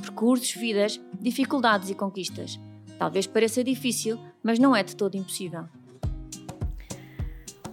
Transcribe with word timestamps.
percursos, 0.00 0.52
vidas, 0.52 1.00
dificuldades 1.20 1.90
e 1.90 1.94
conquistas. 1.94 2.58
Talvez 2.98 3.26
pareça 3.26 3.64
difícil, 3.64 4.18
mas 4.42 4.58
não 4.58 4.74
é 4.74 4.82
de 4.82 4.96
todo 4.96 5.16
impossível. 5.16 5.64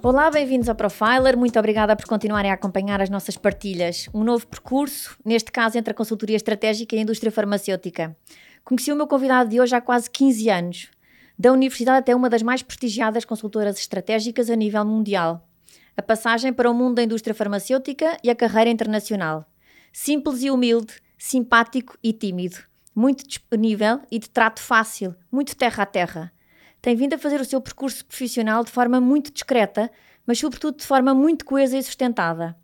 Olá, 0.02 0.32
bem-vindos 0.32 0.70
ao 0.70 0.76
Profiler. 0.76 1.38
Muito 1.38 1.60
obrigada 1.60 1.94
por 1.94 2.06
continuarem 2.06 2.50
a 2.50 2.54
acompanhar 2.54 3.02
as 3.02 3.10
nossas 3.10 3.36
partilhas. 3.36 4.08
Um 4.14 4.24
novo 4.24 4.48
percurso, 4.48 5.18
neste 5.26 5.52
caso 5.52 5.78
entre 5.78 5.92
a 5.92 5.94
consultoria 5.94 6.38
estratégica 6.38 6.96
e 6.96 7.00
a 7.00 7.02
indústria 7.02 7.32
farmacêutica. 7.32 8.16
Conheci 8.64 8.94
o 8.94 8.96
meu 8.96 9.08
convidado 9.08 9.50
de 9.50 9.60
hoje 9.60 9.76
há 9.76 9.82
quase 9.82 10.10
15 10.10 10.50
anos, 10.50 10.92
da 11.38 11.52
universidade 11.52 12.00
até 12.00 12.16
uma 12.16 12.30
das 12.30 12.42
mais 12.42 12.62
prestigiadas 12.62 13.26
consultoras 13.26 13.78
estratégicas 13.78 14.50
a 14.50 14.56
nível 14.56 14.86
mundial. 14.86 15.46
A 15.98 16.02
passagem 16.02 16.54
para 16.54 16.72
o 16.72 16.74
mundo 16.74 16.96
da 16.96 17.04
indústria 17.04 17.36
farmacêutica 17.36 18.18
e 18.24 18.30
a 18.30 18.36
carreira 18.36 18.70
internacional. 18.70 19.46
Simples 19.92 20.44
e 20.44 20.50
humilde, 20.50 20.94
simpático 21.20 21.98
e 22.02 22.14
tímido, 22.14 22.58
muito 22.96 23.28
disponível 23.28 24.02
e 24.10 24.18
de 24.18 24.30
trato 24.30 24.62
fácil, 24.62 25.14
muito 25.30 25.56
terra 25.56 25.84
a 25.84 25.86
terra. 25.86 26.34
Tem 26.82 26.96
vindo 26.96 27.14
a 27.14 27.18
fazer 27.18 27.42
o 27.42 27.46
seu 27.46 27.60
percurso 27.60 28.06
profissional 28.06 28.64
de 28.64 28.72
forma 28.72 29.02
muito 29.02 29.32
discreta, 29.32 29.92
mas 30.26 30.40
sobretudo 30.40 30.78
de 30.78 30.86
forma 30.86 31.14
muito 31.14 31.44
coesa 31.44 31.78
e 31.78 31.84
sustentada. 31.84 32.56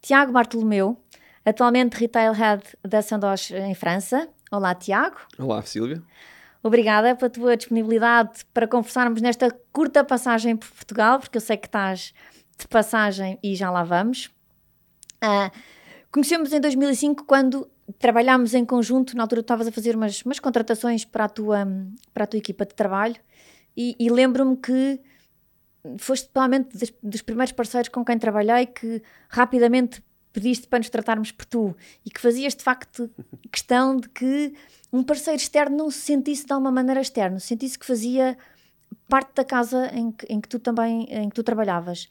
Tiago 0.00 0.32
Bartolomeu, 0.32 0.98
atualmente 1.44 1.98
Retail 1.98 2.32
Head 2.32 2.62
da 2.82 3.02
Sandoz 3.02 3.50
em 3.50 3.74
França. 3.74 4.28
Olá, 4.50 4.74
Tiago. 4.74 5.18
Olá, 5.38 5.62
Silvia. 5.62 6.02
Obrigada 6.62 7.14
pela 7.14 7.30
tua 7.30 7.56
disponibilidade 7.56 8.44
para 8.52 8.66
conversarmos 8.66 9.20
nesta 9.20 9.50
curta 9.72 10.02
passagem 10.02 10.56
por 10.56 10.68
Portugal, 10.68 11.20
porque 11.20 11.36
eu 11.36 11.40
sei 11.40 11.56
que 11.58 11.66
estás 11.66 12.14
de 12.58 12.66
passagem 12.66 13.38
e 13.42 13.54
já 13.54 13.70
lá 13.70 13.82
vamos. 13.82 14.30
Uh, 15.22 15.50
conhecemos 16.10 16.52
em 16.52 16.60
2005 16.60 17.24
quando 17.24 17.68
trabalhámos 17.98 18.54
em 18.54 18.64
conjunto, 18.64 19.16
na 19.16 19.22
altura 19.22 19.40
estavas 19.40 19.66
a 19.66 19.72
fazer 19.72 19.96
umas, 19.96 20.22
umas 20.22 20.38
contratações 20.38 21.04
para 21.04 21.24
a, 21.24 21.28
tua, 21.28 21.66
para 22.12 22.24
a 22.24 22.26
tua 22.26 22.38
equipa 22.38 22.64
de 22.64 22.74
trabalho 22.74 23.16
e, 23.76 23.96
e 23.98 24.10
lembro-me 24.10 24.56
que 24.56 25.00
foste 25.98 26.28
provavelmente 26.28 26.76
dos, 26.76 26.92
dos 27.02 27.22
primeiros 27.22 27.52
parceiros 27.52 27.88
com 27.88 28.04
quem 28.04 28.18
trabalhei 28.18 28.66
que 28.66 29.02
rapidamente 29.28 30.02
pediste 30.32 30.68
para 30.68 30.78
nos 30.78 30.90
tratarmos 30.90 31.32
por 31.32 31.44
tu 31.44 31.76
e 32.04 32.10
que 32.10 32.20
fazias 32.20 32.54
de 32.54 32.62
facto 32.62 33.10
questão 33.50 33.96
de 33.96 34.08
que 34.08 34.54
um 34.92 35.02
parceiro 35.02 35.40
externo 35.40 35.76
não 35.76 35.90
se 35.90 36.00
sentisse 36.00 36.46
de 36.46 36.52
alguma 36.52 36.70
maneira 36.70 37.00
externo, 37.00 37.40
sentisse 37.40 37.78
que 37.78 37.86
fazia 37.86 38.36
parte 39.08 39.34
da 39.34 39.44
casa 39.44 39.90
em 39.94 40.10
que, 40.10 40.26
em 40.26 40.40
que 40.40 40.48
tu 40.48 40.58
também 40.58 41.04
em 41.10 41.28
que 41.28 41.34
tu 41.34 41.42
trabalhavas. 41.42 42.08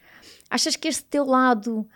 Achas 0.49 0.75
que 0.75 0.87
este 0.87 1.03
teu 1.03 1.25
lado 1.25 1.87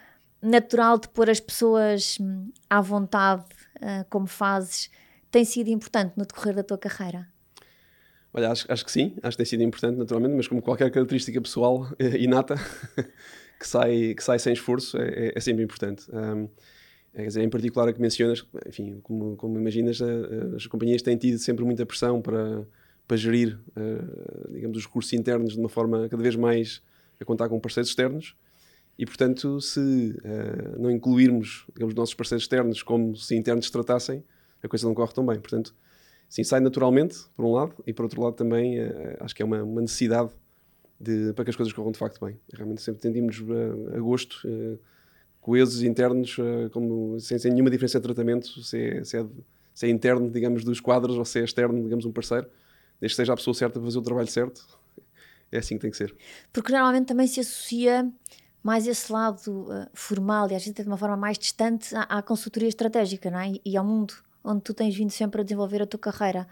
natural 0.43 0.99
de 0.99 1.07
pôr 1.07 1.29
as 1.29 1.39
pessoas 1.39 2.17
hum, 2.19 2.51
à 2.69 2.81
vontade 2.81 3.45
uh, 3.77 4.05
como 4.09 4.27
fazes, 4.27 4.91
tem 5.31 5.45
sido 5.45 5.69
importante 5.69 6.13
no 6.17 6.25
decorrer 6.25 6.53
da 6.53 6.63
tua 6.63 6.77
carreira? 6.77 7.27
Olha, 8.33 8.51
acho, 8.51 8.69
acho 8.71 8.83
que 8.83 8.91
sim, 8.91 9.15
acho 9.21 9.37
que 9.37 9.43
tem 9.43 9.45
sido 9.45 9.63
importante 9.63 9.97
naturalmente, 9.97 10.35
mas 10.35 10.47
como 10.47 10.61
qualquer 10.61 10.91
característica 10.91 11.39
pessoal 11.39 11.87
eh, 11.99 12.17
inata 12.17 12.55
que, 13.59 13.67
sai, 13.67 14.15
que 14.15 14.23
sai 14.23 14.39
sem 14.39 14.53
esforço, 14.53 14.97
é, 14.97 15.07
é, 15.07 15.33
é 15.35 15.39
sempre 15.39 15.63
importante. 15.63 16.05
Um, 16.11 16.49
é, 17.13 17.27
dizer, 17.27 17.43
em 17.43 17.49
particular 17.49 17.87
a 17.87 17.93
que 17.93 18.01
mencionas, 18.01 18.43
enfim, 18.67 18.99
como, 19.03 19.35
como 19.37 19.59
imaginas, 19.59 19.99
as 20.55 20.65
companhias 20.65 21.03
têm 21.03 21.15
tido 21.15 21.37
sempre 21.37 21.63
muita 21.63 21.85
pressão 21.85 22.19
para, 22.19 22.65
para 23.07 23.15
gerir, 23.15 23.59
digamos, 24.49 24.79
os 24.79 24.85
recursos 24.87 25.13
internos 25.13 25.53
de 25.53 25.59
uma 25.59 25.69
forma 25.69 26.09
cada 26.09 26.23
vez 26.23 26.35
mais 26.35 26.81
a 27.19 27.23
contar 27.23 27.49
com 27.49 27.59
parceiros 27.59 27.89
externos 27.89 28.35
e, 28.97 29.05
portanto, 29.05 29.59
se 29.59 29.79
uh, 29.79 30.79
não 30.79 30.91
incluirmos 30.91 31.65
digamos, 31.73 31.93
os 31.93 31.97
nossos 31.97 32.13
parceiros 32.13 32.43
externos 32.43 32.83
como 32.83 33.15
se 33.15 33.35
internos 33.35 33.65
se 33.65 33.71
tratassem, 33.71 34.23
a 34.61 34.67
coisa 34.67 34.87
não 34.87 34.93
corre 34.93 35.13
tão 35.13 35.25
bem. 35.25 35.39
Portanto, 35.39 35.75
sim, 36.29 36.43
sai 36.43 36.59
naturalmente, 36.59 37.17
por 37.35 37.45
um 37.45 37.51
lado, 37.51 37.75
e 37.85 37.93
por 37.93 38.03
outro 38.03 38.21
lado 38.21 38.35
também 38.35 38.79
uh, 38.79 39.17
acho 39.19 39.35
que 39.35 39.41
é 39.41 39.45
uma, 39.45 39.63
uma 39.63 39.81
necessidade 39.81 40.31
de, 40.99 41.33
para 41.33 41.43
que 41.43 41.49
as 41.49 41.55
coisas 41.55 41.73
corram 41.73 41.91
de 41.91 41.97
facto 41.97 42.23
bem. 42.23 42.39
Realmente 42.53 42.81
sempre 42.81 43.01
tendimos 43.01 43.43
a, 43.93 43.97
a 43.97 43.99
gosto, 43.99 44.47
uh, 44.47 44.79
coesos 45.41 45.83
internos, 45.83 46.37
uh, 46.37 46.69
como, 46.71 47.19
sem, 47.19 47.37
sem, 47.37 47.51
nenhuma 47.51 47.69
diferença 47.69 47.99
de 47.99 48.03
tratamento, 48.03 48.63
se 48.63 48.79
é, 48.79 49.03
se, 49.03 49.17
é, 49.17 49.25
se 49.73 49.85
é, 49.85 49.89
interno, 49.89 50.29
digamos, 50.29 50.63
dos 50.63 50.79
quadros 50.79 51.17
ou 51.17 51.25
se 51.25 51.39
é 51.39 51.43
externo, 51.43 51.83
digamos, 51.83 52.05
um 52.05 52.11
parceiro, 52.11 52.47
desde 53.01 53.15
que 53.15 53.21
seja 53.21 53.33
a 53.33 53.35
pessoa 53.35 53.53
certa 53.53 53.79
para 53.79 53.85
fazer 53.85 53.97
o 53.97 54.01
trabalho 54.01 54.29
certo, 54.29 54.65
é 55.51 55.57
assim 55.57 55.75
que 55.75 55.81
tem 55.81 55.91
que 55.91 55.97
ser. 55.97 56.15
Porque 56.53 56.71
normalmente 56.71 57.07
também 57.07 57.27
se 57.27 57.41
associa 57.41 58.09
mais 58.63 58.87
esse 58.87 59.11
lado 59.11 59.67
uh, 59.69 59.87
formal 59.93 60.49
e 60.49 60.55
às 60.55 60.63
vezes 60.63 60.73
de 60.73 60.87
uma 60.87 60.97
forma 60.97 61.17
mais 61.17 61.37
distante 61.37 61.93
à, 61.95 62.03
à 62.03 62.21
consultoria 62.21 62.69
estratégica 62.69 63.29
não 63.29 63.39
é? 63.39 63.53
e 63.63 63.77
ao 63.77 63.83
mundo 63.83 64.13
onde 64.43 64.61
tu 64.61 64.73
tens 64.73 64.95
vindo 64.95 65.11
sempre 65.11 65.41
a 65.41 65.43
desenvolver 65.43 65.81
a 65.81 65.85
tua 65.85 65.99
carreira. 65.99 66.47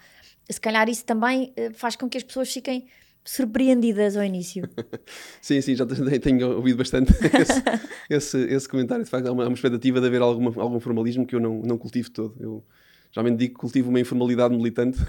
Se 0.50 0.60
calhar 0.60 0.88
isso 0.90 1.06
também 1.06 1.54
uh, 1.58 1.74
faz 1.74 1.96
com 1.96 2.10
que 2.10 2.18
as 2.18 2.24
pessoas 2.24 2.52
fiquem 2.52 2.86
surpreendidas 3.24 4.18
ao 4.18 4.24
início. 4.24 4.68
sim, 5.42 5.62
sim, 5.62 5.76
já 5.76 5.86
tenho 6.22 6.56
ouvido 6.56 6.78
bastante 6.78 7.14
esse, 7.40 7.64
esse, 8.10 8.38
esse, 8.54 8.70
comentário. 8.70 9.04
De 9.04 9.10
facto, 9.10 9.28
há 9.28 9.32
uma, 9.32 9.46
uma 9.46 9.54
expectativa 9.54 10.00
de 10.02 10.08
haver 10.08 10.22
alguma, 10.22 10.52
algum 10.62 10.80
formalismo 10.80 11.26
que 11.26 11.36
eu 11.36 11.40
não, 11.40 11.62
não 11.62 11.78
cultivo 11.78 12.10
todo. 12.10 12.36
Eu 12.40 12.64
geralmente 13.12 13.38
digo 13.38 13.54
que 13.54 13.60
cultivo 13.60 13.90
uma 13.90 14.00
informalidade 14.00 14.56
militante. 14.56 15.00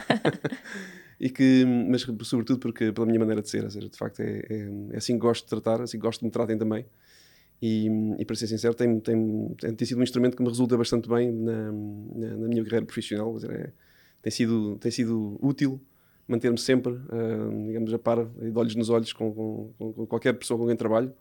E 1.22 1.30
que, 1.30 1.64
mas 1.64 2.02
sobretudo 2.24 2.58
porque 2.58 2.90
pela 2.90 3.06
minha 3.06 3.20
maneira 3.20 3.40
de 3.40 3.48
ser, 3.48 3.62
ou 3.62 3.70
seja, 3.70 3.88
de 3.88 3.96
facto 3.96 4.18
é, 4.18 4.42
é, 4.50 4.68
é 4.90 4.96
assim 4.96 5.12
que 5.12 5.20
gosto 5.20 5.44
de 5.44 5.50
tratar, 5.50 5.80
assim 5.80 5.96
que 5.96 6.02
gosto 6.02 6.18
que 6.18 6.24
me 6.24 6.32
tratem 6.32 6.58
também. 6.58 6.84
E, 7.62 7.86
e 8.18 8.24
para 8.24 8.34
ser 8.34 8.48
sincero, 8.48 8.74
tem, 8.74 8.98
tem, 8.98 9.54
tem, 9.54 9.86
sido 9.86 10.00
um 10.00 10.02
instrumento 10.02 10.36
que 10.36 10.42
me 10.42 10.48
resulta 10.48 10.76
bastante 10.76 11.08
bem 11.08 11.30
na, 11.30 11.70
na, 11.70 12.36
na 12.38 12.48
minha 12.48 12.64
carreira 12.64 12.84
profissional. 12.84 13.36
É, 13.48 13.70
tem, 14.20 14.32
sido, 14.32 14.76
tem 14.78 14.90
sido 14.90 15.38
útil 15.40 15.80
manter-me 16.26 16.58
sempre, 16.58 16.92
uh, 16.92 17.66
digamos, 17.68 17.94
a 17.94 18.00
par, 18.00 18.24
de 18.24 18.58
olhos 18.58 18.74
nos 18.74 18.90
olhos 18.90 19.12
com, 19.12 19.32
com, 19.32 19.92
com, 19.92 20.06
qualquer 20.06 20.32
pessoa 20.32 20.58
com 20.58 20.66
quem 20.66 20.74
trabalho, 20.74 21.12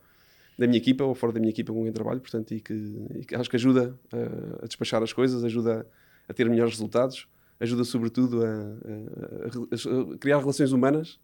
da 0.57 0.65
minha 0.65 0.79
equipa 0.79 1.03
ou 1.03 1.13
fora 1.13 1.31
da 1.31 1.39
minha 1.39 1.51
equipa 1.51 1.71
com 1.71 1.83
quem 1.83 1.91
trabalho, 1.91 2.21
portanto, 2.21 2.55
e 2.55 2.59
que, 2.59 2.73
e 3.19 3.25
que 3.25 3.35
acho 3.35 3.49
que 3.49 3.55
ajuda 3.55 3.95
a, 4.11 4.63
a 4.63 4.67
despachar 4.67 5.03
as 5.03 5.13
coisas, 5.13 5.43
ajuda 5.43 5.85
a 6.27 6.33
ter 6.33 6.49
melhores 6.49 6.73
resultados 6.73 7.27
ajuda 7.61 7.83
sobretudo 7.83 8.43
a, 8.43 8.49
a, 8.49 10.13
a, 10.13 10.17
criar 10.17 10.39
relações 10.39 10.71
humanas, 10.71 11.19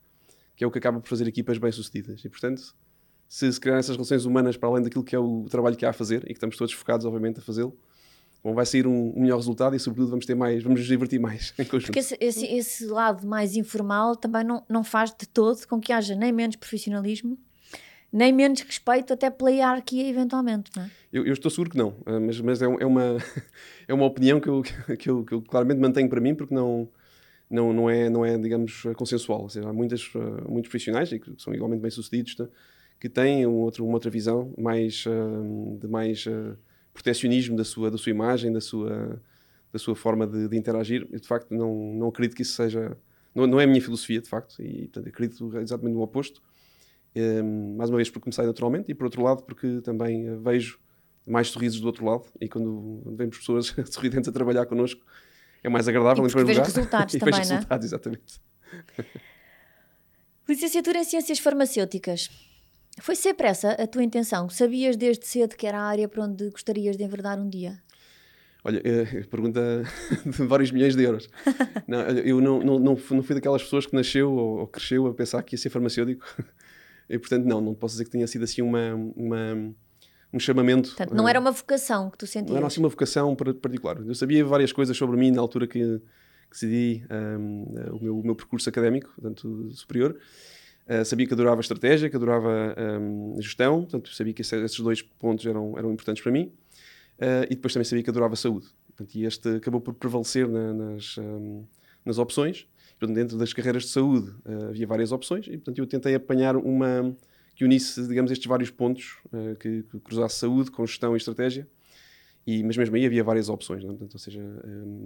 que 0.55 0.63
é 0.63 0.67
o 0.67 0.71
que 0.71 0.77
acaba 0.77 0.99
por 0.99 1.09
fazer 1.09 1.27
equipas 1.27 1.57
bem-sucedidas. 1.57 2.23
E, 2.23 2.29
portanto, 2.29 2.75
se 3.27 3.51
se 3.51 3.59
criar 3.59 3.77
essas 3.77 3.95
relações 3.95 4.23
humanas 4.23 4.55
para 4.55 4.69
além 4.69 4.83
daquilo 4.83 5.03
que 5.03 5.15
é 5.15 5.19
o 5.19 5.45
trabalho 5.49 5.75
que 5.75 5.85
há 5.85 5.89
a 5.89 5.93
fazer, 5.93 6.23
e 6.23 6.27
que 6.27 6.33
estamos 6.33 6.55
todos 6.55 6.73
focados, 6.73 7.05
obviamente, 7.05 7.39
a 7.39 7.41
fazê-lo, 7.41 7.75
bom, 8.43 8.53
vai 8.53 8.65
sair 8.65 8.85
um, 8.85 9.13
um, 9.15 9.21
melhor 9.21 9.37
resultado 9.37 9.75
e, 9.75 9.79
sobretudo, 9.79 10.11
vamos 10.11 10.25
ter 10.25 10.35
mais, 10.35 10.63
vamos 10.63 10.79
nos 10.79 10.87
divertir 10.87 11.19
mais 11.19 11.53
em 11.57 11.65
conjunto. 11.65 11.87
Porque 11.87 11.99
esse, 11.99 12.17
esse, 12.21 12.45
esse 12.45 12.85
lado 12.85 13.25
mais 13.27 13.55
informal 13.55 14.15
também 14.15 14.43
não, 14.43 14.63
não 14.69 14.83
faz 14.83 15.11
de 15.11 15.27
todo 15.27 15.65
com 15.67 15.79
que 15.79 15.91
haja 15.91 16.15
nem 16.15 16.31
menos 16.31 16.55
profissionalismo, 16.55 17.37
nem 18.11 18.31
menos 18.31 18.61
respeito 18.61 19.13
até 19.13 19.29
pela 19.29 19.51
hierarquia 19.51 20.07
eventualmente, 20.07 20.71
não 20.75 20.83
é? 20.83 20.91
Eu, 21.11 21.25
eu 21.25 21.33
estou 21.33 21.49
seguro 21.51 21.69
que 21.69 21.77
não, 21.77 21.95
eh, 22.05 22.19
mas, 22.19 22.39
mas 22.41 22.61
é, 22.61 22.65
é, 22.65 22.85
uma, 22.85 23.17
é 23.87 23.93
uma 23.93 24.05
opinião 24.05 24.39
que 24.39 24.47
eu, 24.47 24.61
que, 24.97 25.09
eu, 25.09 25.23
que 25.23 25.33
eu 25.33 25.41
claramente 25.41 25.79
mantenho 25.79 26.09
para 26.09 26.21
mim 26.21 26.35
porque 26.35 26.53
não, 26.53 26.89
não, 27.49 27.73
não, 27.73 27.89
é, 27.89 28.09
não 28.09 28.25
é, 28.25 28.37
digamos, 28.37 28.83
consensual. 28.95 29.43
Ou 29.43 29.49
seja, 29.49 29.69
há 29.69 29.73
muitas, 29.73 30.09
eh, 30.15 30.49
muitos 30.49 30.69
profissionais 30.69 31.11
e 31.11 31.19
que 31.19 31.33
são 31.37 31.53
igualmente 31.53 31.81
bem-sucedidos 31.81 32.35
tá? 32.35 32.47
que 32.99 33.09
têm 33.09 33.45
um 33.45 33.55
outro, 33.55 33.85
uma 33.85 33.93
outra 33.93 34.09
visão 34.09 34.53
mais, 34.57 35.05
uh, 35.05 35.77
de 35.79 35.87
mais 35.87 36.25
protecionismo 36.93 37.55
da 37.55 37.63
sua, 37.63 37.91
da 37.91 37.97
sua 37.97 38.09
imagem, 38.09 38.51
da 38.51 38.59
sua, 38.59 39.21
da 39.71 39.77
sua 39.77 39.95
forma 39.95 40.25
de, 40.25 40.47
de 40.47 40.57
interagir. 40.57 41.07
Eu, 41.11 41.19
de 41.19 41.27
facto, 41.27 41.53
não, 41.53 41.93
não 41.93 42.07
acredito 42.07 42.35
que 42.35 42.41
isso 42.41 42.53
seja... 42.53 42.97
Não, 43.35 43.45
não 43.45 43.59
é 43.59 43.65
a 43.65 43.67
minha 43.67 43.81
filosofia, 43.81 44.19
de 44.19 44.27
facto, 44.27 44.59
e 44.63 44.87
portanto, 44.87 45.07
acredito 45.09 45.57
exatamente 45.59 45.93
no 45.93 46.01
oposto. 46.01 46.41
Um, 47.15 47.75
mais 47.75 47.89
uma 47.89 47.95
vez 47.95 48.09
porque 48.09 48.25
comecei 48.25 48.45
naturalmente 48.45 48.91
e 48.91 48.93
por 48.93 49.05
outro 49.05 49.23
lado 49.23 49.41
porque 49.41 49.81
também 49.81 50.29
uh, 50.29 50.39
vejo 50.39 50.79
mais 51.25 51.47
sorrisos 51.47 51.79
do 51.79 51.87
outro 51.87 52.05
lado 52.05 52.25
e 52.39 52.47
quando 52.47 53.01
vemos 53.17 53.39
pessoas 53.39 53.73
sorridentes 53.89 54.29
a 54.29 54.31
trabalhar 54.31 54.67
connosco 54.67 55.03
é 55.63 55.69
mais 55.69 55.87
agradável 55.87 56.23
e 56.23 56.27
em 56.27 56.31
primeiro 56.31 56.59
lugar. 56.59 56.65
resultados 56.65 57.13
e 57.15 57.19
também, 57.19 57.33
vejo 57.33 57.51
é? 57.51 57.55
resultados, 57.55 57.85
exatamente. 57.85 58.41
Licenciatura 60.47 60.99
em 60.99 61.03
Ciências 61.03 61.39
Farmacêuticas. 61.39 62.29
Foi 62.99 63.15
sempre 63.15 63.47
essa 63.47 63.71
a 63.71 63.85
tua 63.85 64.03
intenção? 64.03 64.49
Sabias 64.49 64.95
desde 64.95 65.25
cedo 65.25 65.55
que 65.55 65.67
era 65.67 65.79
a 65.79 65.83
área 65.83 66.07
para 66.07 66.23
onde 66.23 66.49
gostarias 66.49 66.95
de 66.95 67.03
enverdar 67.03 67.39
um 67.39 67.49
dia? 67.49 67.81
Olha, 68.63 68.81
é, 68.83 69.23
pergunta 69.23 69.83
de 70.25 70.43
vários 70.45 70.71
milhões 70.71 70.95
de 70.95 71.03
euros. 71.03 71.29
Não, 71.87 72.01
eu 72.01 72.41
não, 72.41 72.59
não, 72.59 72.79
não, 72.79 72.95
fui 72.95 73.35
daquelas 73.35 73.63
pessoas 73.63 73.85
que 73.85 73.95
nasceu 73.95 74.31
ou 74.31 74.67
cresceu 74.67 75.05
a 75.07 75.13
pensar 75.13 75.43
que 75.43 75.55
ia 75.55 75.57
ser 75.57 75.69
farmacêutico. 75.69 76.25
E, 77.09 77.17
portanto, 77.17 77.45
não, 77.45 77.61
não 77.61 77.73
posso 77.73 77.93
dizer 77.93 78.05
que 78.05 78.11
tenha 78.11 78.27
sido 78.27 78.43
assim 78.43 78.61
uma, 78.61 78.93
uma 79.15 79.73
um 80.31 80.39
chamamento. 80.39 80.89
Portanto, 80.89 81.15
não 81.15 81.27
era 81.27 81.39
uma 81.39 81.51
vocação 81.51 82.09
que 82.09 82.17
tu 82.17 82.27
sentias? 82.27 82.49
Não 82.49 82.57
era 82.57 82.67
assim 82.67 82.79
uma 82.79 82.89
vocação 82.89 83.35
particular. 83.35 83.97
Eu 84.05 84.15
sabia 84.15 84.43
várias 84.45 84.71
coisas 84.71 84.95
sobre 84.95 85.17
mim 85.17 85.31
na 85.31 85.41
altura 85.41 85.67
que, 85.67 85.79
que 85.79 86.01
decidi 86.51 87.05
um, 87.09 87.63
o, 87.91 88.03
meu, 88.03 88.19
o 88.19 88.23
meu 88.23 88.35
percurso 88.35 88.67
académico, 88.69 89.11
portanto, 89.15 89.69
superior. 89.71 90.17
Uh, 90.87 91.03
sabia 91.03 91.27
que 91.27 91.33
adorava 91.33 91.59
estratégia, 91.59 92.09
que 92.09 92.15
adorava 92.15 92.75
um, 93.01 93.35
gestão, 93.41 93.81
portanto, 93.81 94.13
sabia 94.13 94.33
que 94.33 94.41
esses 94.41 94.79
dois 94.79 95.01
pontos 95.01 95.45
eram, 95.45 95.77
eram 95.77 95.91
importantes 95.91 96.23
para 96.23 96.31
mim. 96.31 96.51
Uh, 97.19 97.43
e 97.49 97.55
depois 97.55 97.73
também 97.73 97.85
sabia 97.85 98.03
que 98.03 98.09
adorava 98.09 98.35
saúde. 98.35 98.67
Portanto, 98.87 99.15
e 99.15 99.25
este 99.25 99.49
acabou 99.49 99.81
por 99.81 99.93
prevalecer 99.93 100.47
na, 100.47 100.73
nas, 100.73 101.17
um, 101.17 101.65
nas 102.05 102.17
opções. 102.17 102.67
Portanto, 102.99 103.15
dentro 103.15 103.37
das 103.37 103.53
carreiras 103.53 103.83
de 103.83 103.89
saúde 103.89 104.29
uh, 104.45 104.69
havia 104.69 104.87
várias 104.87 105.11
opções 105.11 105.45
e, 105.47 105.51
portanto, 105.51 105.77
eu 105.77 105.85
tentei 105.85 106.15
apanhar 106.15 106.55
uma 106.55 107.15
que 107.55 107.65
unisse, 107.65 108.07
digamos, 108.07 108.31
estes 108.31 108.47
vários 108.47 108.69
pontos, 108.69 109.17
uh, 109.27 109.55
que, 109.55 109.83
que, 109.83 109.99
cruzasse 109.99 110.39
saúde 110.39 110.71
com 110.71 110.85
gestão 110.85 111.15
e 111.15 111.17
estratégia. 111.17 111.67
E, 112.45 112.63
mas 112.63 112.77
mesmo 112.77 112.95
aí 112.95 113.05
havia 113.05 113.23
várias 113.23 113.49
opções, 113.49 113.83
é? 113.83 113.87
portanto, 113.87 114.13
ou 114.13 114.19
seja, 114.19 114.41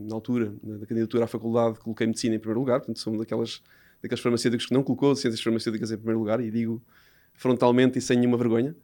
na 0.08 0.14
altura 0.14 0.54
da 0.62 0.86
candidatura 0.86 1.24
à 1.24 1.28
faculdade 1.28 1.80
coloquei 1.80 2.06
medicina 2.06 2.36
em 2.36 2.40
primeiro 2.40 2.60
lugar, 2.60 2.80
portanto 2.80 3.00
sou 3.00 3.18
daquelas, 3.18 3.64
daqueles 4.00 4.22
farmacêuticos 4.22 4.68
que 4.68 4.74
não 4.74 4.84
colocou 4.84 5.16
ciências 5.16 5.42
farmacêuticas 5.42 5.92
em 5.92 5.98
primeiro 5.98 6.20
lugar 6.20 6.40
e 6.40 6.52
digo 6.52 6.80
frontalmente 7.34 7.98
e 7.98 8.02
sem 8.02 8.18
nenhuma 8.20 8.38
vergonha 8.38 8.76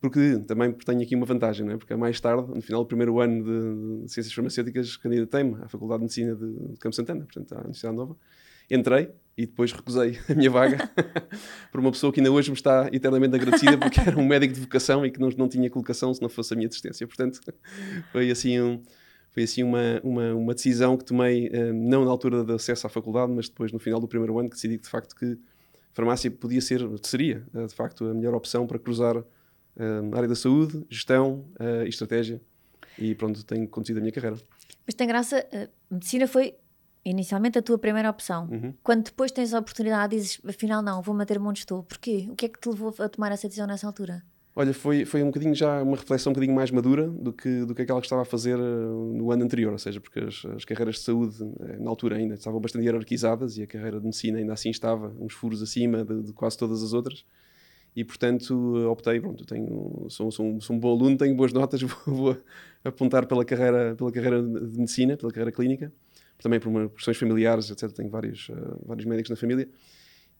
porque 0.00 0.38
também 0.46 0.72
tenho 0.72 1.02
aqui 1.02 1.14
uma 1.14 1.26
vantagem, 1.26 1.66
não 1.66 1.74
é? 1.74 1.76
porque 1.76 1.94
mais 1.94 2.18
tarde, 2.18 2.48
no 2.54 2.62
final 2.62 2.82
do 2.82 2.86
primeiro 2.86 3.20
ano 3.20 3.44
de, 3.44 4.04
de 4.04 4.12
Ciências 4.12 4.32
Farmacêuticas, 4.32 4.96
candidatei-me 4.96 5.56
à 5.62 5.68
Faculdade 5.68 5.98
de 5.98 6.04
Medicina 6.04 6.34
de, 6.34 6.72
de 6.72 6.78
Campo 6.78 6.96
Santana, 6.96 7.24
portanto, 7.24 7.52
à 7.52 7.58
Universidade 7.58 7.96
Nova. 7.96 8.16
Entrei 8.70 9.10
e 9.36 9.46
depois 9.46 9.72
recusei 9.72 10.18
a 10.28 10.34
minha 10.34 10.50
vaga 10.50 10.90
por 11.70 11.80
uma 11.80 11.90
pessoa 11.90 12.12
que 12.12 12.20
ainda 12.20 12.30
hoje 12.30 12.50
me 12.50 12.56
está 12.56 12.88
eternamente 12.92 13.34
agradecida 13.34 13.76
porque 13.76 14.00
era 14.00 14.18
um 14.18 14.24
médico 14.24 14.54
de 14.54 14.60
vocação 14.60 15.04
e 15.04 15.10
que 15.10 15.20
não, 15.20 15.28
não 15.30 15.48
tinha 15.48 15.68
colocação 15.68 16.14
se 16.14 16.22
não 16.22 16.28
fosse 16.28 16.54
a 16.54 16.56
minha 16.56 16.68
assistência. 16.68 17.06
Portanto, 17.06 17.40
foi 18.12 18.30
assim, 18.30 18.60
um, 18.60 18.80
foi 19.32 19.42
assim 19.42 19.62
uma, 19.64 20.00
uma, 20.02 20.34
uma 20.34 20.54
decisão 20.54 20.96
que 20.96 21.04
tomei, 21.04 21.50
um, 21.52 21.88
não 21.88 22.04
na 22.04 22.10
altura 22.10 22.44
do 22.44 22.54
acesso 22.54 22.86
à 22.86 22.90
faculdade, 22.90 23.32
mas 23.32 23.48
depois 23.48 23.70
no 23.70 23.78
final 23.78 24.00
do 24.00 24.08
primeiro 24.08 24.38
ano, 24.38 24.48
que 24.48 24.54
decidi 24.54 24.78
de 24.78 24.88
facto 24.88 25.14
que 25.14 25.36
farmácia 25.92 26.30
podia 26.30 26.60
ser, 26.60 26.80
seria 27.02 27.44
de 27.52 27.74
facto 27.74 28.06
a 28.06 28.14
melhor 28.14 28.34
opção 28.34 28.66
para 28.66 28.78
cruzar 28.78 29.22
uh, 29.76 30.16
área 30.16 30.28
da 30.28 30.34
saúde, 30.34 30.84
gestão 30.88 31.44
uh, 31.60 31.84
e 31.84 31.88
estratégia. 31.88 32.40
E 32.98 33.14
pronto, 33.14 33.44
tenho 33.44 33.66
conduzido 33.68 33.98
a 33.98 34.02
minha 34.02 34.12
carreira. 34.12 34.36
Mas 34.86 34.94
tem 34.94 35.06
graça, 35.06 35.46
uh, 35.52 35.68
medicina 35.94 36.26
foi 36.26 36.54
inicialmente 37.04 37.58
a 37.58 37.62
tua 37.62 37.78
primeira 37.78 38.10
opção. 38.10 38.48
Uhum. 38.50 38.74
Quando 38.82 39.04
depois 39.04 39.32
tens 39.32 39.54
a 39.54 39.58
oportunidade, 39.58 40.16
dizes, 40.16 40.40
afinal 40.46 40.82
não, 40.82 41.00
vou 41.00 41.14
manter-me 41.14 41.46
onde 41.46 41.60
estou. 41.60 41.82
Porquê? 41.82 42.28
O 42.30 42.34
que 42.34 42.46
é 42.46 42.48
que 42.48 42.60
te 42.60 42.68
levou 42.68 42.94
a 42.98 43.08
tomar 43.08 43.32
essa 43.32 43.48
decisão 43.48 43.66
nessa 43.66 43.86
altura? 43.86 44.22
Olha, 44.54 44.74
foi, 44.74 45.04
foi 45.04 45.22
um 45.22 45.26
bocadinho 45.26 45.54
já 45.54 45.80
uma 45.82 45.96
reflexão 45.96 46.30
um 46.30 46.34
bocadinho 46.34 46.54
mais 46.54 46.70
madura 46.70 47.06
do 47.06 47.32
que, 47.32 47.64
do 47.64 47.74
que 47.74 47.82
aquela 47.82 48.00
que 48.00 48.06
estava 48.06 48.22
a 48.22 48.24
fazer 48.24 48.58
no 48.58 49.30
ano 49.30 49.44
anterior, 49.44 49.72
ou 49.72 49.78
seja, 49.78 50.00
porque 50.00 50.18
as, 50.18 50.44
as 50.44 50.64
carreiras 50.64 50.96
de 50.96 51.02
saúde, 51.02 51.36
na 51.78 51.88
altura 51.88 52.16
ainda, 52.16 52.34
estavam 52.34 52.60
bastante 52.60 52.84
hierarquizadas 52.84 53.56
e 53.56 53.62
a 53.62 53.66
carreira 53.66 53.98
de 53.98 54.04
medicina 54.04 54.38
ainda 54.38 54.52
assim 54.52 54.70
estava 54.70 55.14
uns 55.20 55.32
furos 55.32 55.62
acima 55.62 56.04
de, 56.04 56.24
de 56.24 56.32
quase 56.32 56.58
todas 56.58 56.82
as 56.82 56.92
outras 56.92 57.24
e 57.94 58.04
portanto 58.04 58.54
optei, 58.90 59.20
pronto, 59.20 59.44
tenho, 59.44 60.06
sou, 60.08 60.30
sou, 60.30 60.46
um, 60.46 60.60
sou 60.60 60.76
um 60.76 60.78
bom 60.78 60.92
aluno, 60.92 61.16
tenho 61.16 61.34
boas 61.34 61.52
notas, 61.52 61.82
vou, 61.82 61.98
vou, 62.06 62.36
apontar 62.84 63.26
pela 63.26 63.44
carreira, 63.44 63.94
pela 63.96 64.12
carreira 64.12 64.42
de 64.42 64.78
medicina, 64.78 65.16
pela 65.16 65.32
carreira 65.32 65.52
clínica, 65.52 65.92
também 66.38 66.60
por 66.60 66.68
uma, 66.68 66.88
questões 66.88 67.16
familiares, 67.16 67.70
etc. 67.70 67.90
Tenho 67.92 68.08
vários, 68.08 68.48
uh, 68.48 68.80
vários 68.86 69.04
médicos 69.04 69.30
na 69.30 69.36
família. 69.36 69.68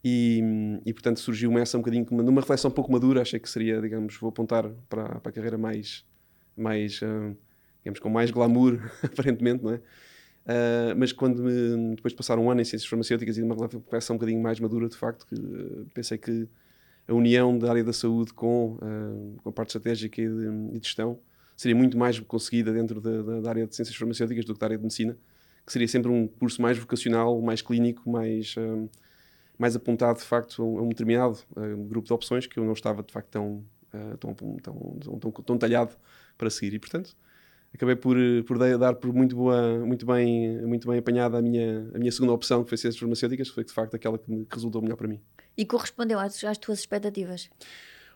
E, 0.02 0.40
e 0.86 0.94
portanto 0.94 1.20
surgiu-me 1.20 1.60
essa 1.60 1.76
um 1.76 1.82
bocadinho, 1.82 2.06
numa 2.10 2.40
reflexão 2.40 2.70
um 2.70 2.74
pouco 2.74 2.90
madura, 2.90 3.20
achei 3.20 3.38
que 3.38 3.50
seria, 3.50 3.80
digamos, 3.80 4.16
vou 4.16 4.30
apontar 4.30 4.70
para, 4.88 5.20
para 5.20 5.28
a 5.28 5.32
carreira 5.32 5.58
mais, 5.58 6.06
mais 6.56 7.02
uh, 7.02 7.36
digamos, 7.82 8.00
com 8.00 8.08
mais 8.08 8.30
glamour, 8.30 8.78
aparentemente, 9.04 9.62
não 9.62 9.72
é? 9.72 9.76
Uh, 9.76 10.96
mas 10.96 11.12
quando 11.12 11.42
me, 11.42 11.94
depois 11.96 12.12
de 12.12 12.16
passar 12.16 12.38
um 12.38 12.50
ano 12.50 12.62
em 12.62 12.64
ciências 12.64 12.88
farmacêuticas 12.88 13.36
e 13.36 13.42
uma 13.42 13.54
reflexão 13.54 14.16
um 14.16 14.18
bocadinho 14.18 14.42
mais 14.42 14.58
madura, 14.58 14.88
de 14.88 14.96
facto, 14.96 15.26
que, 15.26 15.36
pensei 15.92 16.16
que 16.16 16.48
a 17.10 17.14
união 17.14 17.58
da 17.58 17.68
área 17.68 17.82
da 17.82 17.92
saúde 17.92 18.32
com, 18.32 18.76
uh, 18.76 19.36
com 19.42 19.48
a 19.48 19.52
parte 19.52 19.70
estratégica 19.70 20.22
e 20.22 20.28
de, 20.28 20.78
de, 20.78 20.86
gestão 20.86 21.18
seria 21.56 21.74
muito 21.74 21.98
mais 21.98 22.18
conseguida 22.20 22.72
dentro 22.72 23.00
da, 23.00 23.20
da, 23.20 23.40
da, 23.40 23.48
área 23.50 23.66
de 23.66 23.74
ciências 23.74 23.96
farmacêuticas 23.96 24.44
do 24.44 24.54
que 24.54 24.60
da 24.60 24.66
área 24.66 24.76
de 24.76 24.82
medicina, 24.82 25.18
que 25.66 25.72
seria 25.72 25.88
sempre 25.88 26.10
um 26.10 26.28
curso 26.28 26.62
mais 26.62 26.78
vocacional, 26.78 27.40
mais 27.42 27.60
clínico, 27.60 28.08
mais, 28.08 28.54
uh, 28.56 28.88
mais 29.58 29.74
apontado 29.74 30.20
de 30.20 30.24
facto 30.24 30.62
a 30.62 30.82
um, 30.82 30.88
determinado 30.88 31.38
uh, 31.56 31.76
grupo 31.88 32.06
de 32.06 32.12
opções 32.12 32.46
que 32.46 32.58
eu 32.58 32.64
não 32.64 32.74
estava 32.74 33.02
de 33.02 33.12
facto 33.12 33.28
tão, 33.28 33.64
tão, 34.20 34.34
tão, 34.34 34.56
tão, 34.56 35.18
tão, 35.18 35.30
tão 35.32 35.58
talhado 35.58 35.96
para 36.38 36.48
seguir. 36.48 36.74
E 36.74 36.78
portanto 36.78 37.16
acabei 37.72 37.96
por, 37.96 38.16
por 38.46 38.58
dar 38.58 38.94
por 38.94 39.12
muito 39.12 39.36
boa, 39.36 39.78
muito 39.84 40.04
bem, 40.04 40.60
muito 40.66 40.88
bem 40.88 40.98
apanhada 40.98 41.38
a 41.38 41.42
minha, 41.42 41.88
a 41.94 41.98
minha 41.98 42.12
segunda 42.12 42.32
opção, 42.32 42.62
que 42.62 42.68
foi 42.68 42.78
ciências 42.78 42.98
farmacêuticas, 42.98 43.48
que 43.48 43.54
foi 43.54 43.64
de 43.64 43.72
facto 43.72 43.94
aquela 43.94 44.18
que, 44.18 44.30
me, 44.30 44.44
que 44.44 44.54
resultou 44.54 44.82
melhor 44.82 44.96
para 44.96 45.08
mim. 45.08 45.20
E 45.56 45.64
correspondeu 45.64 46.18
às, 46.18 46.42
às 46.44 46.58
tuas 46.58 46.80
expectativas? 46.80 47.48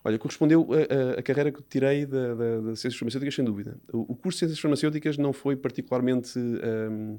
Olha, 0.02 0.18
correspondeu 0.18 0.68
a, 0.72 1.16
a, 1.16 1.20
a 1.20 1.22
carreira 1.22 1.50
que 1.50 1.62
tirei 1.62 2.04
da, 2.04 2.34
da, 2.34 2.60
da, 2.60 2.76
Ciências 2.76 2.96
Farmacêuticas, 2.96 3.34
sem 3.34 3.44
dúvida. 3.44 3.78
O, 3.92 4.12
o, 4.12 4.16
curso 4.16 4.36
de 4.36 4.40
Ciências 4.40 4.60
Farmacêuticas 4.60 5.16
não 5.16 5.32
foi 5.32 5.56
particularmente, 5.56 6.38
um, 6.38 7.18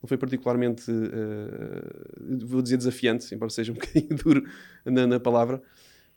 não 0.00 0.08
foi 0.08 0.16
particularmente, 0.16 0.90
uh, 0.90 2.46
vou 2.46 2.62
dizer 2.62 2.78
desafiante, 2.78 3.34
embora 3.34 3.50
seja 3.50 3.72
um 3.72 3.74
bocadinho 3.76 4.16
duro 4.16 4.44
na, 4.84 5.06
na 5.06 5.20
palavra. 5.20 5.62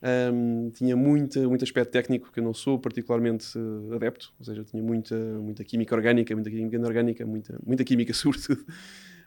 Um, 0.06 0.70
tinha 0.70 0.96
muita, 0.96 1.48
muito 1.48 1.64
aspecto 1.64 1.90
técnico 1.92 2.32
que 2.32 2.40
eu 2.40 2.44
não 2.44 2.54
sou 2.54 2.78
particularmente 2.78 3.58
uh, 3.58 3.94
adepto, 3.96 4.32
ou 4.38 4.46
seja, 4.46 4.64
tinha 4.64 4.84
muita, 4.84 5.16
muita 5.16 5.64
química 5.64 5.96
orgânica, 5.96 6.36
muita 6.36 6.52
química 6.52 6.76
inorgânica, 6.76 7.26
muita, 7.26 7.60
muita 7.66 7.84
química 7.84 8.14
sobretudo 8.16 8.64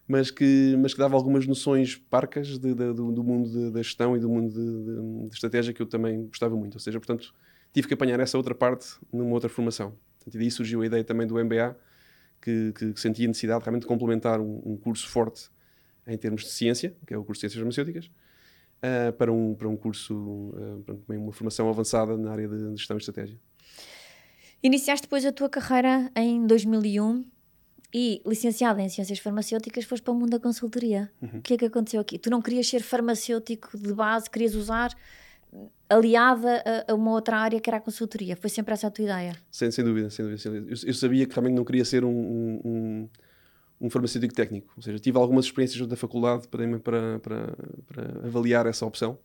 mas 0.08 0.30
que, 0.30 0.74
mas 0.80 0.94
que 0.94 0.98
dava 0.98 1.14
algumas 1.14 1.46
noções 1.46 1.96
parcas 1.96 2.58
de, 2.58 2.74
de, 2.74 2.92
do, 2.94 3.12
do, 3.12 3.22
mundo 3.22 3.70
da 3.70 3.82
gestão 3.82 4.16
e 4.16 4.18
do 4.18 4.28
mundo 4.28 5.28
de, 5.28 5.34
estratégia 5.34 5.74
que 5.74 5.82
eu 5.82 5.86
também 5.86 6.26
gostava 6.26 6.56
muito. 6.56 6.74
Ou 6.76 6.80
seja, 6.80 6.98
portanto, 6.98 7.34
tive 7.74 7.86
que 7.86 7.92
apanhar 7.92 8.18
essa 8.18 8.38
outra 8.38 8.54
parte 8.54 8.86
numa 9.12 9.34
outra 9.34 9.50
formação. 9.50 9.92
Portanto, 10.16 10.34
e 10.34 10.38
daí 10.38 10.50
surgiu 10.50 10.80
a 10.80 10.86
ideia 10.86 11.04
também 11.04 11.26
do 11.26 11.34
MBA, 11.34 11.76
que, 12.40 12.72
que, 12.72 12.92
que 12.94 13.00
sentia 13.00 13.28
necessidade 13.28 13.62
realmente 13.62 13.82
de 13.82 13.86
complementar 13.86 14.40
um, 14.40 14.62
um, 14.64 14.76
curso 14.78 15.06
forte 15.06 15.50
em 16.06 16.16
termos 16.16 16.42
de 16.42 16.50
ciência, 16.50 16.96
que 17.06 17.12
é 17.12 17.18
o 17.18 17.22
curso 17.22 17.40
de 17.40 17.50
Ciências 17.50 17.58
Farmacêuticas, 17.58 18.10
uh, 18.78 19.12
para, 19.12 19.32
um, 19.32 19.54
para 19.54 19.68
um 19.68 19.76
curso, 19.76 20.14
uh, 20.14 20.84
uma 21.08 21.32
formação 21.32 21.68
avançada 21.68 22.16
na 22.16 22.30
área 22.30 22.48
de 22.48 22.76
gestão 22.76 22.96
e 22.96 23.00
estratégia. 23.00 23.38
Iniciaste 24.62 25.06
depois 25.06 25.24
a 25.24 25.32
tua 25.32 25.48
carreira 25.48 26.10
em 26.16 26.46
2001 26.46 27.24
e 27.94 28.20
licenciada 28.26 28.82
em 28.82 28.88
Ciências 28.88 29.18
Farmacêuticas, 29.18 29.84
foste 29.84 30.02
para 30.02 30.12
o 30.12 30.16
mundo 30.16 30.30
da 30.30 30.40
consultoria. 30.40 31.10
Uhum. 31.22 31.38
O 31.38 31.42
que 31.42 31.54
é 31.54 31.56
que 31.56 31.64
aconteceu 31.64 32.00
aqui? 32.00 32.18
Tu 32.18 32.28
não 32.28 32.42
querias 32.42 32.66
ser 32.68 32.82
farmacêutico 32.82 33.78
de 33.78 33.94
base, 33.94 34.28
querias 34.28 34.54
usar 34.54 34.94
aliada 35.88 36.62
a, 36.86 36.92
a, 36.92 36.94
uma 36.94 37.12
outra 37.12 37.38
área 37.38 37.60
que 37.60 37.70
era 37.70 37.78
a 37.78 37.80
consultoria. 37.80 38.36
Foi 38.36 38.50
sempre 38.50 38.74
essa 38.74 38.88
a 38.88 38.90
tua 38.90 39.04
ideia? 39.04 39.36
Sem, 39.50 39.70
sem 39.70 39.84
dúvida, 39.84 40.10
sem 40.10 40.24
dúvida. 40.24 40.40
Sem 40.40 40.52
dúvida. 40.52 40.70
Eu, 40.70 40.88
eu, 40.88 40.94
sabia 40.94 41.26
que 41.26 41.34
realmente 41.34 41.54
não 41.54 41.64
queria 41.64 41.84
ser 41.84 42.04
um, 42.04 42.10
um, 42.10 42.60
um, 42.64 43.08
farmacêutico 43.90 44.34
técnico. 44.34 44.72
Ou 44.76 44.82
seja, 44.82 44.98
tive 44.98 45.18
algumas 45.18 45.44
experiências 45.44 45.86
da 45.86 45.96
faculdade 45.96 46.48
para, 46.48 46.78
para, 46.80 47.18
para, 47.20 47.56
para 47.86 48.26
avaliar 48.26 48.66
essa 48.66 48.84
opção. 48.84 49.18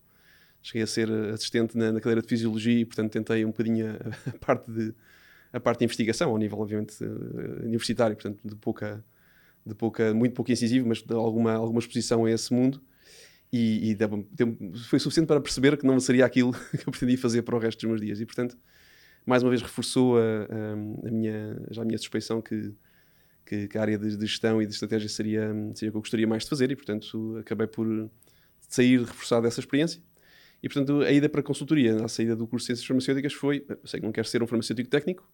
Cheguei 0.61 0.83
a 0.83 0.87
ser 0.87 1.11
assistente 1.33 1.77
na, 1.77 1.91
na 1.91 1.99
cadeira 1.99 2.21
de 2.21 2.27
Fisiologia 2.27 2.79
e, 2.79 2.85
portanto, 2.85 3.11
tentei 3.11 3.43
um 3.43 3.49
bocadinho 3.49 3.87
a, 3.87 4.29
a 4.29 4.37
parte 4.39 4.71
de 4.71 4.93
a 5.53 5.59
parte 5.59 5.79
de 5.79 5.85
investigação, 5.85 6.31
ao 6.31 6.37
nível, 6.37 6.59
obviamente, 6.59 7.01
uh, 7.03 7.63
universitário, 7.63 8.15
portanto, 8.15 8.39
de 8.43 8.55
pouca, 8.55 9.05
de 9.63 9.75
pouca, 9.75 10.11
muito 10.11 10.33
pouco 10.33 10.51
incisivo, 10.51 10.87
mas 10.87 11.03
de 11.03 11.13
alguma, 11.13 11.53
alguma 11.53 11.79
exposição 11.79 12.25
a 12.25 12.31
esse 12.31 12.51
mundo. 12.51 12.81
E, 13.51 13.91
e 13.91 13.97
foi 14.89 14.97
suficiente 14.99 15.27
para 15.27 15.39
perceber 15.39 15.77
que 15.77 15.85
não 15.85 15.99
seria 15.99 16.25
aquilo 16.25 16.53
que 16.81 16.87
eu 16.87 16.91
pretendia 16.91 17.19
fazer 17.19 17.43
para 17.43 17.55
o 17.55 17.59
resto 17.59 17.81
dos 17.81 17.87
meus 17.87 18.01
dias. 18.01 18.19
E, 18.19 18.25
portanto, 18.25 18.57
mais 19.23 19.43
uma 19.43 19.49
vez 19.51 19.61
reforçou 19.61 20.17
a, 20.17 20.21
a, 20.21 21.07
a 21.07 21.11
minha, 21.11 21.61
já 21.69 21.83
a 21.83 21.85
minha 21.85 21.99
suspeição 21.99 22.41
que, 22.41 22.73
que, 23.45 23.67
que, 23.67 23.77
a 23.77 23.81
área 23.81 23.97
de, 23.97 24.17
de, 24.17 24.25
gestão 24.25 24.61
e 24.61 24.65
de 24.65 24.73
estratégia 24.73 25.09
seria, 25.09 25.53
seria 25.73 25.89
o 25.89 25.91
que 25.91 25.97
eu 25.97 26.01
gostaria 26.01 26.27
mais 26.27 26.43
de 26.43 26.49
fazer 26.49 26.71
e, 26.71 26.75
portanto, 26.75 27.37
acabei 27.39 27.67
por 27.67 28.09
sair 28.67 28.99
reforçado 28.99 29.43
dessa 29.43 29.59
experiência 29.59 30.01
e, 30.63 30.69
portanto, 30.69 31.01
a 31.01 31.11
ida 31.11 31.27
para 31.27 31.41
a 31.41 31.43
consultoria, 31.43 32.05
a 32.05 32.07
saída 32.07 32.35
do 32.35 32.47
curso 32.47 32.63
de 32.63 32.67
Ciências 32.67 32.87
Farmacêuticas 32.87 33.33
foi, 33.33 33.65
sei 33.83 33.99
que 33.99 34.05
não 34.05 34.13
quero 34.13 34.27
ser 34.27 34.41
um 34.41 34.47
farmacêutico 34.47 34.89
técnico, 34.89 35.29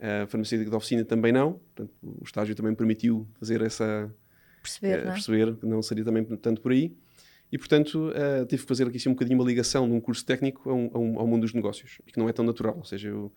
a 0.00 0.26
farmacêutica 0.26 0.68
de 0.68 0.76
oficina 0.76 1.04
também 1.04 1.32
não, 1.32 1.54
portanto, 1.54 1.94
o 2.02 2.24
estágio 2.24 2.54
também 2.54 2.74
permitiu 2.74 3.28
fazer 3.38 3.62
essa... 3.62 4.12
Perceber, 4.60 4.98
uh, 4.98 5.04
não 5.04 5.10
é? 5.10 5.12
Perceber, 5.14 5.56
que 5.56 5.66
não 5.66 5.82
seria 5.82 6.04
também 6.04 6.24
tanto 6.24 6.60
por 6.60 6.72
aí. 6.72 6.92
E, 7.52 7.56
portanto, 7.56 8.10
uh, 8.10 8.44
tive 8.46 8.62
que 8.62 8.68
fazer 8.68 8.88
aqui 8.88 8.96
assim, 8.96 9.08
um 9.08 9.12
bocadinho 9.12 9.38
uma 9.38 9.46
ligação 9.46 9.88
de 9.88 9.94
um 9.94 10.00
curso 10.00 10.26
técnico 10.26 10.68
a 10.68 10.74
um, 10.74 10.90
a 10.92 10.98
um, 10.98 11.18
ao 11.20 11.26
mundo 11.28 11.42
dos 11.42 11.54
negócios, 11.54 12.00
que 12.04 12.18
não 12.18 12.28
é 12.28 12.32
tão 12.32 12.44
natural. 12.44 12.76
Ou 12.76 12.84
seja, 12.84 13.08
eu 13.08 13.32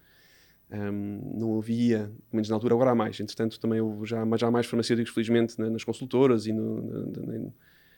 Um, 0.71 1.33
não 1.35 1.57
havia, 1.57 1.99
pelo 1.99 2.33
menos 2.33 2.49
na 2.49 2.55
altura, 2.55 2.75
agora 2.75 2.91
há 2.91 2.95
mais. 2.95 3.19
Entretanto, 3.19 3.59
também 3.59 3.81
houve 3.81 4.05
já, 4.05 4.23
já 4.37 4.47
há 4.47 4.51
mais 4.51 4.67
farmacêuticos, 4.67 5.11
felizmente, 5.11 5.59
nas 5.59 5.83
consultoras 5.83 6.45
e 6.45 6.53
no, 6.53 6.81
na, 6.81 7.37
na, 7.39 7.49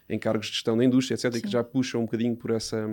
em 0.10 0.18
cargos 0.20 0.48
de 0.48 0.54
gestão 0.54 0.78
da 0.78 0.84
indústria, 0.84 1.16
etc., 1.16 1.34
Sim. 1.34 1.42
que 1.42 1.50
já 1.50 1.64
puxam 1.64 2.02
um 2.02 2.06
bocadinho 2.06 2.36
por 2.36 2.52
essa, 2.52 2.88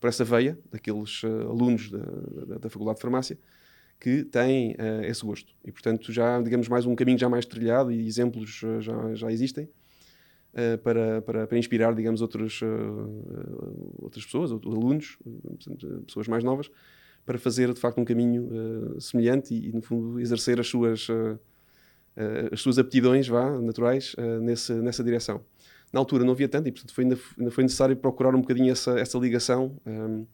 por 0.00 0.08
essa 0.08 0.24
veia 0.24 0.58
daqueles 0.70 1.22
uh, 1.22 1.48
alunos 1.48 1.90
da, 1.90 1.98
da, 1.98 2.58
da, 2.58 2.70
Faculdade 2.70 2.96
de 2.96 3.02
Farmácia 3.02 3.38
que 4.00 4.22
têm 4.24 4.72
uh, 4.72 5.04
esse 5.04 5.24
gosto. 5.24 5.52
E, 5.64 5.72
portanto, 5.72 6.12
já, 6.12 6.40
digamos, 6.40 6.68
mais 6.68 6.86
um 6.86 6.94
caminho 6.94 7.18
já 7.18 7.28
mais 7.28 7.44
trilhado 7.44 7.90
e 7.90 8.06
exemplos 8.06 8.62
uh, 8.62 8.80
já, 8.80 9.14
já 9.14 9.32
existem 9.32 9.68
para, 10.82 11.22
para, 11.22 11.46
para, 11.46 11.58
inspirar, 11.58 11.94
digamos, 11.94 12.20
outros, 12.20 12.62
outras 13.98 14.24
pessoas, 14.24 14.50
outros 14.50 14.74
alunos, 14.74 15.16
pessoas 16.04 16.26
mais 16.26 16.42
novas, 16.42 16.68
para 17.28 17.38
fazer 17.38 17.74
de 17.74 17.78
facto 17.78 18.00
um 18.00 18.06
caminho 18.06 18.44
uh, 18.44 18.98
semelhante 18.98 19.52
e, 19.52 19.68
e, 19.68 19.72
no 19.72 19.82
fundo, 19.82 20.18
exercer 20.18 20.58
as 20.58 20.66
suas, 20.66 21.10
uh, 21.10 21.38
uh, 22.16 22.54
as 22.54 22.62
suas 22.62 22.78
aptidões 22.78 23.28
vá, 23.28 23.50
naturais 23.60 24.16
nesse, 24.40 24.72
nessa 24.72 25.04
direção. 25.04 25.44
Na 25.92 26.00
altura 26.00 26.24
não 26.24 26.32
havia 26.32 26.48
tanto 26.48 26.68
e, 26.70 26.72
portanto, 26.72 26.94
foi, 26.94 27.04
ainda, 27.04 27.18
ainda 27.38 27.50
foi 27.50 27.64
necessário 27.64 27.94
procurar 27.98 28.34
um 28.34 28.40
bocadinho 28.40 28.72
essa, 28.72 28.98
essa 28.98 29.18
ligação. 29.18 29.76
Um, 29.84 30.26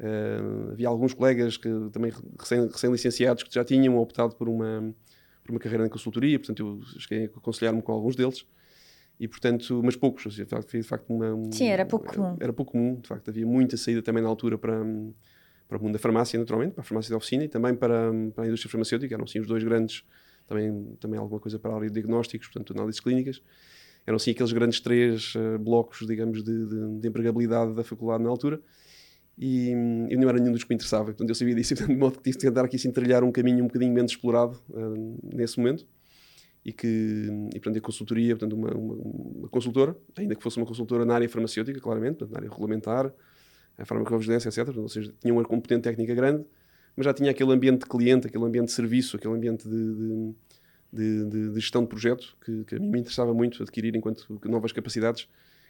ehm, 0.00 0.72
havia 0.72 0.88
alguns 0.88 1.14
colegas 1.14 1.56
que 1.56 1.68
também 1.92 2.12
recém-licenciados 2.72 3.44
que 3.44 3.54
já 3.54 3.64
tinham 3.64 3.96
optado 3.96 4.34
por 4.34 4.48
uma, 4.48 4.92
por 5.44 5.52
uma 5.52 5.60
carreira 5.60 5.86
em 5.86 5.88
consultoria, 5.88 6.40
portanto, 6.40 6.58
eu 6.60 7.00
cheguei 7.00 7.26
a 7.26 7.38
aconselhar-me 7.38 7.82
com 7.82 7.92
alguns 7.92 8.16
deles 8.16 8.44
e 9.18 9.28
portanto, 9.28 9.80
mas 9.82 9.94
poucos, 9.94 10.34
de 10.34 10.44
facto, 10.44 10.76
de 10.76 10.82
facto 10.82 11.08
uma, 11.08 11.34
um, 11.34 11.52
Sim, 11.52 11.68
era 11.68 11.86
pouco 11.86 12.12
comum. 12.12 12.34
Era, 12.34 12.44
era, 12.44 12.52
pouco 12.52 12.72
comum, 12.72 13.00
de 13.00 13.08
facto, 13.08 13.28
havia 13.28 13.46
muita 13.46 13.76
saída 13.76 14.02
também 14.02 14.22
na 14.22 14.28
altura 14.28 14.58
para, 14.58 14.84
para 15.68 15.78
o 15.78 15.82
mundo 15.82 15.94
da 15.94 15.98
farmácia, 15.98 16.38
naturalmente, 16.38 16.72
para 16.72 16.82
a 16.82 16.84
farmácia 16.84 17.08
de 17.08 17.14
oficina 17.16 17.44
e 17.44 17.48
também 17.48 17.74
para, 17.74 18.12
para 18.34 18.44
a 18.44 18.46
indústria 18.46 18.70
farmacêutica, 18.70 19.14
eram 19.14 19.26
sim 19.26 19.40
os 19.40 19.46
dois 19.46 19.64
grandes, 19.64 20.04
também, 20.46 20.96
também 21.00 21.18
alguma 21.18 21.40
coisa 21.40 21.58
para 21.58 21.72
a 21.72 21.76
área 21.76 21.88
de 21.88 21.94
diagnósticos, 21.94 22.48
portanto, 22.48 22.72
análises 22.72 23.00
clínicas. 23.00 23.42
Eram 24.06 24.18
sim 24.18 24.30
aqueles 24.30 24.52
grandes 24.52 24.80
três 24.80 25.34
uh, 25.34 25.58
blocos, 25.58 26.06
digamos, 26.06 26.44
de, 26.44 26.66
de, 26.66 27.00
de, 27.00 27.08
empregabilidade 27.08 27.74
da 27.74 27.82
faculdade 27.82 28.22
na 28.22 28.30
altura. 28.30 28.60
E 29.36 29.70
eu 30.08 30.18
não 30.18 30.28
era 30.28 30.38
nenhum 30.38 30.52
dos 30.52 30.62
que 30.62 30.70
me 30.70 30.76
interessava, 30.76 31.06
portanto, 31.06 31.28
eu 31.28 31.34
sabia 31.34 31.54
disso, 31.54 31.74
portanto, 31.74 31.92
de 31.92 32.00
modo 32.00 32.16
que 32.16 32.22
tive 32.22 32.38
de 32.38 32.46
tentar 32.46 32.64
aqui 32.64 32.76
assim, 32.76 32.90
trilhar 32.90 33.24
um 33.24 33.32
caminho 33.32 33.64
um 33.64 33.66
bocadinho 33.66 33.92
menos 33.92 34.12
explorado 34.12 34.58
uh, 34.70 35.18
nesse 35.34 35.58
momento. 35.58 35.86
E 36.64 36.72
que, 36.72 36.86
e, 37.54 37.60
portanto, 37.60 37.76
a 37.76 37.80
consultoria, 37.80 38.36
portanto, 38.36 38.54
uma, 38.54 38.70
uma, 38.74 38.94
uma 38.94 39.48
consultora, 39.48 39.96
ainda 40.16 40.34
que 40.34 40.42
fosse 40.42 40.56
uma 40.56 40.66
consultora 40.66 41.04
na 41.04 41.14
área 41.14 41.28
farmacêutica, 41.28 41.80
claramente, 41.80 42.18
portanto, 42.18 42.32
na 42.32 42.38
área 42.38 42.50
regulamentar, 42.50 43.12
a 43.78 43.84
farmacovigilância, 43.84 44.48
etc. 44.48 44.76
Ou 44.76 44.88
seja, 44.88 45.12
tinha 45.20 45.32
uma 45.32 45.44
competente 45.44 45.82
técnica 45.82 46.14
grande, 46.14 46.44
mas 46.96 47.04
já 47.04 47.12
tinha 47.12 47.30
aquele 47.30 47.52
ambiente 47.52 47.80
de 47.80 47.86
cliente, 47.86 48.26
aquele 48.26 48.44
ambiente 48.44 48.66
de 48.66 48.72
serviço, 48.72 49.16
aquele 49.16 49.34
ambiente 49.34 49.68
de, 49.68 49.94
de, 50.92 51.24
de, 51.24 51.50
de 51.50 51.60
gestão 51.60 51.82
de 51.82 51.88
projeto 51.88 52.36
que, 52.44 52.64
que, 52.64 52.76
a 52.76 52.78
mim 52.78 52.88
me 52.88 53.00
interessava 53.00 53.34
muito 53.34 53.62
adquirir 53.62 53.94
enquanto 53.94 54.40
novas 54.44 54.72
capacidades 54.72 55.28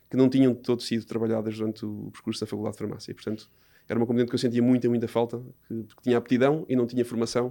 que 0.09 0.17
não 0.17 0.29
tinham 0.29 0.53
de 0.53 0.61
todo 0.61 0.83
sido 0.83 1.05
trabalhadas 1.05 1.57
durante 1.57 1.85
o 1.85 2.11
percurso 2.13 2.41
da 2.41 2.47
Faculdade 2.47 2.77
de 2.77 2.79
Farmácia. 2.79 3.11
E, 3.11 3.15
portanto, 3.15 3.51
era 3.89 3.99
uma 3.99 4.07
competente 4.07 4.31
que 4.31 4.35
eu 4.37 4.39
sentia 4.39 4.63
muita, 4.63 4.89
muita 4.89 5.09
falta, 5.09 5.43
que, 5.67 5.85
tinha 6.03 6.17
aptidão 6.17 6.65
e 6.69 6.77
não 6.77 6.87
tinha 6.87 7.05
formação, 7.05 7.51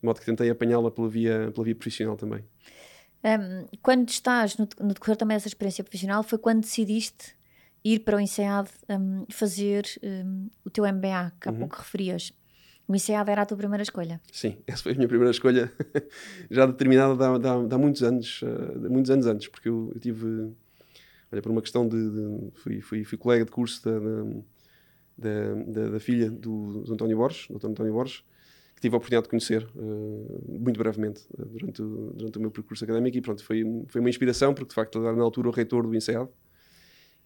de 0.00 0.06
modo 0.06 0.18
que 0.18 0.26
tentei 0.26 0.50
apanhá-la 0.50 0.90
pela 0.90 1.08
via, 1.08 1.52
pela 1.52 1.64
via 1.64 1.74
profissional 1.74 2.16
também. 2.16 2.44
Um, 3.24 3.66
quando 3.82 4.08
estás 4.08 4.56
no, 4.56 4.68
no 4.80 4.94
decorrer 4.94 5.16
também 5.16 5.36
dessa 5.36 5.48
experiência 5.48 5.82
profissional, 5.82 6.22
foi 6.22 6.38
quando 6.38 6.60
decidiste 6.60 7.36
ir 7.84 8.00
para 8.00 8.16
o 8.16 8.20
INSEAD 8.20 8.68
um, 8.88 9.24
fazer 9.30 9.84
um, 10.02 10.48
o 10.64 10.70
teu 10.70 10.84
MBA, 10.84 11.32
que 11.40 11.48
há 11.48 11.52
uhum. 11.52 11.58
pouco 11.58 11.76
referias. 11.76 12.32
O 12.88 12.94
INSEAD 12.94 13.30
era 13.30 13.42
a 13.42 13.46
tua 13.46 13.56
primeira 13.56 13.82
escolha? 13.82 14.20
Sim, 14.32 14.56
essa 14.66 14.82
foi 14.82 14.92
a 14.92 14.94
minha 14.94 15.08
primeira 15.08 15.30
escolha, 15.30 15.72
já 16.50 16.66
determinada 16.66 17.26
há, 17.26 17.78
muitos 17.78 18.02
anos, 18.02 18.42
uh, 18.42 18.90
muitos 18.90 19.10
anos 19.10 19.26
antes, 19.26 19.48
porque 19.48 19.68
eu, 19.68 19.90
eu, 19.94 20.00
tive, 20.00 20.52
olha, 21.32 21.42
por 21.42 21.50
uma 21.50 21.62
questão 21.62 21.88
de, 21.88 21.96
de 21.96 22.50
fui, 22.54 22.80
fui, 22.80 23.04
fui, 23.04 23.18
colega 23.18 23.44
de 23.44 23.50
curso 23.50 23.84
da, 23.84 23.98
da, 25.18 25.54
da, 25.66 25.90
da 25.90 26.00
filha 26.00 26.30
do, 26.30 26.82
do, 26.82 26.92
António 26.92 27.16
Borges, 27.16 27.48
do 27.48 27.66
António 27.66 27.92
Borges, 27.92 28.22
que 28.74 28.82
tive 28.82 28.94
a 28.94 28.98
oportunidade 28.98 29.24
de 29.24 29.30
conhecer 29.30 29.66
uh, 29.74 30.44
muito 30.60 30.78
brevemente 30.78 31.22
uh, 31.38 31.44
durante, 31.44 31.82
o, 31.82 32.12
durante 32.14 32.38
o 32.38 32.40
meu 32.40 32.50
percurso 32.50 32.84
académico 32.84 33.16
e 33.16 33.20
pronto, 33.20 33.42
foi, 33.42 33.64
foi 33.88 34.00
uma 34.00 34.10
inspiração, 34.10 34.54
porque 34.54 34.68
de 34.68 34.74
facto 34.74 35.04
era 35.04 35.16
na 35.16 35.22
altura 35.22 35.48
o 35.48 35.52
reitor 35.52 35.86
do 35.86 35.94
INSEAD, 35.94 36.28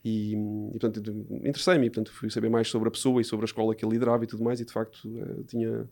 e, 0.04 0.32
e 0.32 0.78
portanto, 0.78 1.26
interessei-me, 1.44 1.90
portanto, 1.90 2.12
fui 2.12 2.30
saber 2.30 2.48
mais 2.48 2.68
sobre 2.68 2.88
a 2.88 2.90
pessoa 2.90 3.20
e 3.20 3.24
sobre 3.24 3.44
a 3.44 3.46
escola 3.46 3.74
que 3.74 3.84
ele 3.84 3.92
liderava 3.92 4.24
e 4.24 4.26
tudo 4.26 4.42
mais, 4.42 4.60
e 4.60 4.64
de 4.64 4.72
facto 4.72 5.04
uh, 5.06 5.44
tinha. 5.44 5.88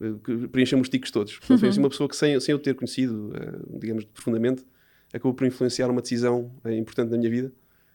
Uh, 0.00 0.48
preenchemos 0.48 0.86
os 0.86 0.88
tiques 0.88 1.10
todos. 1.10 1.38
Portanto, 1.38 1.60
foi 1.60 1.68
assim, 1.68 1.78
uma 1.78 1.90
pessoa 1.90 2.08
que, 2.08 2.16
sem, 2.16 2.38
sem 2.40 2.52
eu 2.52 2.58
ter 2.58 2.74
conhecido, 2.74 3.32
uh, 3.32 3.78
digamos, 3.78 4.04
profundamente, 4.04 4.64
acabou 5.12 5.34
por 5.34 5.46
influenciar 5.46 5.90
uma 5.90 6.00
decisão 6.00 6.50
importante 6.64 7.10
na 7.10 7.18
minha 7.18 7.30
vida, 7.30 7.52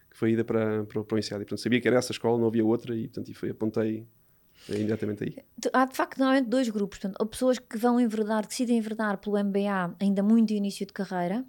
que 0.10 0.18
foi 0.18 0.30
a 0.30 0.34
ida 0.34 0.44
para, 0.44 0.86
para, 0.86 1.04
para 1.04 1.16
o 1.16 1.20
INSEAD. 1.20 1.42
E, 1.42 1.46
portanto, 1.46 1.60
sabia 1.60 1.82
que 1.82 1.88
era 1.88 1.98
essa 1.98 2.12
escola, 2.12 2.38
não 2.38 2.48
havia 2.48 2.64
outra, 2.64 2.96
e, 2.96 3.08
portanto, 3.08 3.30
e 3.30 3.34
foi, 3.34 3.50
apontei 3.50 4.06
imediatamente 4.70 5.24
aí. 5.24 5.36
Há, 5.74 5.86
de 5.86 5.96
facto, 5.96 6.20
normalmente 6.20 6.48
dois 6.48 6.70
grupos. 6.70 7.00
Portanto, 7.00 7.18
ou 7.20 7.26
pessoas 7.26 7.58
que 7.58 7.78
vão 7.78 8.00
enverdar, 8.00 8.46
decidem 8.46 8.78
enverdar 8.78 9.18
pelo 9.18 9.44
MBA 9.44 9.96
ainda 10.00 10.22
muito 10.22 10.54
início 10.54 10.86
de 10.86 10.94
carreira, 10.94 11.44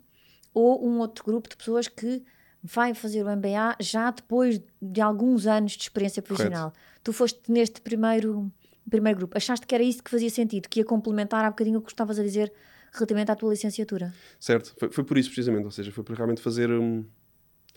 ou 0.54 0.84
um 0.86 0.98
outro 0.98 1.24
grupo 1.24 1.48
de 1.48 1.56
pessoas 1.56 1.86
que 1.86 2.22
vai 2.62 2.94
fazer 2.94 3.24
o 3.24 3.36
MBA 3.36 3.76
já 3.80 4.10
depois 4.10 4.60
de 4.80 5.00
alguns 5.00 5.46
anos 5.46 5.72
de 5.72 5.82
experiência 5.82 6.22
profissional. 6.22 6.70
Correto. 6.70 7.00
Tu 7.02 7.12
foste 7.12 7.40
neste 7.48 7.80
primeiro, 7.80 8.50
primeiro 8.88 9.18
grupo. 9.18 9.36
Achaste 9.36 9.66
que 9.66 9.74
era 9.74 9.82
isso 9.82 10.02
que 10.02 10.10
fazia 10.10 10.30
sentido, 10.30 10.68
que 10.68 10.80
ia 10.80 10.84
complementar 10.84 11.44
há 11.44 11.50
bocadinho 11.50 11.78
o 11.78 11.82
que 11.82 11.90
estavas 11.90 12.18
a 12.18 12.22
dizer 12.22 12.52
relativamente 12.92 13.30
à 13.30 13.36
tua 13.36 13.50
licenciatura? 13.50 14.12
Certo, 14.38 14.74
foi, 14.78 14.90
foi 14.90 15.04
por 15.04 15.16
isso 15.16 15.30
precisamente, 15.30 15.64
ou 15.64 15.70
seja, 15.70 15.90
foi 15.92 16.04
para 16.04 16.14
realmente 16.14 16.40
fazer. 16.40 16.70
Um, 16.70 17.04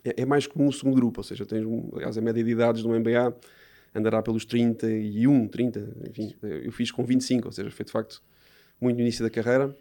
é, 0.04 0.24
é, 0.24 0.26
mais 0.26 0.46
comum 0.46 0.68
o 0.68 0.74
segundo 0.74 0.96
grupo, 0.96 1.22
ou 1.22 1.24
seja, 1.24 1.46
tens, 1.46 1.64
um, 1.66 1.90
aliás, 1.96 2.18
a 2.18 2.22
média 2.22 2.44
de 2.44 2.52
idades 2.52 2.84
do 2.84 2.90
MBA 2.90 3.34
andará 3.96 4.22
pelos 4.22 4.44
31, 4.44 5.48
30, 5.48 5.94
enfim, 6.10 6.36
eu 6.42 6.72
fiz 6.74 6.92
com 6.92 7.06
25, 7.06 7.48
ou 7.48 7.52
seja, 7.54 7.72
foi 7.72 7.86
de 7.86 7.92
facto 7.92 8.22
muito 8.82 8.98
no 8.98 9.02
início 9.02 9.24
da 9.24 9.30
carreira 9.30 9.74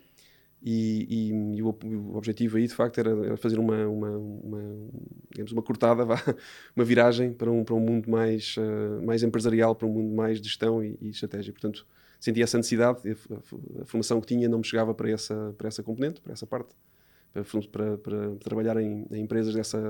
e, 0.64 1.06
e, 1.08 1.56
e 1.56 1.62
o, 1.62 1.76
o, 1.84 2.16
objetivo 2.16 2.56
aí 2.56 2.66
de 2.68 2.74
facto 2.74 2.98
era, 2.98 3.10
era 3.26 3.36
fazer 3.36 3.58
uma, 3.58 3.86
uma, 3.88 4.10
uma, 4.10 4.88
digamos, 5.30 5.50
uma 5.50 5.62
cortada, 5.62 6.04
uma 6.76 6.84
viragem 6.84 7.32
para 7.32 7.50
um, 7.50 7.64
para 7.64 7.74
um 7.74 7.80
mundo 7.80 8.08
mais, 8.08 8.54
uh, 8.56 9.04
mais 9.04 9.24
empresarial, 9.24 9.74
para 9.74 9.88
um 9.88 9.92
mundo 9.92 10.14
mais 10.14 10.40
de 10.40 10.48
gestão 10.48 10.82
e, 10.82 10.96
e 11.00 11.10
estratégia. 11.10 11.52
Portanto, 11.52 11.84
sentia 12.20 12.44
essa 12.44 12.56
necessidade, 12.56 13.00
a, 13.08 13.82
a, 13.82 13.84
formação 13.86 14.20
que 14.20 14.28
tinha 14.28 14.48
não 14.48 14.58
me 14.58 14.64
chegava 14.64 14.94
para 14.94 15.10
essa, 15.10 15.52
para 15.58 15.66
essa 15.66 15.82
componente, 15.82 16.20
para 16.20 16.32
essa 16.32 16.46
parte, 16.46 16.72
para, 17.32 17.42
para, 17.44 17.98
para 17.98 18.36
trabalhar 18.36 18.76
em, 18.76 19.04
em, 19.10 19.20
empresas 19.20 19.54
dessa, 19.54 19.80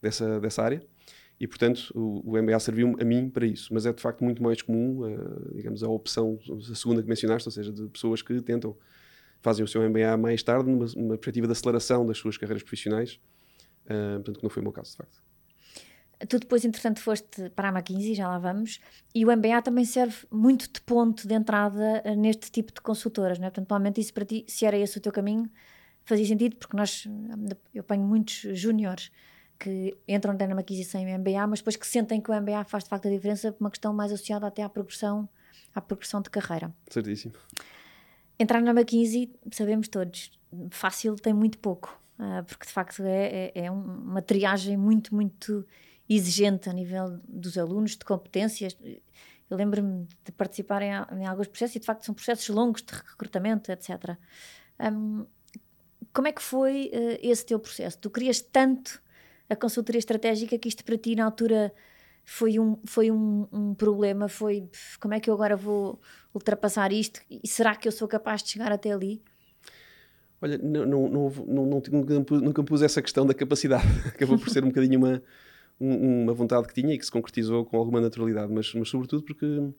dessa, 0.00 0.40
dessa 0.40 0.62
área. 0.62 0.82
E, 1.38 1.46
portanto, 1.46 1.92
o, 1.94 2.32
o 2.32 2.42
MBA 2.42 2.58
serviu 2.58 2.96
a 2.98 3.04
mim 3.04 3.28
para 3.28 3.46
isso. 3.46 3.72
Mas 3.72 3.84
é 3.84 3.92
de 3.92 4.00
facto 4.00 4.24
muito 4.24 4.42
mais 4.42 4.62
comum, 4.62 5.02
uh, 5.02 5.54
digamos, 5.54 5.82
a 5.82 5.88
opção, 5.88 6.38
a 6.70 6.74
segunda 6.74 7.02
que 7.02 7.08
mencionaste, 7.08 7.46
ou 7.46 7.52
seja, 7.52 7.70
de 7.70 7.86
pessoas 7.88 8.22
que 8.22 8.40
tentam 8.40 8.74
fazem 9.40 9.64
o 9.64 9.68
seu 9.68 9.82
MBA 9.88 10.16
mais 10.16 10.42
tarde, 10.42 10.70
numa, 10.70 10.86
numa 10.96 11.16
perspectiva 11.16 11.46
de 11.46 11.52
aceleração 11.52 12.06
das 12.06 12.18
suas 12.18 12.36
carreiras 12.36 12.62
profissionais. 12.62 13.20
Uh, 13.84 14.16
portanto, 14.16 14.38
que 14.38 14.42
não 14.42 14.50
foi 14.50 14.60
o 14.60 14.64
meu 14.64 14.72
caso, 14.72 14.90
de 14.90 14.96
facto. 14.96 15.22
Tu 16.28 16.38
depois, 16.40 16.64
entretanto, 16.64 17.00
foste 17.00 17.48
para 17.50 17.68
a 17.68 17.72
McKinsey, 17.72 18.14
já 18.14 18.26
lá 18.26 18.38
vamos, 18.38 18.80
e 19.14 19.24
o 19.24 19.36
MBA 19.36 19.62
também 19.62 19.84
serve 19.84 20.16
muito 20.30 20.68
de 20.72 20.80
ponto 20.80 21.28
de 21.28 21.34
entrada 21.34 22.02
neste 22.16 22.50
tipo 22.50 22.72
de 22.72 22.80
consultoras, 22.80 23.38
não 23.38 23.46
é? 23.46 23.50
Portanto, 23.50 23.68
provavelmente 23.68 24.00
isso 24.00 24.12
para 24.12 24.24
ti, 24.24 24.44
se 24.48 24.66
era 24.66 24.76
esse 24.76 24.98
o 24.98 25.00
teu 25.00 25.12
caminho, 25.12 25.48
fazia 26.04 26.26
sentido, 26.26 26.56
porque 26.56 26.76
nós, 26.76 27.06
eu 27.72 27.82
apanho 27.82 28.02
muitos 28.02 28.58
júniores 28.58 29.12
que 29.58 29.96
entram 30.08 30.34
na 30.34 30.44
McKinsey 30.44 30.84
sem 30.84 31.18
MBA, 31.18 31.46
mas 31.46 31.60
depois 31.60 31.76
que 31.76 31.86
sentem 31.86 32.20
que 32.20 32.30
o 32.30 32.40
MBA 32.40 32.64
faz 32.64 32.84
de 32.84 32.90
facto 32.90 33.06
a 33.06 33.10
diferença 33.10 33.52
por 33.52 33.62
uma 33.62 33.70
questão 33.70 33.92
mais 33.92 34.10
associada 34.10 34.46
até 34.46 34.62
à 34.62 34.68
progressão, 34.68 35.28
à 35.74 35.80
progressão 35.80 36.20
de 36.20 36.30
carreira. 36.30 36.72
Certíssimo. 36.88 37.34
Entrar 38.38 38.60
na 38.60 38.70
McKinsey, 38.70 39.32
sabemos 39.50 39.88
todos, 39.88 40.30
fácil 40.70 41.16
tem 41.16 41.32
muito 41.32 41.58
pouco, 41.58 42.00
uh, 42.18 42.44
porque 42.44 42.66
de 42.66 42.72
facto 42.72 43.02
é, 43.02 43.52
é, 43.54 43.64
é, 43.64 43.70
uma 43.70 44.22
triagem 44.22 44.76
muito, 44.76 45.14
muito 45.14 45.66
exigente 46.08 46.68
a 46.70 46.72
nível 46.72 47.18
dos 47.28 47.58
alunos, 47.58 47.96
de 47.96 48.04
competências. 48.04 48.78
Eu 49.50 49.56
lembro-me 49.56 50.06
de 50.24 50.32
participar 50.32 50.82
em, 50.82 50.90
em, 51.20 51.26
alguns 51.26 51.48
processos 51.48 51.76
e 51.76 51.80
de 51.80 51.86
facto 51.86 52.04
são 52.04 52.14
processos 52.14 52.48
longos 52.48 52.82
de 52.82 52.92
recrutamento, 52.94 53.72
etc. 53.72 54.16
Um, 54.80 55.26
como 56.12 56.28
é 56.28 56.32
que 56.32 56.42
foi 56.42 56.90
uh, 56.94 57.18
esse 57.20 57.44
teu 57.44 57.58
processo? 57.58 57.98
Tu 57.98 58.08
querias 58.08 58.40
tanto 58.40 59.02
a 59.50 59.56
consultoria 59.56 59.98
estratégica 59.98 60.58
que 60.58 60.68
isto 60.68 60.84
para 60.84 60.96
ti 60.96 61.16
na 61.16 61.24
altura 61.24 61.72
foi 62.30 62.58
um, 62.58 62.78
foi 62.84 63.10
um, 63.10 63.48
um, 63.50 63.74
problema, 63.74 64.28
foi 64.28 64.68
como 65.00 65.14
é 65.14 65.20
que 65.20 65.30
eu 65.30 65.34
agora 65.34 65.56
vou 65.56 65.98
ultrapassar 66.34 66.92
isto 66.92 67.20
e 67.30 67.48
será 67.48 67.74
que 67.74 67.88
eu 67.88 67.92
sou 67.92 68.06
capaz 68.06 68.42
de 68.42 68.50
chegar 68.50 68.70
até 68.70 68.92
ali? 68.92 69.22
Olha, 70.42 70.58
não, 70.58 70.84
não, 70.84 71.08
não, 71.08 71.30
não, 71.46 71.82
nunca, 71.90 72.38
nunca 72.38 72.62
pus 72.62 72.82
essa 72.82 73.00
questão 73.00 73.24
da 73.24 73.32
capacidade, 73.32 73.86
acabou 74.06 74.38
por 74.38 74.50
ser 74.50 74.62
um 74.62 74.68
bocadinho 74.68 74.98
uma, 74.98 75.22
uma 75.80 76.34
vontade 76.34 76.68
que 76.68 76.74
tinha 76.74 76.94
e 76.94 76.98
que 76.98 77.04
se 77.04 77.10
concretizou 77.10 77.64
com 77.64 77.78
alguma 77.78 77.98
naturalidade, 77.98 78.52
mas, 78.52 78.74
mas 78.74 78.90
sobretudo 78.90 79.22
porque 79.22 79.72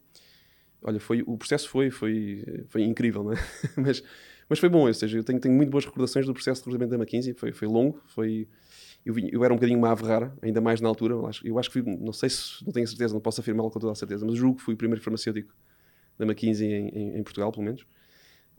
Olha, 0.82 1.00
foi, 1.00 1.24
o 1.27 1.38
processo 1.38 1.70
foi, 1.70 1.91
foi, 1.91 2.44
foi 2.70 2.84
incrível, 2.84 3.24
não 3.24 3.34
é? 3.34 3.38
mas, 3.75 4.01
mas 4.48 4.60
foi 4.60 4.70
bom, 4.70 4.88
ou 4.88 4.94
seja, 4.94 5.18
eu 5.18 5.24
tenho, 5.24 5.39
tenho 5.39 5.53
muito 5.53 5.70
boas 5.70 5.86
recordações 5.86 6.25
do 6.25 6.34
processo 6.34 6.62
de 6.62 6.70
recrutamento 6.70 6.98
da 6.98 7.03
McKinsey, 7.03 7.34
foi, 7.34 7.51
foi 7.51 7.68
longo, 7.68 8.01
foi... 8.08 8.48
Eu, 9.10 9.18
eu, 9.32 9.44
era 9.44 9.51
um 9.51 9.58
bocadinho 9.58 9.80
uma 9.80 9.92
ave 9.92 10.04
rara, 10.04 10.32
ainda 10.39 10.62
mais 10.62 10.80
na 10.80 10.88
altura. 10.88 11.16
Eu 11.16 11.25
acho, 11.25 11.48
eu 11.48 11.58
acho 11.58 11.70
que 11.72 11.82
fui, 11.82 11.98
não 11.98 12.13
sei 12.13 12.30
se, 12.30 12.63
não 12.63 12.72
tenho 12.72 12.88
certeza, 12.88 13.12
não 13.12 13.20
posso 13.20 13.42
afirmá-lo 13.42 13.72
com 13.72 13.80
toda 13.80 13.92
a 13.92 13.96
certeza, 13.96 14.24
mas 14.24 14.36
julgo 14.38 14.58
que 14.58 14.63
fui 14.63 14.75
o 14.75 14.78
primeiro 14.78 15.01
farmacêutico 15.04 15.51
da 16.18 16.25
McKinsey 16.25 16.72
em, 16.72 16.88
em, 16.89 17.18
em 17.18 17.24
Portugal, 17.24 17.51
pelo 17.51 17.63
menos. 17.63 17.86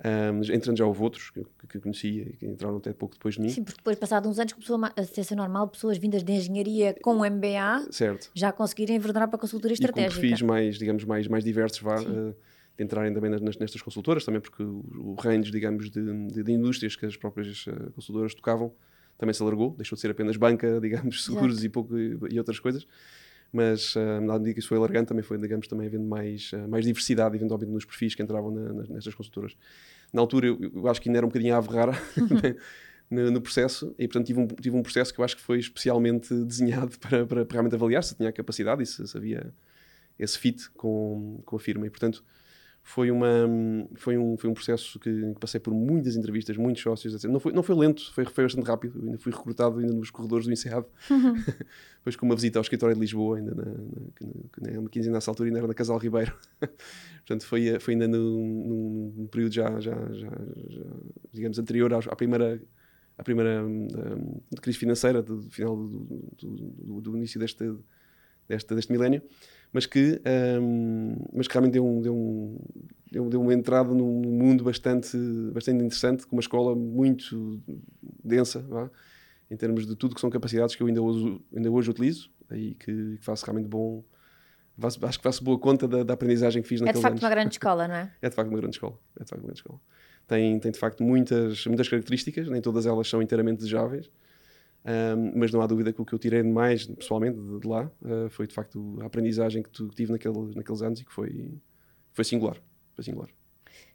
Um, 0.03 0.41
entrando 0.55 0.79
já 0.79 0.87
houve 0.87 1.03
outros 1.03 1.29
que, 1.29 1.45
que, 1.69 1.79
conhecia 1.79 2.23
e 2.23 2.33
que 2.33 2.47
entraram 2.47 2.79
até 2.79 2.91
pouco 2.91 3.15
depois 3.15 3.35
de 3.35 3.43
mim. 3.43 3.51
Sim, 3.51 3.63
porque 3.63 3.77
depois, 3.77 3.99
passados 3.99 4.31
uns 4.31 4.39
anos, 4.39 4.55
começou 4.55 4.83
a 4.83 4.93
assistência 4.97 5.37
normal, 5.37 5.69
pessoas 5.69 5.99
vindas 5.99 6.25
de 6.25 6.33
engenharia 6.33 6.97
com 7.03 7.19
o 7.19 7.31
MBA 7.31 7.87
certo. 7.91 8.31
já 8.35 8.51
conseguirem 8.51 8.97
enverdar 8.97 9.29
para 9.29 9.39
consultoria 9.39 9.75
estratégica. 9.75 10.13
E 10.13 10.15
com 10.15 10.21
perfis 10.21 10.43
mais, 10.43 10.79
digamos, 10.79 11.05
mais, 11.05 11.29
mais 11.29 11.45
diversos, 11.45 11.81
vá, 11.81 12.01
uh, 12.01 12.35
de 12.79 12.83
entrarem 12.83 13.13
também 13.13 13.31
nas, 13.31 13.57
nestas 13.59 13.83
consultoras, 13.83 14.25
também 14.25 14.41
porque 14.41 14.63
o, 14.63 14.83
o 14.97 15.15
range, 15.21 15.51
digamos, 15.51 15.91
de, 15.91 16.29
de, 16.29 16.43
de, 16.43 16.53
indústrias 16.53 16.97
que 16.97 17.05
as 17.05 17.17
próprias 17.19 17.67
uh, 17.67 17.93
consultoras 17.93 18.35
tocavam 18.35 18.73
também 19.21 19.35
se 19.35 19.43
alargou, 19.43 19.75
deixou 19.77 19.95
de 19.95 20.01
ser 20.01 20.11
apenas 20.11 20.37
banca, 20.37 20.81
digamos, 20.83 21.25
seguros 21.25 21.63
e, 21.63 21.69
pouco, 21.69 21.97
e, 21.97 22.39
outras 22.39 22.59
coisas. 22.59 22.87
Mas 23.53 23.95
uh, 23.97 24.21
na 24.23 24.35
medida 24.35 24.55
que 24.55 24.61
isso 24.61 24.69
foi 24.69 24.79
alargando 24.79 25.07
também 25.07 25.23
foi, 25.23 25.37
digamos, 25.37 25.69
também 25.69 25.87
havendo 25.87 26.05
mais, 26.05 26.53
uh, 26.53 26.69
mais 26.69 26.85
diversidade 26.85 27.37
eventualmente 27.37 27.71
nos 27.71 27.85
perfis 27.85 28.15
que 28.15 28.23
entravam 28.23 28.51
na, 28.51 28.73
na, 28.73 28.83
nestas 28.85 29.15
consultoras. 29.15 29.57
Na 30.13 30.21
altura 30.21 30.47
eu, 30.47 30.59
eu, 30.75 30.89
acho 30.89 31.01
que 31.03 31.09
ainda 31.09 31.19
era 31.19 31.27
um 31.27 31.29
bocadinho 31.29 31.55
a 31.55 31.59
ave 31.59 31.69
rara 31.69 31.93
no, 33.11 33.31
no, 33.31 33.41
processo 33.41 33.95
e 33.99 34.07
portanto 34.07 34.27
tive 34.27 34.41
um, 34.41 34.47
tive 34.47 34.77
um 34.77 34.83
processo 34.83 35.13
que 35.13 35.21
eu 35.21 35.25
acho 35.25 35.37
que 35.37 35.43
foi 35.43 35.59
especialmente 35.59 36.33
desenhado 36.45 36.97
para, 36.99 37.27
para, 37.27 37.45
para 37.45 37.55
realmente 37.55 37.75
avaliar 37.75 38.03
se 38.03 38.15
tinha 38.15 38.29
a 38.29 38.33
capacidade 38.33 38.83
e 38.83 38.87
se, 38.87 39.07
se 39.07 39.17
havia 39.17 39.53
esse 40.19 40.39
fit 40.39 40.71
com, 40.71 41.41
com 41.45 41.57
a 41.57 41.61
firma. 41.61 41.87
E 41.87 41.91
portanto 41.91 42.25
foi, 42.83 43.11
uma, 43.11 43.29
foi, 43.95 44.17
um, 44.17 44.37
foi 44.37 44.51
um 44.51 44.55
processo 44.55 44.99
que, 44.99 45.11
que 45.11 45.41
passei 45.41 45.61
por 45.61 45.73
muitas 45.73 46.17
entrevistas, 46.17 46.57
muitos 46.57 46.83
sócios, 46.83 47.15
etc. 47.15 47.31
Não 47.31 47.39
foi, 47.39 47.53
não 47.53 47.63
foi 47.63 47.77
lento, 47.77 48.13
foi, 48.13 48.25
foi 48.25 48.45
bastante 48.45 48.67
rápido. 48.67 48.99
Eu 48.99 49.07
ainda 49.07 49.19
fui 49.19 49.33
recrutado 49.33 49.79
ainda 49.79 49.93
nos 49.93 50.11
corredores 50.11 50.47
do 50.47 50.53
Encerrado. 50.53 50.87
Uhum. 51.11 51.35
Depois 51.99 52.17
com 52.17 52.27
uma 52.27 52.35
visita 52.35 52.59
ao 52.59 52.63
escritório 52.63 52.95
de 52.95 53.01
Lisboa, 53.01 53.39
ainda 53.39 53.55
na, 53.55 53.65
na, 53.65 54.73
na, 54.73 54.81
na 54.81 54.89
15 54.89 55.11
nessa 55.11 55.31
altura 55.31 55.49
ainda 55.49 55.59
era 55.59 55.69
na 55.69 55.75
Casal 55.75 55.99
Ribeiro. 55.99 56.35
Portanto, 56.61 57.47
foi, 57.47 57.79
foi 57.79 57.95
ainda 57.95 58.09
num, 58.09 59.13
num 59.17 59.27
período 59.27 59.55
já, 59.55 59.79
já, 59.81 59.95
já, 60.13 60.31
já, 60.69 60.87
digamos, 61.33 61.59
anterior 61.59 61.93
à, 61.93 62.17
primeira 62.17 62.61
à 63.17 63.23
primeira 63.23 63.63
um, 63.65 64.41
crise 64.63 64.79
financeira 64.79 65.23
do, 65.23 65.43
do 65.43 65.51
final 65.51 65.77
do, 65.77 65.89
do, 66.39 66.49
do, 66.49 67.01
do 67.03 67.17
início 67.17 67.39
deste, 67.39 67.63
deste, 68.51 68.75
deste 68.75 68.93
milénio 68.93 69.23
mas 69.73 69.87
que, 69.87 70.21
um, 70.61 71.17
mas 71.33 71.47
que 71.47 71.55
realmente 71.55 71.75
deu, 71.75 71.87
um, 71.87 72.03
deu, 72.03 72.15
um, 72.15 72.59
deu, 73.11 73.29
deu, 73.29 73.41
uma 73.41 73.55
entrada 73.55 73.95
num 73.95 74.21
mundo 74.21 74.65
bastante, 74.65 75.17
bastante 75.53 75.85
interessante, 75.85 76.27
com 76.27 76.37
uma 76.37 76.41
escola 76.41 76.75
muito 76.75 77.63
densa, 78.25 78.61
vá, 78.69 78.91
em 79.51 79.57
termos 79.57 79.87
de 79.87 79.95
tudo 79.95 80.15
que 80.15 80.21
são 80.21 80.31
capacidades 80.31 80.75
que 80.75 80.83
eu 80.83 80.87
ainda 80.87 81.01
hoje, 81.01 81.41
ainda 81.55 81.71
hoje 81.71 81.91
utilizo 81.91 82.31
e 82.51 82.75
que, 82.75 83.17
que 83.17 83.25
faço 83.25 83.45
realmente 83.45 83.69
bom. 83.69 84.05
acho 84.83 85.19
que 85.19 85.23
faço 85.23 85.43
boa 85.45 85.59
conta 85.59 85.87
da, 85.87 86.03
da 86.03 86.15
aprendizagem 86.15 86.63
que 86.63 86.69
fiz 86.69 86.81
naqueles 86.81 86.97
É 86.97 86.99
de 86.99 87.03
facto 87.03 87.13
anos. 87.13 87.23
uma 87.23 87.31
grande 87.31 87.55
escola, 87.55 87.89
não 87.89 87.95
é? 87.95 88.13
É 88.23 88.29
de 88.29 88.35
facto 88.35 88.49
uma 88.49 88.59
grande 88.59 88.75
escola. 88.77 88.99
É 89.19 89.25
de 89.25 89.31
facto 89.31 89.43
uma 89.43 89.47
grande 89.47 89.61
escola. 89.61 89.81
Tem, 90.27 90.59
tem 90.59 90.73
de 90.73 90.79
facto 90.79 91.03
muitas, 91.03 91.67
muitas 91.67 91.89
características, 91.89 92.49
nem 92.49 92.61
todas 92.61 92.87
elas 92.87 93.09
são 93.09 93.23
inteiramente 93.23 93.59
desejáveis 93.59 94.11
um, 94.85 95.39
mas 95.39 95.51
não 95.51 95.61
há 95.61 95.67
dúvida 95.67 95.93
que 95.93 96.01
o 96.01 96.05
que 96.05 96.13
eu 96.13 96.19
tirei 96.19 96.43
mais, 96.43 96.87
pessoalmente, 96.87 97.39
de, 97.39 97.61
de 97.61 97.67
lá, 97.67 97.91
uh, 98.03 98.31
foi 98.31 98.47
de 98.47 98.55
facto 98.55 98.99
a 99.01 99.07
aprendizagem 99.07 99.63
que, 99.63 99.71
tu, 99.71 99.89
tive 99.89 100.13
naquele, 100.13 100.55
naqueles 100.55 100.83
anos 100.83 101.01
e 101.01 101.05
que 101.05 101.13
foi, 101.13 101.61
foi 102.13 102.25
singular. 102.25 102.57
Foi 102.95 103.05
singular. 103.05 103.29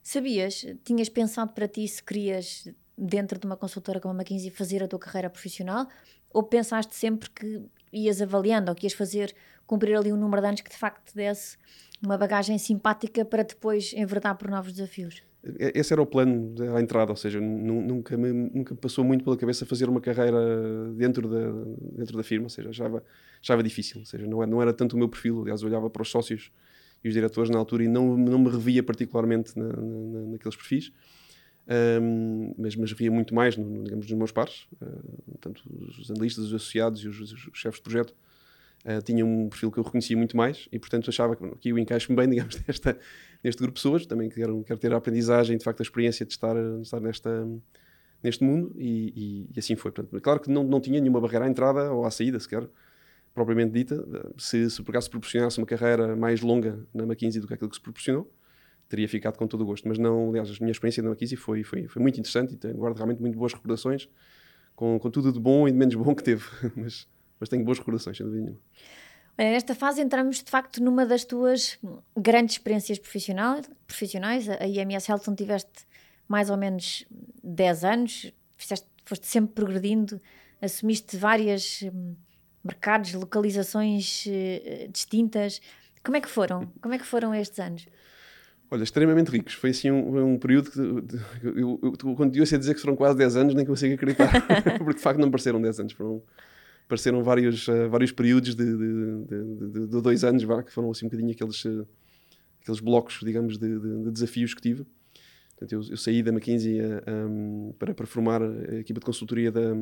Sabias, 0.01 0.65
tinhas 0.83 1.09
pensado 1.09 1.53
para 1.53 1.67
ti 1.67 1.87
se 1.87 2.03
querias, 2.03 2.67
dentro 2.97 3.39
de 3.39 3.45
uma 3.45 3.57
consultora 3.57 3.99
como 3.99 4.13
a 4.13 4.17
McKinsey, 4.17 4.51
fazer 4.51 4.83
a 4.83 4.87
tua 4.87 4.99
carreira 4.99 5.29
profissional? 5.29 5.87
Ou 6.29 6.43
pensaste 6.43 6.95
sempre 6.95 7.29
que 7.29 7.63
ias 7.91 8.21
avaliando 8.21 8.69
ou 8.69 8.75
que 8.75 8.85
ias 8.85 8.93
fazer, 8.93 9.33
cumprir 9.65 9.97
ali 9.97 10.13
um 10.13 10.17
número 10.17 10.41
de 10.41 10.47
anos 10.49 10.61
que 10.61 10.69
de 10.69 10.77
facto 10.77 11.11
te 11.11 11.15
desse 11.15 11.57
uma 12.03 12.17
bagagem 12.17 12.57
simpática 12.57 13.25
para 13.25 13.43
depois 13.43 13.93
enverdar 13.93 14.37
por 14.37 14.49
novos 14.49 14.73
desafios? 14.73 15.23
Esse 15.59 15.93
era 15.93 16.01
o 16.01 16.05
plano 16.05 16.55
à 16.75 16.81
entrada, 16.81 17.11
ou 17.11 17.15
seja, 17.15 17.39
nunca 17.39 18.17
me 18.17 18.31
nunca 18.31 18.73
passou 18.75 19.03
muito 19.03 19.23
pela 19.23 19.37
cabeça 19.37 19.65
fazer 19.65 19.87
uma 19.87 20.01
carreira 20.01 20.39
dentro 20.95 21.29
da, 21.29 21.51
dentro 21.97 22.17
da 22.17 22.23
firma, 22.23 22.45
ou 22.45 22.49
seja, 22.49 22.69
achava, 22.69 23.03
achava 23.41 23.61
difícil, 23.61 23.99
ou 23.99 24.05
seja, 24.05 24.25
não 24.25 24.41
era, 24.41 24.51
não 24.51 24.61
era 24.61 24.73
tanto 24.73 24.93
o 24.93 24.97
meu 24.97 25.07
perfil, 25.07 25.41
aliás, 25.41 25.61
olhava 25.61 25.89
para 25.89 26.01
os 26.01 26.09
sócios 26.09 26.51
e 27.03 27.07
os 27.07 27.13
diretores 27.13 27.49
na 27.51 27.59
altura 27.59 27.83
e 27.83 27.87
não, 27.87 28.17
não 28.17 28.39
me 28.39 28.49
revia 28.49 28.81
particularmente 28.81 29.57
na, 29.57 29.67
na, 29.67 30.19
naqueles 30.31 30.55
perfis, 30.55 30.91
um, 32.01 32.55
mas, 32.57 32.75
mas 32.75 32.91
via 32.91 33.11
muito 33.11 33.35
mais, 33.35 33.55
no, 33.55 33.83
digamos, 33.83 34.09
nos 34.09 34.17
meus 34.17 34.31
pares, 34.31 34.67
uh, 34.81 35.37
tanto 35.39 35.61
os 35.99 36.09
analistas, 36.09 36.45
os 36.45 36.53
associados 36.53 37.03
e 37.03 37.07
os, 37.07 37.19
os 37.19 37.49
chefes 37.53 37.77
de 37.77 37.83
projeto, 37.83 38.15
uh, 38.85 39.01
tinham 39.01 39.27
um 39.27 39.49
perfil 39.49 39.71
que 39.71 39.79
eu 39.79 39.83
reconhecia 39.83 40.15
muito 40.15 40.37
mais 40.37 40.69
e, 40.71 40.79
portanto, 40.79 41.09
achava 41.09 41.35
que 41.35 41.45
aqui 41.45 41.69
eu 41.69 41.77
encaixo-me 41.77 42.15
bem, 42.15 42.29
digamos, 42.29 42.61
nesta, 42.67 42.97
neste 43.43 43.59
grupo 43.61 43.75
de 43.75 43.81
pessoas. 43.81 44.05
Também 44.05 44.29
quero, 44.29 44.63
quero 44.63 44.79
ter 44.79 44.93
a 44.93 44.97
aprendizagem, 44.97 45.57
de 45.57 45.63
facto, 45.63 45.81
a 45.81 45.83
experiência 45.83 46.25
de 46.25 46.31
estar, 46.31 46.53
de 46.53 46.81
estar 46.81 46.99
nesta, 46.99 47.47
neste 48.23 48.43
mundo 48.43 48.71
e, 48.77 49.13
e, 49.15 49.49
e, 49.55 49.59
assim 49.59 49.75
foi. 49.75 49.91
Portanto, 49.91 50.21
claro 50.21 50.39
que 50.39 50.49
não, 50.49 50.63
não 50.63 50.79
tinha 50.79 50.99
nenhuma 50.99 51.19
barreira 51.19 51.45
à 51.45 51.49
entrada 51.49 51.91
ou 51.91 52.05
à 52.05 52.11
saída, 52.11 52.39
sequer, 52.39 52.67
propriamente 53.33 53.71
dita. 53.71 54.05
Se, 54.37 54.69
se 54.69 54.81
por 54.83 54.91
acaso 54.91 55.09
proporcionasse 55.09 55.57
uma 55.57 55.67
carreira 55.67 56.15
mais 56.15 56.41
longa 56.41 56.85
na 56.93 57.03
McKinsey 57.03 57.41
do 57.41 57.47
que 57.47 57.53
aquilo 57.53 57.69
que 57.69 57.75
se 57.75 57.81
proporcionou, 57.81 58.31
teria 58.87 59.07
ficado 59.09 59.37
com 59.37 59.47
todo 59.47 59.61
o 59.61 59.65
gosto. 59.65 59.87
Mas 59.87 59.97
não, 59.97 60.29
aliás, 60.29 60.49
a 60.49 60.53
minha 60.59 60.71
experiência 60.71 61.01
na 61.01 61.09
McKinsey 61.09 61.37
foi, 61.37 61.63
foi, 61.63 61.87
foi 61.87 62.01
muito 62.01 62.19
interessante 62.19 62.53
e 62.53 62.57
tenho, 62.57 62.75
guardo 62.75 62.95
realmente 62.95 63.19
muito 63.19 63.37
boas 63.37 63.53
recordações, 63.53 64.07
com, 64.75 64.99
com 64.99 65.09
tudo 65.09 65.31
de 65.31 65.39
bom 65.39 65.67
e 65.67 65.71
de 65.71 65.77
menos 65.77 65.95
bom 65.95 66.13
que 66.13 66.23
teve. 66.23 66.43
mas 66.75 67.07
mas 67.39 67.49
tenho 67.49 67.63
boas 67.63 67.79
recordações, 67.79 68.17
sem 68.17 68.25
dúvida 68.25 68.43
nenhuma. 68.43 68.61
Olha, 69.37 69.51
nesta 69.51 69.75
fase 69.75 70.01
entramos 70.01 70.41
de 70.41 70.49
facto 70.49 70.81
numa 70.81 71.05
das 71.05 71.25
tuas 71.25 71.77
grandes 72.15 72.55
experiências 72.55 72.97
profissional, 72.97 73.61
profissionais. 73.85 74.47
A 74.49 74.65
IMS 74.65 75.09
Helton 75.09 75.35
tiveste 75.35 75.85
mais 76.27 76.49
ou 76.49 76.57
menos 76.57 77.05
10 77.43 77.83
anos, 77.83 78.31
fizeste, 78.55 78.87
foste 79.03 79.27
sempre 79.27 79.53
progredindo, 79.53 80.21
assumiste 80.61 81.17
várias 81.17 81.81
hum, 81.83 82.15
mercados, 82.63 83.13
localizações 83.13 84.25
uh, 84.25 84.91
distintas. 84.91 85.61
Como 86.01 86.15
é 86.15 86.21
que 86.21 86.29
foram? 86.29 86.71
Como 86.81 86.93
é 86.93 86.97
que 86.97 87.05
foram 87.05 87.35
estes 87.35 87.59
anos? 87.59 87.85
Olha, 88.71 88.83
extremamente 88.83 89.29
ricos. 89.29 89.53
Foi 89.53 89.71
assim 89.71 89.91
um, 89.91 90.33
um 90.33 90.39
período 90.39 90.71
que 90.71 90.79
eu, 90.79 91.59
eu, 91.59 91.79
eu, 91.83 92.15
quando 92.15 92.35
eu 92.35 92.43
a 92.43 92.57
dizer 92.57 92.73
que 92.73 92.81
foram 92.81 92.95
quase 92.95 93.17
10 93.17 93.35
anos, 93.35 93.53
nem 93.53 93.65
consigo 93.65 93.93
acreditar, 93.93 94.31
porque 94.79 94.95
de 94.95 95.01
facto 95.01 95.19
não 95.19 95.29
pareceram 95.29 95.61
10 95.61 95.81
anos, 95.81 95.93
foram 95.93 96.23
apareceram 96.85 97.23
vários, 97.23 97.67
uh, 97.67 97.89
vários 97.89 98.11
períodos 98.11 98.55
de, 98.55 98.65
de, 98.65 99.25
de, 99.25 99.87
de, 99.87 100.01
dois 100.01 100.23
anos, 100.23 100.43
vá, 100.43 100.63
que 100.63 100.71
foram 100.71 100.91
assim 100.91 101.05
um 101.05 101.09
bocadinho 101.09 101.31
aqueles, 101.31 101.65
uh, 101.65 101.87
aqueles 102.61 102.79
blocos, 102.79 103.19
digamos, 103.23 103.57
de, 103.57 104.11
desafios 104.11 104.53
que 104.53 104.61
tive. 104.61 104.85
Portanto, 105.57 105.71
eu, 105.71 105.91
eu 105.91 105.97
saí 105.97 106.21
da 106.21 106.31
McKinsey 106.31 106.81
um, 106.81 107.69
ehm, 107.69 107.73
para, 107.79 107.93
para 107.93 108.05
formar 108.05 108.41
a 108.41 108.75
equipa 108.75 108.99
de 108.99 109.05
consultoria 109.05 109.51
da, 109.51 109.73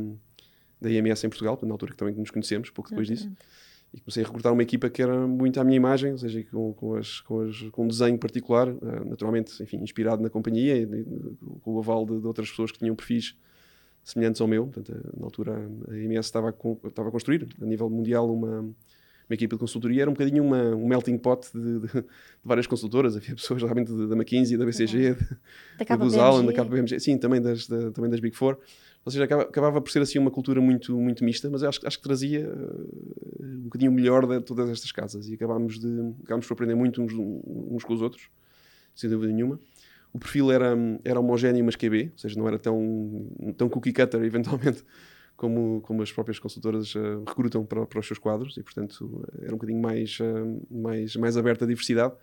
da 0.79 0.89
IMS 0.89 1.25
em 1.25 1.29
Portugal, 1.29 1.59
na 1.63 1.71
altura 1.71 1.91
que 1.91 1.97
também 1.97 2.13
nos 2.15 2.29
conhecemos, 2.29 2.69
pouco 2.69 2.89
depois 2.89 3.07
disso. 3.07 3.31
E 3.91 3.99
comecei 3.99 4.23
a 4.23 4.25
recrutar 4.25 4.53
uma 4.53 4.63
equipa 4.63 4.89
que 4.89 5.01
era 5.01 5.27
muito 5.27 5.59
à 5.59 5.63
minha 5.63 5.77
imagem, 5.77 6.11
ou 6.11 6.17
seja, 6.17 6.43
com, 6.45 6.73
com, 6.73 6.95
as, 6.95 7.21
com, 7.21 7.41
as, 7.41 7.57
com 7.71 7.85
um 7.85 7.87
desenho 7.87 8.17
particular, 8.17 8.67
uh, 8.69 9.05
naturalmente, 9.05 9.61
enfim, 9.61 9.77
inspirado 9.77 10.21
na 10.21 10.29
companhia, 10.29 10.77
e, 10.77 10.83
e, 10.83 11.05
com 11.61 11.73
o 11.73 11.79
aval 11.79 12.05
de, 12.05 12.19
de 12.19 12.25
outras 12.25 12.49
pessoas 12.49 12.71
que 12.71 12.79
tinham 12.79 12.95
perfis 12.95 13.35
semelhantes 14.03 14.41
ao 14.41 14.47
meu. 14.47 14.67
Portanto, 14.67 14.93
na 15.17 15.25
altura 15.25 15.69
a 15.89 15.95
IMS 15.95 16.27
estava 16.27 16.49
a, 16.49 16.87
estava 16.87 17.09
a 17.09 17.11
construir 17.11 17.47
a 17.61 17.65
nível 17.65 17.89
mundial 17.89 18.31
uma, 18.31 18.59
uma 18.59 18.75
equipa 19.31 19.55
de 19.55 19.59
consultoria. 19.59 20.01
Era 20.01 20.09
um 20.09 20.13
bocadinho 20.13 20.43
uma, 20.43 20.75
um 20.75 20.87
melting 20.87 21.17
pot 21.17 21.47
de, 21.53 21.79
de, 21.79 21.87
de 21.87 22.05
várias 22.43 22.67
consultoras. 22.67 23.15
Havia 23.15 23.35
pessoas 23.35 23.61
realmente 23.61 23.91
da 23.91 24.15
McKinsey, 24.15 24.57
da 24.57 24.65
BCG, 24.65 25.11
uhum. 25.11 25.15
da, 25.79 25.85
da 25.85 25.97
Booz 25.97 26.15
Allen, 26.15 26.45
da 26.45 26.53
KPMG, 26.53 26.99
sim, 26.99 27.17
também 27.17 27.41
das, 27.41 27.67
da, 27.67 27.91
também 27.91 28.09
das 28.09 28.19
Big 28.19 28.35
Four. 28.35 28.57
Ou 29.05 29.11
seja, 29.11 29.25
acabava, 29.25 29.49
acabava, 29.49 29.81
por 29.81 29.91
ser 29.91 30.01
assim 30.01 30.17
uma 30.17 30.31
cultura 30.31 30.61
muito, 30.61 30.97
muito 30.97 31.25
mista, 31.25 31.49
mas 31.49 31.61
acho, 31.61 31.85
acho 31.85 31.97
que 31.97 32.03
trazia 32.03 32.47
uh, 32.47 33.45
um 33.45 33.63
bocadinho 33.63 33.91
melhor 33.91 34.25
de 34.25 34.39
todas 34.39 34.69
estas 34.69 34.93
casas 34.93 35.27
e 35.27 35.33
acabámos, 35.33 35.77
de, 35.77 36.13
acabámos 36.23 36.47
por 36.47 36.53
aprender 36.53 36.75
muito 36.75 37.01
uns, 37.01 37.11
uns 37.13 37.83
com 37.83 37.93
os 37.93 38.01
outros, 38.01 38.29
sem 38.95 39.09
dúvida 39.09 39.33
nenhuma 39.33 39.59
o 40.13 40.19
perfil 40.19 40.51
era, 40.51 40.75
era 41.03 41.19
homogéneo, 41.19 41.65
mas 41.65 41.75
QB, 41.75 42.11
ou 42.13 42.17
seja, 42.17 42.39
não 42.39 42.47
era 42.47 42.59
tão, 42.59 43.27
tão 43.57 43.67
cookie 43.67 43.91
cutter, 43.91 44.21
eventualmente, 44.23 44.83
como, 45.35 45.81
como 45.81 46.03
as 46.03 46.11
próprias 46.11 46.37
consultoras 46.37 46.93
uh, 46.93 47.23
recrutam 47.27 47.65
para, 47.65 47.85
para 47.87 47.99
os 47.99 48.05
seus 48.05 48.19
quadros, 48.19 48.55
e 48.55 48.63
portanto 48.63 49.27
era 49.41 49.49
um 49.49 49.57
bocadinho 49.57 49.81
mais, 49.81 50.19
uh, 50.19 50.67
mais, 50.69 51.15
mais 51.15 51.35
aberta 51.35 51.65
à 51.65 51.67
diversidade. 51.67 52.13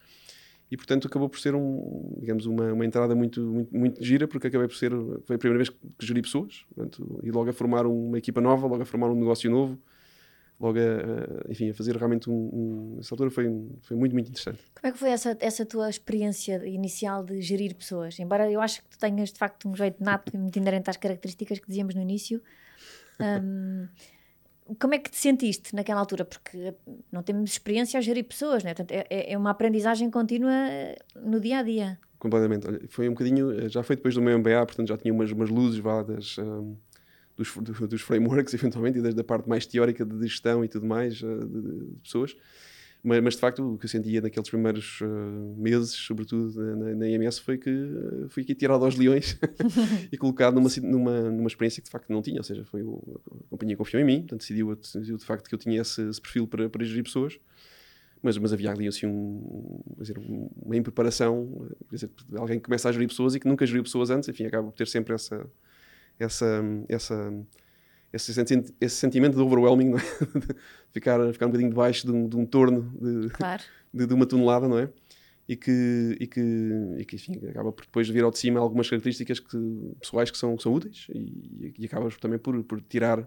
E 0.71 0.77
portanto 0.77 1.09
acabou 1.09 1.29
por 1.29 1.41
ser 1.41 1.53
um, 1.53 2.17
digamos, 2.21 2.47
uma, 2.47 2.73
uma 2.73 2.87
entrada 2.87 3.13
muito, 3.13 3.41
muito, 3.41 3.77
muito 3.77 4.05
gira, 4.05 4.29
porque 4.29 4.47
acabei 4.47 4.69
por 4.69 4.77
ser, 4.77 4.93
foi 5.25 5.35
a 5.35 5.39
primeira 5.39 5.59
vez 5.59 5.69
que 5.69 6.07
geri 6.07 6.23
pessoas, 6.23 6.65
portanto, 6.73 7.21
e 7.25 7.31
logo 7.33 7.51
a 7.51 7.53
formar 7.53 7.87
uma 7.87 8.17
equipa 8.17 8.41
nova, 8.41 8.69
logo 8.69 8.81
a 8.81 8.87
formar 8.87 9.09
um 9.09 9.17
negócio 9.17 9.51
novo, 9.51 9.77
logo 10.61 10.79
a, 10.79 11.51
enfim, 11.51 11.71
a 11.71 11.75
fazer 11.75 11.97
realmente 11.97 12.29
um, 12.29 12.35
um, 12.35 12.97
essa 13.01 13.15
altura 13.15 13.31
foi, 13.31 13.45
foi 13.81 13.97
muito, 13.97 14.13
muito 14.13 14.29
interessante. 14.29 14.61
Como 14.75 14.89
é 14.89 14.93
que 14.93 14.99
foi 14.99 15.11
essa, 15.11 15.37
essa 15.41 15.65
tua 15.65 15.89
experiência 15.89 16.65
inicial 16.69 17.25
de 17.25 17.41
gerir 17.41 17.75
pessoas? 17.75 18.19
Embora 18.19 18.51
eu 18.51 18.61
acho 18.61 18.83
que 18.83 18.89
tu 18.91 18.99
tenhas 18.99 19.33
de 19.33 19.39
facto 19.39 19.69
um 19.69 19.75
jeito 19.75 20.05
nato 20.05 20.31
e 20.35 20.39
muito 20.39 20.57
inerente 20.57 20.91
às 20.91 20.99
características 20.99 21.59
que 21.59 21.67
dizíamos 21.67 21.95
no 21.95 22.03
início, 22.03 22.43
um, 23.19 23.89
como 24.79 24.95
é 24.95 24.99
que 24.99 25.11
te 25.11 25.17
sentiste 25.17 25.75
naquela 25.75 26.01
altura? 26.01 26.25
Porque 26.25 26.75
não 27.11 27.23
temos 27.23 27.51
experiência 27.51 27.99
a 27.99 28.01
gerir 28.01 28.25
pessoas, 28.25 28.63
né? 28.63 28.75
Portanto, 28.75 28.93
é, 28.93 29.33
é 29.33 29.39
uma 29.39 29.51
aprendizagem 29.51 30.11
contínua 30.11 30.53
no 31.17 31.41
dia 31.41 31.59
a 31.59 31.63
dia. 31.63 31.99
Completamente. 32.19 32.69
Olha, 32.69 32.81
foi 32.89 33.09
um 33.09 33.13
bocadinho, 33.13 33.69
já 33.71 33.83
foi 33.83 33.97
depois 33.97 34.15
do 34.15 34.21
meu 34.21 34.39
MBA, 34.39 34.67
portanto 34.67 34.89
já 34.89 34.97
tinha 34.99 35.13
umas, 35.13 35.33
umas 35.33 35.49
luzes 35.49 35.79
vá, 35.79 36.03
das, 36.03 36.37
um, 36.39 36.77
dos, 37.45 37.89
dos 37.89 38.03
frameworks, 38.03 38.53
eventualmente, 38.55 38.99
e 38.99 39.03
desde 39.03 39.21
a 39.21 39.25
parte 39.25 39.49
mais 39.49 39.67
teórica 39.67 40.05
de 40.05 40.27
gestão 40.27 40.65
e 40.65 40.69
tudo 40.69 40.87
mais, 40.87 41.23
uh, 41.23 41.47
de, 41.47 41.63
de, 41.63 42.01
pessoas. 42.03 42.37
Mas, 43.03 43.23
mas, 43.23 43.35
de 43.35 43.41
facto, 43.41 43.75
o 43.75 43.79
que 43.79 43.87
eu 43.87 43.89
sentia 43.89 44.21
naqueles 44.21 44.51
primeiros 44.51 45.01
uh, 45.01 45.57
meses, 45.57 45.91
sobretudo 45.91 46.53
na, 46.77 46.95
na, 46.95 47.09
IMS, 47.09 47.41
foi 47.41 47.57
que 47.57 47.71
uh, 47.71 48.29
fui 48.29 48.43
aqui 48.43 48.55
tirado 48.55 48.85
aos 48.85 48.95
leões 48.95 49.39
e 50.13 50.19
colocado 50.19 50.55
numa, 50.55 50.69
numa, 50.83 51.31
numa 51.31 51.49
experiência 51.49 51.81
que 51.81 51.87
de 51.87 51.91
facto 51.91 52.11
não 52.13 52.21
tinha. 52.21 52.39
Ou 52.39 52.45
seja, 52.45 52.63
foi 52.65 52.83
o, 52.83 53.21
a 53.47 53.51
companhia 53.51 53.77
confiou 53.77 54.03
em 54.03 54.05
mim, 54.05 54.19
portanto 54.21 54.41
decidiu, 54.41 54.77
decidiu 54.77 55.17
de 55.17 55.25
facto 55.25 55.49
que 55.49 55.55
eu 55.55 55.59
tinha 55.59 55.81
esse, 55.81 56.03
esse 56.09 56.21
perfil 56.21 56.47
para, 56.47 56.69
para 56.69 56.85
gerir 56.85 57.05
pessoas 57.05 57.41
mas, 58.23 58.37
mas 58.37 58.53
havia 58.53 58.71
ali 58.71 58.87
assim 58.87 59.07
um, 59.07 59.81
dizer, 59.99 60.19
uma 60.19 60.77
impreparação, 60.77 61.67
dizer, 61.91 62.11
alguém 62.37 62.59
que 62.59 62.65
começa 62.65 62.89
a 62.89 62.93
gerir 62.93 63.09
pessoas 63.09 63.35
e 63.35 63.41
que 63.41 63.49
nunca 63.49 63.65
geriu 63.65 63.83
pessoas 63.83 64.11
antes, 64.11 64.29
enfim, 64.29 64.45
acaba 64.45 64.69
por 64.69 64.77
ter 64.77 64.87
sempre 64.87 65.15
essa, 65.15 65.47
essa, 66.21 66.63
essa, 66.89 67.33
esse, 68.13 68.35
senti 68.35 68.63
esse 68.81 68.97
sentimento 68.97 69.35
de 69.35 69.43
overwhelming, 69.43 69.95
é? 69.95 69.99
de 70.93 70.95
ficar, 70.95 71.33
ficar 71.33 71.47
um 71.47 71.49
bocadinho 71.49 71.71
debaixo 71.71 72.07
de 72.07 72.13
um, 72.13 72.29
de 72.29 72.37
um 72.37 72.47
torno 72.47 72.93
de, 73.01 73.31
claro. 73.31 73.63
de, 73.93 74.07
de, 74.07 74.15
uma 74.15 74.27
tonelada, 74.27 74.69
não 74.69 74.79
é? 74.79 74.91
E 75.49 75.57
que, 75.57 76.17
e 76.21 76.27
que, 76.29 76.41
e 76.99 77.05
que 77.05 77.17
enfim, 77.17 77.41
acaba 77.49 77.73
por 77.73 77.85
depois 77.85 78.09
vir 78.09 78.23
ao 78.23 78.31
de 78.31 78.39
cima 78.39 78.61
algumas 78.61 78.89
características 78.89 79.41
que, 79.41 79.59
pessoais 79.99 80.31
que 80.31 80.39
são, 80.39 80.57
que 80.57 80.63
são 80.63 80.73
úteis 80.73 81.09
e, 81.13 81.75
e 81.77 81.87
acabas 81.87 82.17
também 82.19 82.39
por, 82.39 82.63
por 82.63 82.81
tirar 82.81 83.27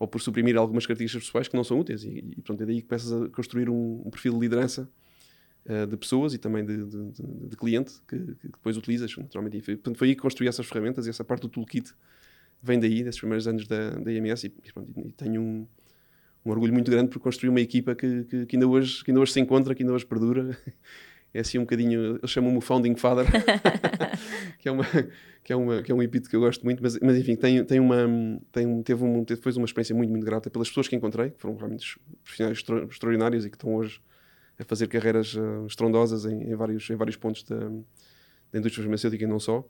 ou 0.00 0.08
por 0.08 0.20
suprimir 0.20 0.56
algumas 0.56 0.86
características 0.86 1.26
pessoais 1.26 1.46
que 1.46 1.54
não 1.54 1.62
são 1.62 1.78
úteis. 1.78 2.02
E, 2.02 2.24
e 2.36 2.42
pronto, 2.42 2.62
é 2.62 2.66
daí 2.66 2.80
que 2.80 2.88
começas 2.88 3.12
a 3.12 3.28
construir 3.28 3.68
um, 3.68 4.02
um 4.04 4.10
perfil 4.10 4.32
de 4.32 4.40
liderança 4.40 4.88
uh, 5.66 5.86
de 5.86 5.96
pessoas 5.96 6.32
e 6.32 6.38
também 6.38 6.64
de, 6.64 6.86
de, 6.86 7.12
de, 7.48 7.56
cliente 7.56 7.92
que, 8.08 8.16
que, 8.18 8.48
depois 8.48 8.78
utilizas, 8.78 9.14
naturalmente. 9.16 9.58
E 9.58 9.60
foi, 9.60 9.76
portanto, 9.76 9.98
foi 9.98 10.08
aí 10.08 10.16
que 10.16 10.22
construí 10.22 10.48
essas 10.48 10.66
ferramentas 10.66 11.06
e 11.06 11.10
essa 11.10 11.22
parte 11.22 11.42
do 11.42 11.50
toolkit 11.50 11.92
vem 12.62 12.78
daí, 12.78 13.02
desses 13.02 13.20
primeiros 13.20 13.46
anos 13.46 13.66
da, 13.66 13.90
da 13.90 14.12
IMS. 14.12 14.46
E, 14.46 14.54
e, 15.06 15.12
tenho 15.12 15.40
um, 15.40 15.66
um, 16.44 16.50
orgulho 16.50 16.72
muito 16.72 16.90
grande 16.90 17.10
por 17.10 17.20
construir 17.20 17.50
uma 17.50 17.60
equipa 17.60 17.94
que, 17.94 18.24
que, 18.24 18.46
que, 18.46 18.56
ainda 18.56 18.68
hoje, 18.68 19.04
que 19.04 19.10
ainda 19.10 19.20
hoje 19.20 19.32
se 19.32 19.40
encontra, 19.40 19.74
que 19.74 19.82
ainda 19.82 19.92
hoje 19.92 20.06
perdura. 20.06 20.56
é 21.32 21.40
assim 21.40 21.58
um 21.58 21.62
bocadinho, 21.62 22.16
eles 22.16 22.30
chamam-me 22.30 22.58
o 22.58 22.60
Founding 22.60 22.96
Father, 22.96 23.24
que, 24.58 24.68
é 24.68 24.72
uma, 24.72 24.84
que, 25.44 25.52
é 25.52 25.56
uma, 25.56 25.82
que 25.82 25.92
é 25.92 25.94
um 25.94 26.02
epíteto 26.02 26.28
que 26.28 26.36
eu 26.36 26.40
gosto 26.40 26.64
muito, 26.64 26.82
mas, 26.82 26.98
mas 27.00 27.16
enfim, 27.16 27.36
tem, 27.36 27.64
tem 27.64 27.78
uma, 27.78 27.96
tem, 28.50 28.82
teve, 28.82 29.04
um, 29.04 29.24
teve 29.24 29.38
depois 29.38 29.56
uma 29.56 29.64
experiência 29.64 29.94
muito, 29.94 30.10
muito 30.10 30.24
grata 30.24 30.50
pelas 30.50 30.68
pessoas 30.68 30.88
que 30.88 30.96
encontrei, 30.96 31.30
que 31.30 31.40
foram 31.40 31.56
realmente 31.56 31.98
profissionais 32.24 32.58
extraordinários 32.90 33.46
e 33.46 33.50
que 33.50 33.56
estão 33.56 33.74
hoje 33.74 34.00
a 34.58 34.64
fazer 34.64 34.88
carreiras 34.88 35.34
uh, 35.34 35.66
estrondosas 35.66 36.24
em, 36.24 36.50
em, 36.50 36.54
vários, 36.54 36.90
em 36.90 36.96
vários 36.96 37.16
pontos 37.16 37.44
da, 37.44 37.56
da 37.58 38.58
indústria 38.58 38.82
farmacêutica 38.82 39.24
e 39.24 39.26
não 39.26 39.38
só, 39.38 39.66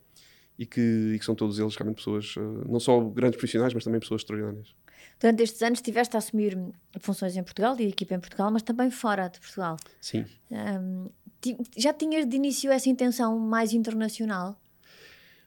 e 0.60 0.66
que, 0.66 1.12
e 1.14 1.18
que 1.18 1.24
são 1.24 1.34
todos 1.34 1.58
eles 1.58 1.74
realmente 1.74 1.96
pessoas, 1.96 2.36
uh, 2.36 2.70
não 2.70 2.78
só 2.78 3.00
grandes 3.00 3.38
profissionais, 3.38 3.72
mas 3.72 3.82
também 3.82 3.98
pessoas 3.98 4.20
extraordinárias. 4.20 4.74
Durante 5.18 5.42
estes 5.42 5.62
anos 5.62 5.78
estiveste 5.78 6.14
a 6.16 6.18
assumir 6.18 6.58
funções 7.00 7.34
em 7.34 7.42
Portugal 7.42 7.74
e 7.80 7.88
equipa 7.88 8.14
em 8.14 8.20
Portugal, 8.20 8.50
mas 8.50 8.62
também 8.62 8.90
fora 8.90 9.28
de 9.28 9.40
Portugal. 9.40 9.76
Sim. 10.02 10.26
Um, 10.50 11.08
já 11.74 11.94
tinhas 11.94 12.26
de 12.26 12.36
início 12.36 12.70
essa 12.70 12.90
intenção 12.90 13.38
mais 13.38 13.72
internacional? 13.72 14.60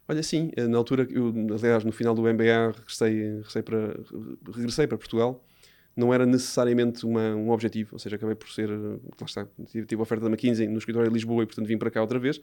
Olha, 0.07 0.23
sim, 0.23 0.51
eh, 0.55 0.65
na 0.67 0.79
altura, 0.79 1.07
eu, 1.07 1.31
aliás, 1.53 1.83
no 1.83 1.91
final 1.91 2.15
do 2.15 2.23
MBA 2.23 2.73
regressei, 2.75 3.35
regressei, 3.35 3.61
para, 3.61 3.95
regressei 4.51 4.87
para 4.87 4.97
Portugal. 4.97 5.45
Não 5.95 6.11
era 6.11 6.25
necessariamente 6.25 7.05
uma, 7.05 7.35
um 7.35 7.51
objetivo, 7.51 7.91
ou 7.93 7.99
seja, 7.99 8.15
acabei 8.15 8.33
por 8.33 8.49
ser. 8.49 8.67
Lá 8.67 8.97
está, 9.25 9.47
tive, 9.67 9.85
tive 9.85 9.99
a 9.99 10.03
oferta 10.03 10.23
da 10.23 10.29
McKinsey 10.31 10.67
no 10.67 10.79
escritório 10.79 11.07
de 11.07 11.13
Lisboa 11.13 11.43
e, 11.43 11.45
portanto, 11.45 11.67
vim 11.67 11.77
para 11.77 11.91
cá 11.91 12.01
outra 12.01 12.17
vez. 12.17 12.41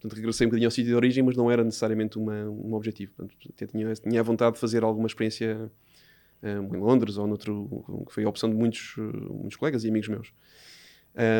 Portanto, 0.00 0.16
regressei 0.16 0.46
um 0.46 0.50
bocadinho 0.50 0.66
ao 0.66 0.70
sítio 0.70 0.90
de 0.90 0.94
origem, 0.94 1.22
mas 1.22 1.36
não 1.36 1.50
era 1.50 1.62
necessariamente 1.62 2.18
uma, 2.18 2.48
um 2.48 2.72
objetivo. 2.72 3.12
Portanto, 3.12 3.70
tinha, 3.70 3.94
tinha 3.94 4.20
a 4.20 4.22
vontade 4.22 4.54
de 4.54 4.60
fazer 4.60 4.82
alguma 4.82 5.06
experiência 5.06 5.70
um, 6.42 6.74
em 6.74 6.80
Londres 6.80 7.18
ou 7.18 7.26
noutro, 7.26 8.04
que 8.06 8.14
foi 8.14 8.24
a 8.24 8.28
opção 8.28 8.48
de 8.48 8.56
muitos, 8.56 8.94
muitos 8.96 9.56
colegas 9.56 9.84
e 9.84 9.88
amigos 9.88 10.08
meus. 10.08 10.32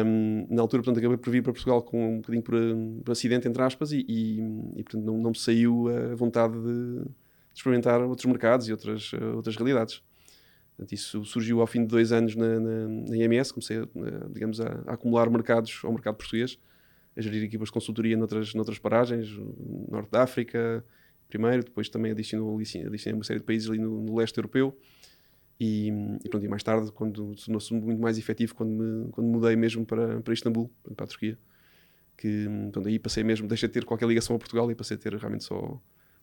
Um, 0.05 0.47
na 0.51 0.61
altura, 0.61 0.83
portanto, 0.83 0.99
acabei 0.99 1.17
por 1.17 1.31
vir 1.31 1.43
para 1.43 1.53
Portugal 1.53 1.83
com 1.83 2.15
um 2.15 2.17
bocadinho 2.17 2.43
por, 2.43 2.55
por 3.03 3.13
acidente, 3.13 3.49
entre 3.49 3.63
aspas, 3.63 3.93
e, 3.93 4.05
e, 4.07 4.41
e 4.77 4.83
portanto, 4.83 5.05
não, 5.05 5.17
não, 5.17 5.31
me 5.31 5.39
saiu 5.39 5.89
a 5.89 6.15
vontade 6.15 6.53
de, 6.55 6.99
de 7.01 7.11
experimentar 7.55 8.03
outros 8.03 8.27
mercados 8.27 8.69
e 8.69 8.73
outras, 8.73 9.13
uh, 9.15 9.37
outras 9.37 9.57
realidades. 9.57 10.03
Portanto, 10.77 10.93
isso 10.93 11.25
surgiu 11.25 11.61
ao 11.61 11.67
fim 11.67 11.81
de 11.83 11.87
dois 11.87 12.11
anos 12.11 12.35
na, 12.35 12.59
na, 12.59 12.89
na 12.89 13.17
IMS, 13.17 13.53
comecei, 13.53 13.79
digamos, 14.33 14.61
a, 14.61 14.83
a, 14.87 14.95
acumular 14.95 15.31
mercados 15.31 15.81
ao 15.85 15.93
mercado 15.93 16.17
português, 16.17 16.59
a 17.21 17.23
gerir 17.23 17.45
equipas 17.45 17.69
de 17.69 17.73
consultoria 17.73 18.17
noutras, 18.17 18.55
noutras 18.55 18.79
paragens, 18.79 19.31
no 19.31 19.87
Norte 19.91 20.11
da 20.11 20.23
África, 20.23 20.85
primeiro, 21.29 21.65
depois 21.65 21.89
também 21.89 22.13
adicionou, 22.13 22.59
adicionei 22.59 23.13
uma 23.13 23.25
série 23.25 23.39
de 23.39 23.45
países 23.45 23.69
ali 23.69 23.79
no, 23.79 24.03
no 24.03 24.17
leste 24.17 24.37
europeu, 24.37 24.77
e, 25.59 25.89
e, 26.25 26.29
pronto, 26.29 26.45
e 26.45 26.49
mais 26.49 26.63
tarde, 26.63 26.91
quando 26.91 27.35
tornou-se 27.35 27.75
muito 27.75 28.01
mais 28.01 28.17
efetivo, 28.17 28.55
quando, 28.55 28.71
me, 28.71 29.11
quando 29.13 29.27
mudei 29.27 29.55
mesmo 29.57 29.85
para, 29.85 30.21
para 30.21 30.33
Istambul, 30.33 30.71
para 30.97 31.05
a 31.05 31.07
Turquia, 31.07 31.39
que 32.17 32.47
pronto, 32.73 32.89
aí 32.89 32.99
passei 32.99 33.23
mesmo, 33.23 33.47
deixei 33.47 33.69
de 33.69 33.75
ter 33.75 33.85
qualquer 33.85 34.09
ligação 34.09 34.35
a 34.35 34.39
Portugal 34.39 34.71
e 34.71 34.75
passei 34.75 34.97
a 34.97 35.01
ter 35.01 35.15
realmente 35.15 35.45
só 35.45 35.81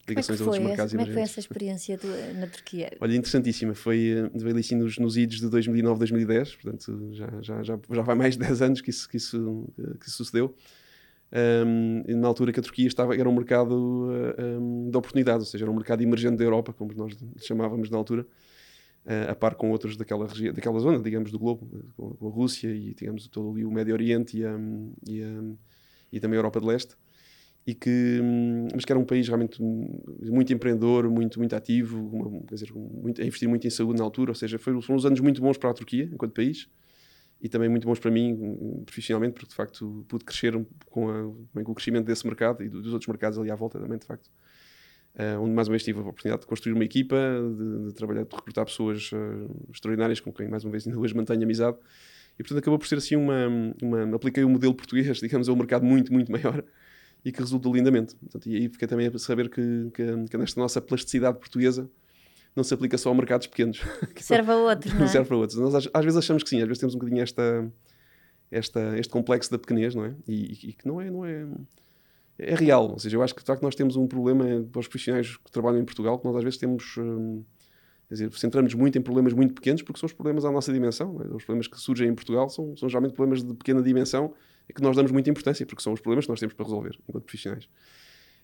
ligações 0.08 0.42
a 0.42 0.44
outros 0.46 0.64
mercados 0.64 0.92
Como 0.94 1.02
é 1.02 1.06
que 1.06 1.14
foi 1.14 1.22
essa 1.22 1.40
experiência 1.40 1.98
do, 1.98 2.40
na 2.40 2.48
Turquia? 2.48 2.92
Olha, 3.00 3.16
interessantíssima. 3.16 3.76
Foi, 3.76 4.30
veio 4.34 4.52
ali 4.52 4.60
assim 4.62 4.76
nos, 4.76 4.98
nos 4.98 5.18
idos 5.18 5.40
de 5.40 5.50
2009, 5.50 6.00
2010, 6.00 6.56
portanto 6.56 7.14
já, 7.14 7.28
já, 7.42 7.64
já, 7.64 7.80
já 7.92 8.02
vai 8.02 8.16
mais 8.16 8.36
de 8.38 8.40
10 8.40 8.62
anos 8.62 8.82
que 8.82 8.90
isso, 8.90 9.08
que 9.10 9.18
isso, 9.18 9.68
que 10.00 10.08
isso 10.08 10.18
sucedeu. 10.18 10.56
Um, 11.30 12.04
na 12.16 12.28
altura 12.28 12.54
que 12.54 12.60
a 12.60 12.64
Turquia 12.64 12.88
estava, 12.88 13.14
era 13.16 13.28
um 13.28 13.36
mercado 13.36 14.10
um, 14.40 14.90
de 14.90 14.98
oportunidades, 14.98 15.46
ou 15.46 15.52
seja, 15.52 15.66
era 15.66 15.72
um 15.72 15.76
mercado 15.76 16.02
emergente 16.02 16.38
da 16.38 16.44
Europa, 16.44 16.72
como 16.72 16.94
nós 16.94 17.18
chamávamos 17.42 17.90
na 17.90 17.98
altura 17.98 18.26
a 19.30 19.34
par 19.34 19.56
com 19.56 19.72
outros 19.72 19.96
daquela, 19.96 20.28
daquela 20.54 20.80
zona, 20.80 21.00
digamos, 21.00 21.32
do 21.32 21.40
globo, 21.40 21.66
com 21.96 22.28
a 22.28 22.30
Rússia 22.30 22.68
e, 22.68 22.94
digamos, 22.94 23.28
todo 23.28 23.52
ali 23.52 23.64
o 23.64 23.72
Médio 23.72 23.94
Oriente 23.94 24.38
e, 24.38 24.46
a, 24.46 24.60
e, 25.08 25.24
a, 25.24 25.44
e 26.12 26.20
também 26.20 26.36
a 26.36 26.40
Europa 26.40 26.60
de 26.60 26.68
Leste, 26.68 26.96
e 27.66 27.74
que, 27.74 28.20
mas 28.74 28.84
que 28.84 28.92
era 28.92 29.00
um 29.00 29.06
país 29.06 29.28
realmente 29.28 29.62
muito 29.62 30.52
empreendedor, 30.52 31.10
muito, 31.10 31.40
muito 31.40 31.56
ativo, 31.56 32.00
uma, 32.00 32.42
quer 32.42 32.56
dizer, 32.56 32.74
muito, 32.74 33.22
a 33.22 33.26
investir 33.26 33.48
muito 33.48 33.66
em 33.66 33.70
saúde 33.70 33.98
na 33.98 34.04
altura, 34.04 34.32
ou 34.32 34.36
seja, 34.36 34.60
foram, 34.60 34.82
foram 34.82 34.98
uns 34.98 35.06
anos 35.06 35.22
muito 35.22 35.42
bons 35.42 35.58
para 35.58 35.70
a 35.70 35.74
Turquia, 35.74 36.10
enquanto 36.12 36.34
país, 36.34 36.68
e 37.42 37.48
também 37.48 37.70
muito 37.70 37.86
bons 37.86 38.00
para 38.00 38.10
mim, 38.10 38.84
profissionalmente, 38.86 39.34
porque 39.34 39.50
de 39.50 39.56
facto 39.56 40.06
pude 40.08 40.26
crescer 40.26 40.54
com, 40.88 41.10
a, 41.10 41.64
com 41.64 41.72
o 41.72 41.76
crescimento 41.76 42.06
desse 42.06 42.26
mercado 42.26 42.64
e 42.64 42.70
dos 42.70 42.94
outros 42.94 43.08
mercados 43.08 43.38
ali 43.38 43.52
à 43.52 43.56
volta 43.56 43.80
também, 43.80 43.98
de 43.98 44.06
facto 44.06 44.30
uh, 45.18 45.42
onde 45.42 45.54
mais 45.54 45.68
uma 45.68 45.74
vez 45.74 45.84
tive 45.84 46.00
a 46.00 46.02
oportunidade 46.02 46.42
de 46.42 46.48
construir 46.48 46.74
uma 46.74 46.84
equipa, 46.84 47.16
de, 47.16 47.88
de 47.88 47.94
trabalhar, 47.94 48.24
de 48.24 48.36
recrutar 48.36 48.66
pessoas 48.66 49.12
uh, 49.12 49.68
extraordinárias 49.72 50.20
com 50.20 50.32
quem 50.32 50.48
mais 50.48 50.64
uma 50.64 50.72
vez 50.72 50.88
ainda 50.88 51.00
hoje 51.00 51.16
mantenho 51.16 51.44
amizade. 51.44 51.78
E 52.40 52.44
portanto 52.44 52.60
acabou 52.60 52.78
por 52.78 52.88
ser 52.88 52.98
assim 52.98 53.16
uma, 53.16 53.48
uma 53.82 54.16
apliquei 54.16 54.44
o 54.44 54.48
um 54.48 54.52
modelo 54.52 54.74
português, 54.74 55.18
digamos, 55.18 55.50
a 55.50 55.54
um 55.54 55.56
mercado 55.56 55.84
muito, 55.84 56.14
muito 56.14 56.32
maior 56.32 56.64
e 57.26 57.32
que 57.32 57.40
resultou 57.40 57.76
lindamente. 57.76 58.16
Portanto, 58.16 58.48
e 58.48 58.56
aí 58.56 58.70
fiquei 58.70 58.88
também 58.88 59.08
a 59.08 59.18
saber 59.18 59.50
que, 59.50 59.90
que, 59.94 60.26
que 60.30 60.38
nesta 60.38 60.62
nossa 60.62 60.80
plasticidade 60.80 61.40
portuguesa 61.40 61.90
não 62.58 62.64
se 62.64 62.74
aplica 62.74 62.98
só 62.98 63.12
a 63.12 63.16
mercados 63.16 63.48
pequenos. 63.48 63.82
Serve 64.18 64.52
a 64.52 64.56
outros, 64.56 64.94
não 64.94 65.06
é? 65.06 65.08
Serve 65.08 65.28
para 65.28 65.38
outros. 65.38 65.58
Nós 65.58 65.76
às, 65.76 65.90
às, 65.94 66.04
vezes 66.04 66.18
achamos 66.18 66.44
que 66.44 66.50
sim, 66.50 66.62
às 66.62 66.68
vezes 66.68 66.80
temos 66.80 66.96
um 66.96 66.98
bocadinho 66.98 67.22
esta, 67.22 67.72
esta, 68.52 68.98
este 68.98 69.12
complexo 69.12 69.52
da 69.52 69.58
pequenez, 69.58 69.96
não 69.96 70.06
é? 70.06 70.16
E, 70.28 70.70
e, 70.70 70.74
que 70.74 70.88
não 70.88 71.00
é, 71.00 71.10
não 71.10 71.26
é 71.26 71.46
é 72.38 72.56
real. 72.56 72.92
Ou 72.92 73.00
seja, 73.00 73.18
eu 73.18 73.24
acho 73.24 73.34
que 73.34 73.42
de 73.42 73.48
facto 73.48 73.64
nós 73.64 73.76
temos 73.76 73.96
um 73.96 74.08
problema 74.08 74.64
para 74.72 74.80
os 74.80 74.88
profissionais 74.88 75.38
que 75.38 75.52
trabalham 75.52 75.80
em 75.80 75.86
Portugal, 75.86 76.20
que 76.20 76.26
nós 76.26 76.36
às 76.36 76.44
vezes 76.44 76.60
temos. 76.60 76.96
Hum, 76.98 77.44
quer 78.08 78.14
dizer, 78.14 78.34
centramos 78.34 78.74
muito 78.74 78.98
em 78.98 79.02
problemas 79.02 79.34
muito 79.34 79.54
pequenos, 79.54 79.82
porque 79.82 80.00
são 80.00 80.08
os 80.08 80.14
problemas 80.14 80.46
à 80.46 80.52
nossa 80.52 80.72
dimensão. 80.72 81.20
É? 81.22 81.36
Os 81.36 81.44
problemas 81.44 81.68
que 81.68 81.78
surgem 81.80 82.10
em 82.10 82.16
Portugal 82.16 82.50
são, 82.50 82.76
são 82.78 82.88
geralmente 82.88 83.14
problemas 83.14 83.44
de 83.44 83.54
pequena 83.54 83.82
dimensão 83.82 84.34
e 84.70 84.74
que 84.74 84.82
nós 84.82 84.96
damos 84.96 85.12
muita 85.12 85.30
importância, 85.30 85.66
porque 85.66 85.82
são 85.82 85.94
os 85.94 86.00
problemas 86.00 86.26
que 86.26 86.30
nós 86.30 86.40
temos 86.40 86.54
para 86.54 86.66
resolver 86.66 86.98
enquanto 87.08 87.24
profissionais. 87.24 87.68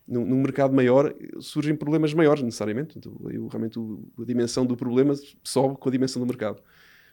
Num, 0.05 0.25
num 0.25 0.41
mercado 0.41 0.73
maior 0.73 1.15
surgem 1.39 1.75
problemas 1.75 2.13
maiores, 2.13 2.43
necessariamente. 2.43 2.97
Então, 2.97 3.15
eu, 3.29 3.47
realmente 3.47 3.79
o, 3.79 4.03
a 4.19 4.25
dimensão 4.25 4.65
do 4.65 4.75
problema 4.75 5.13
sobe 5.43 5.77
com 5.77 5.87
a 5.87 5.91
dimensão 5.91 6.21
do 6.21 6.25
mercado 6.25 6.61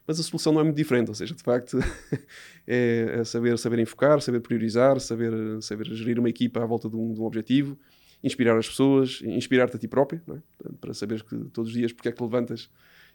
mas 0.06 0.18
a 0.18 0.22
solução 0.24 0.52
não 0.52 0.60
é 0.60 0.64
muito 0.64 0.76
diferente, 0.76 1.08
ou 1.08 1.14
seja, 1.14 1.34
de 1.34 1.42
facto 1.42 1.78
é, 2.66 3.18
é 3.20 3.24
saber, 3.24 3.56
saber 3.58 3.78
enfocar, 3.78 4.20
saber 4.20 4.40
priorizar, 4.40 4.98
saber, 4.98 5.32
saber 5.62 5.86
gerir 5.94 6.18
uma 6.18 6.28
equipa 6.28 6.60
à 6.60 6.66
volta 6.66 6.88
de 6.88 6.96
um, 6.96 7.12
de 7.12 7.20
um 7.20 7.24
objetivo, 7.24 7.78
inspirar 8.22 8.56
as 8.56 8.68
pessoas, 8.68 9.20
inspirar-te 9.22 9.76
a 9.76 9.78
ti 9.78 9.86
próprio, 9.86 10.20
é? 10.28 10.40
para 10.80 10.92
saberes 10.94 11.22
que 11.22 11.36
todos 11.52 11.70
os 11.70 11.76
dias 11.76 11.92
porque 11.92 12.08
é 12.08 12.12
que 12.12 12.22
levantas 12.22 12.68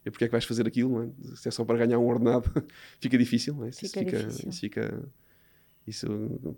E 0.05 0.09
porque 0.11 0.23
é 0.23 0.27
que 0.27 0.31
vais 0.31 0.45
fazer 0.45 0.65
aquilo, 0.67 1.03
é? 1.03 1.35
Se 1.35 1.47
é 1.47 1.51
só 1.51 1.65
para 1.65 1.77
ganhar 1.77 1.99
um 1.99 2.07
ordenado, 2.07 2.49
fica 2.99 3.17
difícil, 3.17 3.55
não 3.55 3.65
é? 3.65 3.71
Fica 3.71 3.85
isso 3.85 3.99
difícil. 3.99 4.49
Isso 4.49 4.59
fica 4.61 5.05
isso, 5.87 6.07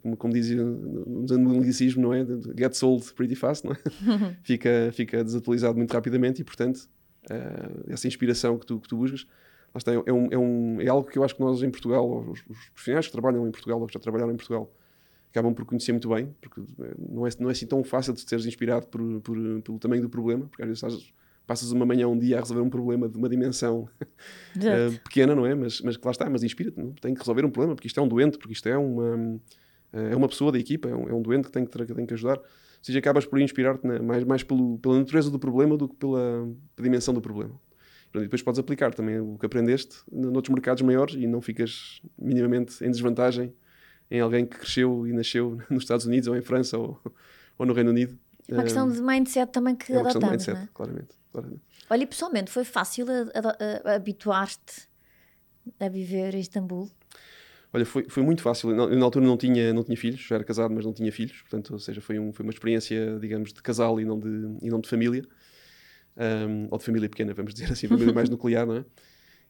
como, 0.02 0.16
como 0.16 0.34
dizia 0.34 0.64
usando 0.64 1.48
o 1.48 1.52
anglicismo, 1.52 2.02
não 2.02 2.14
é? 2.14 2.26
Gets 2.58 2.82
old 2.84 3.14
pretty 3.14 3.36
fast, 3.36 3.66
não 3.66 3.74
é? 3.74 3.78
fica, 4.42 4.90
fica 4.94 5.24
desatualizado 5.24 5.78
muito 5.78 5.92
rapidamente 5.94 6.42
e, 6.42 6.46
portanto, 6.46 6.90
uh, 7.30 7.92
essa 7.92 8.08
inspiração 8.08 8.58
que 8.58 8.66
tu, 8.66 8.80
que 8.80 8.88
tu 8.88 8.96
buscas, 8.96 9.28
está, 9.76 9.92
é, 9.94 10.12
um, 10.12 10.28
é, 10.32 10.38
um, 10.38 10.82
é 10.82 10.88
algo 10.88 11.10
que 11.10 11.18
eu 11.18 11.24
acho 11.24 11.36
que 11.36 11.42
nós 11.42 11.62
em 11.62 11.70
Portugal, 11.70 12.10
os, 12.10 12.40
os 12.48 12.70
profissionais 12.70 13.06
que 13.08 13.12
trabalham 13.12 13.48
em 13.48 13.52
Portugal 13.52 13.80
ou 13.82 13.88
que 13.88 13.94
já 13.94 14.00
trabalharam 14.00 14.32
em 14.32 14.38
Portugal, 14.38 14.72
acabam 15.30 15.54
por 15.54 15.66
conhecer 15.66 15.92
muito 15.92 16.10
bem, 16.10 16.34
porque 16.42 16.62
não 16.98 17.28
é, 17.28 17.30
não 17.40 17.50
é 17.50 17.52
assim 17.52 17.68
tão 17.68 17.84
fácil 17.84 18.14
de 18.14 18.22
seres 18.22 18.46
inspirado 18.46 18.88
por, 18.88 19.22
por, 19.22 19.38
pelo 19.62 19.78
tamanho 19.78 20.02
do 20.02 20.10
problema, 20.10 20.48
porque 20.48 20.64
às 20.64 20.68
vezes 20.68 20.84
estás, 20.84 21.14
passas 21.48 21.72
uma 21.72 21.86
manhã, 21.86 22.08
um 22.08 22.18
dia 22.18 22.38
a 22.38 22.40
resolver 22.42 22.62
um 22.62 22.70
problema 22.70 23.08
de 23.08 23.18
uma 23.18 23.30
dimensão 23.30 23.90
uh, 24.56 25.00
pequena, 25.04 25.34
não 25.34 25.46
é? 25.46 25.56
Mas, 25.56 25.82
mas 25.82 25.98
lá 25.98 26.12
está, 26.12 26.30
mas 26.30 26.44
inspira-te, 26.44 26.76
tem 27.02 27.14
que 27.14 27.20
resolver 27.20 27.46
um 27.46 27.50
problema, 27.50 27.74
porque 27.74 27.88
isto 27.88 28.00
é 28.00 28.04
um 28.04 28.08
doente, 28.08 28.38
porque 28.38 28.54
isto 28.54 28.68
é 28.68 28.78
uma, 28.78 29.40
é 29.94 30.16
uma 30.16 30.28
pessoa 30.28 30.52
da 30.52 30.60
equipa, 30.60 30.90
é 30.90 30.96
um, 30.96 31.10
é 31.10 31.14
um 31.14 31.22
doente 31.22 31.46
que 31.46 31.52
tem 31.52 31.66
que, 31.66 31.86
tem 31.86 32.06
que 32.06 32.14
ajudar. 32.14 32.38
Ou 32.38 32.44
seja, 32.82 33.00
acabas 33.00 33.26
por 33.26 33.40
inspirar-te 33.40 33.88
mais, 33.88 34.24
mais 34.24 34.44
pelo, 34.44 34.78
pela 34.78 35.00
natureza 35.00 35.32
do 35.32 35.40
problema 35.40 35.76
do 35.78 35.88
que 35.88 35.96
pela, 35.96 36.48
pela 36.76 36.88
dimensão 36.88 37.14
do 37.14 37.22
problema. 37.22 37.60
E 38.16 38.20
depois 38.20 38.42
podes 38.42 38.60
aplicar 38.60 38.94
também 38.94 39.20
o 39.20 39.38
que 39.38 39.46
aprendeste 39.46 39.98
noutros 40.12 40.54
mercados 40.54 40.82
maiores 40.82 41.16
e 41.16 41.28
não 41.28 41.42
ficas 41.42 42.02
minimamente 42.18 42.84
em 42.84 42.90
desvantagem 42.90 43.54
em 44.10 44.20
alguém 44.20 44.46
que 44.46 44.58
cresceu 44.58 45.06
e 45.06 45.14
nasceu 45.14 45.58
nos 45.70 45.84
Estados 45.84 46.06
Unidos 46.06 46.28
ou 46.28 46.36
em 46.36 46.42
França 46.42 46.78
ou, 46.78 47.00
ou 47.58 47.66
no 47.66 47.74
Reino 47.74 47.90
Unido. 47.90 48.18
É 48.48 48.54
uma 48.54 48.64
questão 48.64 48.90
de 48.90 49.02
mindset 49.02 49.52
também 49.52 49.76
que 49.76 49.92
é 49.92 49.98
uma 49.98 50.06
questão 50.06 50.22
adotamos, 50.22 50.44
de 50.44 50.52
mindset, 50.52 50.70
é? 50.70 50.70
claramente, 50.74 51.16
claramente. 51.32 51.62
Olha, 51.90 52.04
e 52.04 52.06
pessoalmente, 52.06 52.52
foi 52.52 52.64
fácil 52.64 53.06
habituar-te 53.86 54.88
a 55.80 55.90
viver 55.90 56.34
em 56.34 56.40
Istambul? 56.40 56.90
Olha, 57.74 57.86
foi, 57.86 58.08
foi 58.10 58.24
muito 58.24 58.42
fácil. 58.42 58.72
Eu, 58.72 58.96
na 58.96 59.06
altura 59.06 59.26
não 59.26 59.38
tinha, 59.38 59.74
não 59.74 59.84
tinha 59.84 59.98
filhos, 59.98 60.22
já 60.22 60.36
era 60.36 60.44
casado, 60.44 60.74
mas 60.74 60.86
não 60.86 60.94
tinha 60.94 61.12
filhos. 61.12 61.42
Portanto, 61.42 61.74
ou 61.74 61.80
seja, 61.80 62.00
foi, 62.00 62.18
um, 62.18 62.32
foi 62.32 62.44
uma 62.44 62.52
experiência, 62.52 63.18
digamos, 63.20 63.52
de 63.52 63.62
casal 63.62 64.00
e 64.00 64.06
não 64.06 64.20
de, 64.20 64.58
e 64.62 64.70
não 64.70 64.80
de 64.80 64.88
família. 64.88 65.24
Um, 66.16 66.68
ou 66.72 66.78
de 66.78 66.84
família 66.84 67.08
pequena, 67.08 67.34
vamos 67.34 67.54
dizer 67.54 67.72
assim, 67.72 67.88
família 67.90 68.14
mais 68.14 68.30
nuclear, 68.30 68.66
não 68.66 68.78
é? 68.78 68.86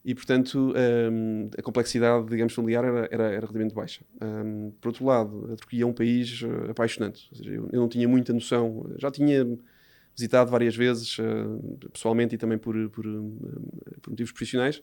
E, 0.08 0.16
portanto, 0.16 0.74
um, 1.12 1.50
a 1.58 1.62
complexidade, 1.62 2.30
digamos, 2.30 2.54
familiar 2.54 2.82
era, 2.86 3.10
era, 3.12 3.24
era 3.26 3.40
relativamente 3.42 3.76
baixa. 3.76 4.06
Um, 4.22 4.72
por 4.80 4.88
outro 4.88 5.04
lado, 5.04 5.50
a 5.52 5.56
Turquia 5.58 5.84
é 5.84 5.86
um 5.86 5.92
país 5.92 6.42
uh, 6.44 6.72
apaixonante. 6.72 7.28
Seja, 7.36 7.52
eu, 7.52 7.68
eu 7.74 7.82
não 7.82 7.90
tinha 7.90 8.08
muita 8.08 8.32
noção. 8.32 8.90
Já 8.98 9.12
tinha 9.12 9.46
visitado 10.16 10.50
várias 10.50 10.78
vezes, 10.78 11.20
uh, 11.20 11.90
pessoalmente 11.92 12.36
e 12.36 12.38
também 12.38 12.58
por, 12.58 12.74
por, 12.90 13.06
uh, 13.06 14.00
por 14.02 14.12
motivos 14.12 14.32
profissionais, 14.32 14.82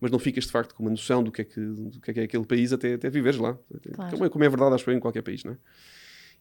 mas 0.00 0.10
não 0.10 0.18
ficas, 0.18 0.42
de 0.42 0.50
facto, 0.50 0.74
com 0.74 0.82
uma 0.82 0.90
noção 0.90 1.22
do 1.22 1.30
que 1.30 1.42
é, 1.42 1.44
que, 1.44 1.60
do 1.60 2.00
que 2.00 2.10
é, 2.10 2.14
que 2.14 2.20
é 2.20 2.22
aquele 2.24 2.44
país 2.44 2.72
até, 2.72 2.94
até 2.94 3.08
viveres 3.08 3.38
lá. 3.38 3.56
Claro. 3.94 4.10
Como, 4.10 4.24
é, 4.24 4.28
como 4.28 4.42
é 4.42 4.48
verdade, 4.48 4.74
acho 4.74 4.90
eu, 4.90 4.96
em 4.96 4.98
qualquer 4.98 5.22
país, 5.22 5.44
não 5.44 5.52
é? 5.52 5.56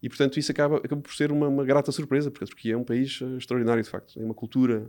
E, 0.01 0.09
portanto, 0.09 0.39
isso 0.39 0.51
acaba, 0.51 0.77
acaba 0.77 0.99
por 0.99 1.13
ser 1.13 1.31
uma, 1.31 1.47
uma 1.47 1.63
grata 1.63 1.91
surpresa, 1.91 2.31
porque 2.31 2.45
a 2.45 2.47
Turquia 2.47 2.73
é 2.73 2.77
um 2.77 2.83
país 2.83 3.21
uh, 3.21 3.37
extraordinário, 3.37 3.83
de 3.83 3.89
facto. 3.91 4.15
Tem 4.15 4.23
uma 4.23 4.33
cultura, 4.33 4.87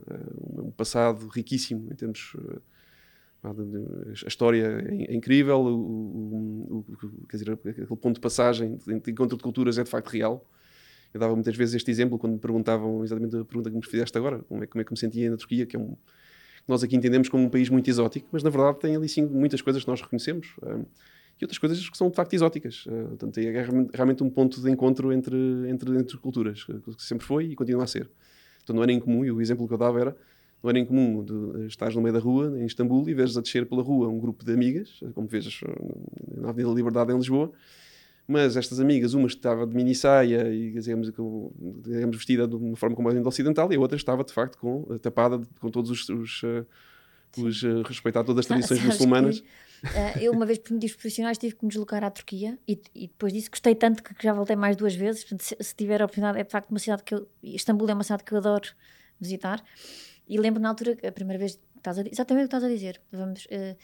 um 0.57 0.71
passado 0.71 1.29
riquíssimo 1.29 1.93
em 1.93 1.95
termos. 1.95 2.35
A 3.45 4.29
história 4.29 4.85
é, 4.89 5.13
é 5.13 5.15
incrível, 5.15 5.61
o, 5.61 5.69
o, 5.69 6.79
o, 6.79 7.27
quer 7.29 7.37
dizer, 7.37 7.53
aquele 7.53 7.87
ponto 7.87 8.15
de 8.15 8.21
passagem 8.21 8.79
de 8.79 9.11
encontro 9.11 9.37
de 9.37 9.43
culturas 9.43 9.77
é 9.77 9.85
de 9.85 9.91
facto 9.91 10.09
real. 10.09 10.49
Eu 11.13 11.21
dava 11.21 11.35
muitas 11.35 11.55
vezes 11.55 11.75
este 11.75 11.91
exemplo 11.91 12.19
quando 12.19 12.33
me 12.33 12.39
perguntavam 12.39 13.05
exatamente 13.05 13.37
a 13.37 13.45
pergunta 13.45 13.71
que 13.71 13.77
me 13.77 13.85
fizeste 13.85 14.17
agora, 14.19 14.41
como 14.49 14.65
é, 14.65 14.67
como 14.67 14.83
é 14.83 14.85
que 14.85 14.93
me 14.93 14.99
sentia 14.99 15.31
na 15.31 15.37
Turquia, 15.37 15.67
que 15.67 15.77
é 15.77 15.79
um, 15.79 15.97
nós 16.67 16.83
aqui 16.83 16.97
entendemos 16.97 17.29
como 17.29 17.45
um 17.45 17.49
país 17.49 17.69
muito 17.69 17.89
exótico, 17.89 18.27
mas 18.33 18.43
na 18.43 18.51
verdade 18.51 18.81
tem 18.81 18.97
ali 18.97 19.09
sim 19.09 19.25
muitas 19.25 19.61
coisas 19.61 19.85
que 19.85 19.89
nós 19.89 20.01
reconhecemos 20.01 20.57
um, 20.63 20.85
e 21.41 21.45
outras 21.45 21.59
coisas 21.59 21.89
que 21.89 21.97
são 21.97 22.09
de 22.09 22.17
facto 22.17 22.33
exóticas. 22.33 22.87
Uh, 22.87 23.09
portanto, 23.09 23.39
é 23.39 23.67
realmente 23.93 24.25
um 24.25 24.31
ponto 24.31 24.61
de 24.61 24.71
encontro 24.71 25.13
entre, 25.13 25.37
entre, 25.69 25.97
entre 25.97 26.17
culturas, 26.19 26.65
que 26.65 26.81
sempre 26.99 27.27
foi 27.27 27.47
e 27.47 27.55
continua 27.55 27.85
a 27.85 27.87
ser. 27.87 28.11
Então 28.63 28.75
não 28.75 28.83
era 28.83 28.93
incomum, 28.93 29.25
e 29.25 29.31
o 29.31 29.41
exemplo 29.41 29.69
que 29.69 29.75
eu 29.75 29.79
dava 29.79 30.01
era 30.01 30.17
não 30.65 30.71
era 30.71 30.79
incomum 30.79 31.23
de 31.23 31.67
estás 31.67 31.95
no 31.95 32.01
meio 32.01 32.15
da 32.15 32.19
rua, 32.19 32.59
em 32.59 32.65
Istambul, 32.65 33.07
e 33.07 33.13
vês 33.13 33.37
a 33.37 33.43
descer 33.43 33.67
pela 33.67 33.83
rua 33.83 34.09
um 34.09 34.19
grupo 34.19 34.43
de 34.43 34.51
amigas, 34.51 34.99
como 35.15 35.29
vês 35.29 35.61
na 36.39 36.49
Avenida 36.49 36.71
da 36.71 36.75
Liberdade 36.75 37.13
em 37.13 37.17
Lisboa, 37.17 37.53
mas 38.27 38.57
estas 38.57 38.81
amigas, 38.81 39.13
uma 39.13 39.27
estava 39.27 39.67
de 39.67 39.77
mini 39.77 39.95
saia 39.95 40.49
e 40.49 40.73
digamos, 40.73 41.11
com, 41.11 41.53
digamos, 41.85 42.17
vestida 42.17 42.49
de 42.49 42.57
uma 42.57 42.75
forma 42.77 42.97
completamente 42.97 43.29
ocidental 43.29 43.71
e 43.71 43.77
a 43.77 43.81
outra 43.81 43.99
estava 43.99 44.25
de 44.25 44.33
facto 44.33 44.57
com, 44.57 44.85
tapada 45.03 45.43
com 45.61 45.71
todos 45.71 45.91
os, 45.91 46.09
os, 46.09 46.43
os 47.37 47.63
uh, 47.63 47.83
respeitar 47.83 48.25
todas 48.25 48.41
as 48.41 48.47
tradições 48.47 48.81
Sabes 48.81 48.95
muçulmanas. 48.95 49.41
que, 49.41 49.87
uh, 49.87 50.23
eu 50.23 50.33
uma 50.33 50.47
vez 50.47 50.59
por 50.59 50.73
motivos 50.73 50.97
profissionais 50.97 51.37
tive 51.37 51.57
que 51.57 51.63
me 51.63 51.69
deslocar 51.69 52.03
à 52.03 52.11
Turquia 52.11 52.59
e, 52.67 52.81
e 52.95 53.09
depois 53.09 53.35
disso 53.35 53.51
gostei 53.51 53.75
tanto 53.75 54.03
que 54.03 54.15
já 54.23 54.33
voltei 54.33 54.57
mais 54.57 54.77
duas 54.77 54.95
vezes. 54.95 55.25
Portanto, 55.25 55.43
se, 55.43 55.57
se, 55.61 55.75
tiver 55.75 56.01
a 56.01 56.07
oportunidade, 56.07 56.41
é 56.41 56.45
de 56.45 56.51
facto 56.51 56.71
uma 56.71 56.79
cidade 56.79 57.03
que 57.03 57.15
eu, 57.15 57.29
Istambul 57.43 57.91
é 57.91 57.93
uma 57.93 58.05
cidade 58.05 58.25
que 58.25 58.33
eu 58.33 58.39
adoro 58.39 58.71
visitar. 59.21 59.63
E 60.29 60.39
lembro 60.39 60.61
na 60.61 60.71
altura, 60.71 60.97
a 61.07 61.13
primeira 61.13 61.39
vez, 61.39 61.59
estás 61.77 61.99
a, 61.99 62.03
exatamente 62.03 62.47
o 62.47 62.49
que 62.49 62.57
estás 62.57 62.65
a 62.65 62.69
dizer. 62.69 63.01
Vamos, 63.13 63.45
uh, 63.47 63.77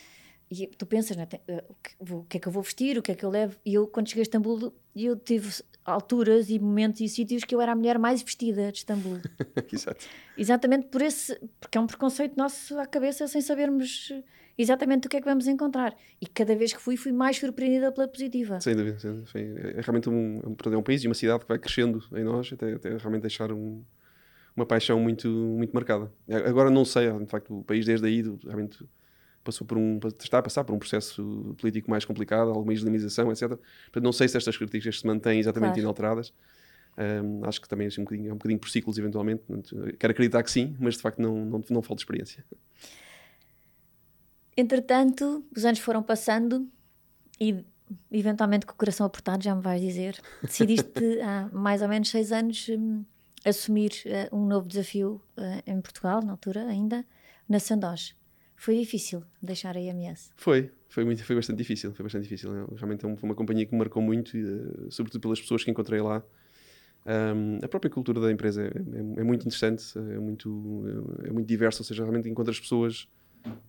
e 0.51 0.67
tu 0.67 0.85
pensas, 0.85 1.17
né, 1.17 1.29
uh, 1.49 1.63
o, 1.69 1.75
que, 1.75 2.13
o 2.13 2.25
que 2.25 2.37
é 2.39 2.41
que 2.41 2.49
eu 2.49 2.53
vou 2.53 2.63
vestir, 2.63 2.99
o 2.99 3.03
que 3.03 3.13
é 3.13 3.15
que 3.15 3.25
eu 3.25 3.31
levo. 3.31 3.57
E 3.65 3.75
eu, 3.75 3.87
quando 3.87 4.09
cheguei 4.09 4.23
a 4.23 4.25
Istambul, 4.25 4.73
eu 4.97 5.17
tive 5.17 5.63
alturas 5.85 6.51
e 6.51 6.59
momentos 6.59 7.01
e 7.01 7.09
sítios 7.09 7.45
que 7.45 7.55
eu 7.55 7.61
era 7.61 7.73
a 7.73 7.77
mulher 7.77 7.99
mais 7.99 8.23
vestida 8.23 8.73
de 8.73 8.79
Istambul. 8.79 9.21
Exato. 9.73 10.05
Exatamente 10.37 10.89
por 10.89 11.03
esse, 11.03 11.39
porque 11.61 11.79
é 11.79 11.81
um 11.81 11.87
preconceito 11.87 12.37
nosso 12.37 12.79
à 12.79 12.87
cabeça 12.87 13.29
sem 13.29 13.41
sabermos 13.41 14.13
exatamente 14.59 15.07
o 15.07 15.11
que 15.11 15.17
é 15.17 15.21
que 15.21 15.27
vamos 15.27 15.47
encontrar. 15.47 15.97
E 16.21 16.27
cada 16.27 16.55
vez 16.57 16.73
que 16.73 16.81
fui, 16.81 16.97
fui 16.97 17.13
mais 17.13 17.39
surpreendida 17.39 17.93
pela 17.93 18.09
positiva. 18.09 18.61
Sem 18.61 18.75
dúvida. 18.75 18.99
Sem 18.99 19.13
dúvida. 19.13 19.71
É 19.77 19.81
realmente 19.81 20.11
um, 20.11 20.41
um, 20.45 20.79
um 20.79 20.83
país 20.83 21.03
e 21.03 21.07
uma 21.09 21.15
cidade 21.15 21.41
que 21.41 21.49
vai 21.49 21.59
crescendo 21.59 22.03
em 22.13 22.25
nós 22.25 22.53
até, 22.53 22.75
até 22.75 22.97
realmente 22.97 23.23
deixar 23.23 23.53
um 23.53 23.83
uma 24.61 24.67
paixão 24.67 25.01
muito, 25.01 25.29
muito 25.29 25.73
marcada. 25.73 26.13
Agora 26.47 26.71
não 26.71 26.85
sei, 26.85 27.11
de 27.11 27.27
facto, 27.27 27.59
o 27.59 27.65
país 27.65 27.87
desde 27.87 28.07
aí 28.07 28.23
realmente 28.45 28.85
passou 29.43 29.67
por 29.67 29.79
um, 29.79 29.99
está 30.19 30.39
a 30.39 30.43
passar 30.43 30.65
por 30.65 30.75
um 30.75 30.79
processo 30.79 31.55
político 31.59 31.91
mais 31.91 32.05
complicado, 32.05 32.51
alguma 32.51 32.73
islamização, 32.75 33.33
etc. 33.33 33.49
Portanto, 33.49 34.05
não 34.05 34.13
sei 34.13 34.29
se 34.29 34.37
estas 34.37 34.57
características 34.57 35.01
se 35.01 35.07
mantêm 35.07 35.41
exatamente 35.41 35.71
claro. 35.71 35.81
inalteradas. 35.81 36.33
Um, 36.99 37.45
acho 37.45 37.61
que 37.61 37.69
também 37.69 37.87
assim, 37.87 38.03
um 38.03 38.05
bocadinho, 38.05 38.29
é 38.29 38.33
um 38.33 38.37
bocadinho 38.37 38.61
por 38.61 38.69
ciclos, 38.69 38.99
eventualmente. 38.99 39.43
Quero 39.99 40.11
acreditar 40.11 40.43
que 40.43 40.51
sim, 40.51 40.77
mas 40.79 40.97
de 40.97 41.01
facto 41.01 41.21
não, 41.21 41.45
não, 41.45 41.65
não 41.71 41.83
falta 41.83 42.03
experiência. 42.03 42.45
Entretanto, 44.57 45.45
os 45.57 45.65
anos 45.65 45.79
foram 45.79 46.03
passando 46.03 46.69
e 47.41 47.65
eventualmente 48.13 48.67
com 48.67 48.73
o 48.73 48.77
coração 48.77 49.07
apertado, 49.07 49.43
já 49.43 49.55
me 49.55 49.63
vais 49.63 49.81
dizer, 49.81 50.21
decidiste 50.43 50.93
há 51.23 51.49
mais 51.51 51.81
ou 51.81 51.89
menos 51.89 52.11
seis 52.11 52.31
anos 52.31 52.69
hum, 52.69 53.05
assumir 53.45 53.91
uh, 54.07 54.37
um 54.37 54.47
novo 54.47 54.69
desafio 54.69 55.21
uh, 55.37 55.63
em 55.67 55.81
Portugal, 55.81 56.23
na 56.23 56.33
altura 56.33 56.67
ainda, 56.67 57.05
na 57.49 57.59
Sandoz. 57.59 58.15
Foi 58.57 58.79
difícil 58.79 59.23
deixar 59.41 59.77
a 59.77 59.81
IMS? 59.81 60.31
Foi, 60.37 60.71
foi, 60.89 61.05
muito, 61.05 61.25
foi 61.25 61.35
bastante 61.35 61.57
difícil, 61.57 61.95
foi 61.95 62.03
bastante 62.03 62.25
difícil. 62.25 62.51
Realmente 62.77 63.05
é 63.05 63.09
uma 63.23 63.35
companhia 63.35 63.65
que 63.65 63.73
me 63.73 63.79
marcou 63.79 64.03
muito, 64.03 64.37
uh, 64.37 64.91
sobretudo 64.91 65.23
pelas 65.23 65.41
pessoas 65.41 65.65
que 65.65 65.71
encontrei 65.71 66.01
lá. 66.01 66.23
Um, 67.07 67.59
a 67.65 67.69
própria 67.69 67.91
cultura 67.91 68.21
da 68.21 68.31
empresa 68.31 68.63
é, 68.63 68.67
é, 68.67 69.21
é, 69.21 69.25
muito 69.25 69.41
interessante, 69.41 69.83
é 69.97 70.19
muito, 70.19 70.85
é 71.25 71.31
muito 71.31 71.47
diversa, 71.47 71.81
ou 71.81 71.85
seja, 71.87 72.03
realmente 72.03 72.29
encontras 72.29 72.61
pessoas 72.61 73.09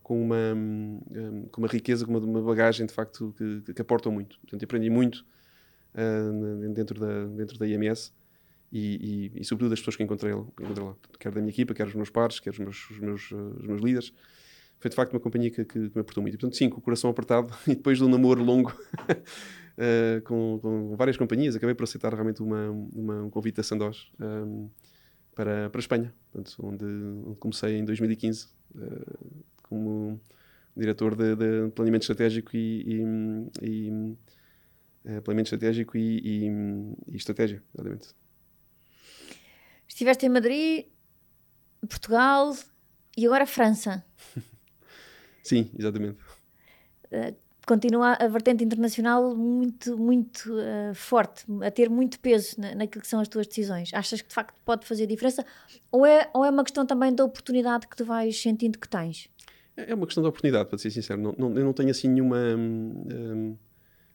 com 0.03 0.21
uma, 0.21 0.53
um, 0.53 1.47
com 1.49 1.61
uma 1.61 1.67
riqueza, 1.69 2.05
com 2.05 2.11
uma, 2.11 2.19
uma 2.19 2.41
bagagem 2.41 2.85
de 2.85 2.93
facto 2.93 3.33
que, 3.37 3.73
que, 3.73 3.81
aportam 3.81 4.11
muito. 4.11 4.37
Portanto, 4.41 4.65
aprendi 4.65 4.89
muito 4.89 5.25
dentro, 6.73 6.99
da, 6.99 7.25
dentro 7.27 7.57
da 7.57 7.65
IMS 7.65 8.11
e, 8.71 9.31
e, 9.35 9.41
e, 9.41 9.43
sobretudo 9.43 9.71
das 9.71 9.79
pessoas 9.79 9.97
que 9.97 10.03
encontrei, 10.03 10.31
encontrei 10.31 10.85
lá, 10.85 10.95
quer 11.19 11.31
da 11.31 11.41
minha 11.41 11.51
equipa, 11.51 11.73
quer 11.73 11.87
os 11.87 11.93
meus 11.93 12.09
pares, 12.09 12.39
quer 12.39 12.51
os 12.51 12.59
meus, 12.59 12.89
os 12.89 12.99
meus, 12.99 13.31
os 13.31 13.67
meus 13.67 13.81
líderes. 13.81 14.13
Foi 14.79 14.89
de 14.89 14.95
facto 14.95 15.13
uma 15.13 15.19
companhia 15.19 15.51
que, 15.51 15.65
que, 15.65 15.77
me 15.77 16.01
aportou 16.01 16.23
muito. 16.23 16.35
E, 16.35 16.37
portanto, 16.37 16.57
sim, 16.57 16.69
com 16.69 16.79
o 16.79 16.81
coração 16.81 17.09
apertado 17.09 17.53
e 17.67 17.75
depois 17.75 17.97
de 17.97 18.03
um 18.03 18.09
namoro 18.09 18.43
longo 18.43 18.71
uh, 18.71 20.21
com, 20.23 20.59
com, 20.61 20.95
várias 20.95 21.17
companhias, 21.17 21.55
acabei 21.55 21.75
por 21.75 21.83
aceitar 21.83 22.13
realmente 22.13 22.41
uma, 22.41 22.71
uma 22.71 23.23
um 23.23 23.29
convite 23.29 23.57
da 23.57 23.63
Sandoz 23.63 24.09
um, 24.19 24.69
para, 25.35 25.69
para 25.69 25.79
a 25.79 25.81
Espanha, 25.81 26.13
portanto, 26.31 26.55
onde, 26.63 26.85
onde 26.85 27.39
comecei 27.39 27.77
em 27.77 27.85
2015 27.85 28.47
uh, 28.75 29.45
como 29.63 30.19
diretor 30.75 31.15
de, 31.15 31.35
de, 31.35 31.71
planeamento 31.71 32.03
estratégico 32.03 32.55
e, 32.55 33.03
e, 33.61 33.61
e 33.61 33.91
uh, 33.91 35.21
planeamento 35.21 35.53
estratégico 35.53 35.97
e, 35.97 36.47
e 37.07 37.15
estratégia, 37.15 37.61
exatamente. 37.75 38.15
Estiveste 39.91 40.25
em 40.25 40.29
Madrid, 40.29 40.85
Portugal 41.81 42.55
e 43.17 43.25
agora 43.25 43.45
França. 43.45 44.01
Sim, 45.43 45.69
exatamente. 45.77 46.17
Uh, 47.11 47.35
continua 47.67 48.13
a 48.13 48.25
vertente 48.29 48.63
internacional 48.63 49.35
muito, 49.35 49.97
muito 49.97 50.49
uh, 50.53 50.95
forte, 50.95 51.43
a 51.61 51.69
ter 51.69 51.89
muito 51.89 52.21
peso 52.21 52.55
na, 52.57 52.73
naquilo 52.73 53.01
que 53.01 53.07
são 53.07 53.19
as 53.19 53.27
tuas 53.27 53.45
decisões. 53.45 53.93
Achas 53.93 54.21
que 54.21 54.29
de 54.29 54.33
facto 54.33 54.55
pode 54.63 54.87
fazer 54.87 55.05
diferença? 55.07 55.45
Ou 55.91 56.05
é, 56.05 56.29
ou 56.33 56.45
é 56.45 56.49
uma 56.49 56.63
questão 56.63 56.85
também 56.85 57.13
da 57.13 57.25
oportunidade 57.25 57.85
que 57.85 57.95
tu 57.97 58.05
vais 58.05 58.41
sentindo 58.41 58.79
que 58.79 58.87
tens? 58.87 59.29
É 59.75 59.93
uma 59.93 60.05
questão 60.05 60.23
de 60.23 60.29
oportunidade, 60.29 60.69
para 60.69 60.77
ser 60.77 60.89
sincero. 60.89 61.21
Não, 61.21 61.35
não, 61.37 61.53
eu 61.57 61.65
não 61.65 61.73
tenho 61.73 61.89
assim 61.89 62.07
nenhuma, 62.07 62.37
hum, 62.37 63.57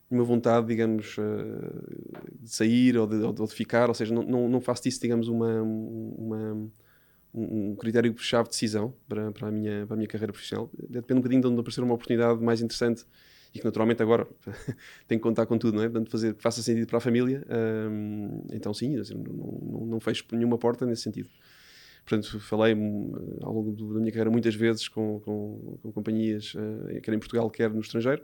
nenhuma 0.09 0.25
vontade, 0.25 0.67
digamos, 0.67 1.17
uh, 1.17 2.33
de 2.39 2.49
sair 2.49 2.97
ou 2.97 3.05
de, 3.05 3.15
ou 3.15 3.33
de, 3.33 3.53
ficar, 3.53 3.89
ou 3.89 3.93
seja, 3.93 4.13
não, 4.13 4.23
não, 4.23 4.49
não 4.49 4.61
faço 4.61 4.83
disso, 4.83 5.01
digamos, 5.01 5.27
uma, 5.27 5.61
uma 5.61 6.69
um, 7.33 7.75
critério-chave 7.75 8.45
de 8.45 8.51
decisão 8.51 8.93
para, 9.07 9.31
para, 9.31 9.47
a 9.47 9.51
minha, 9.51 9.85
para 9.85 9.95
a 9.95 9.97
minha 9.97 10.07
carreira 10.07 10.31
profissional. 10.31 10.69
Depende 10.89 11.19
um 11.19 11.21
bocadinho 11.21 11.41
de 11.41 11.47
onde 11.47 11.59
aparecer 11.59 11.83
uma 11.83 11.93
oportunidade 11.93 12.41
mais 12.41 12.61
interessante 12.61 13.05
e 13.53 13.59
que 13.59 13.65
naturalmente 13.65 14.01
agora 14.01 14.27
tem 15.07 15.17
que 15.17 15.23
contar 15.23 15.45
com 15.45 15.57
tudo, 15.57 15.75
não 15.75 15.83
é? 15.83 15.89
Portanto, 15.89 16.09
fazer 16.09 16.35
faça 16.37 16.61
sentido 16.61 16.87
para 16.87 16.97
a 16.97 17.01
família. 17.01 17.45
Um, 17.89 18.43
então, 18.51 18.73
sim, 18.73 18.95
não, 18.95 19.23
não, 19.23 19.85
não 19.85 19.99
fecho 19.99 20.25
nenhuma 20.31 20.57
porta 20.57 20.85
nesse 20.85 21.03
sentido. 21.03 21.29
Portanto, 22.05 22.39
falei 22.39 22.73
hum, 22.73 23.11
ao 23.41 23.53
longo 23.53 23.71
da 23.93 23.99
minha 23.99 24.11
carreira 24.11 24.31
muitas 24.31 24.55
vezes 24.55 24.87
com, 24.87 25.19
com, 25.19 25.77
com 25.81 25.91
companhias, 25.91 26.53
uh, 26.55 27.01
quer 27.01 27.13
em 27.13 27.19
Portugal, 27.19 27.49
quer 27.49 27.69
no 27.69 27.81
estrangeiro. 27.81 28.23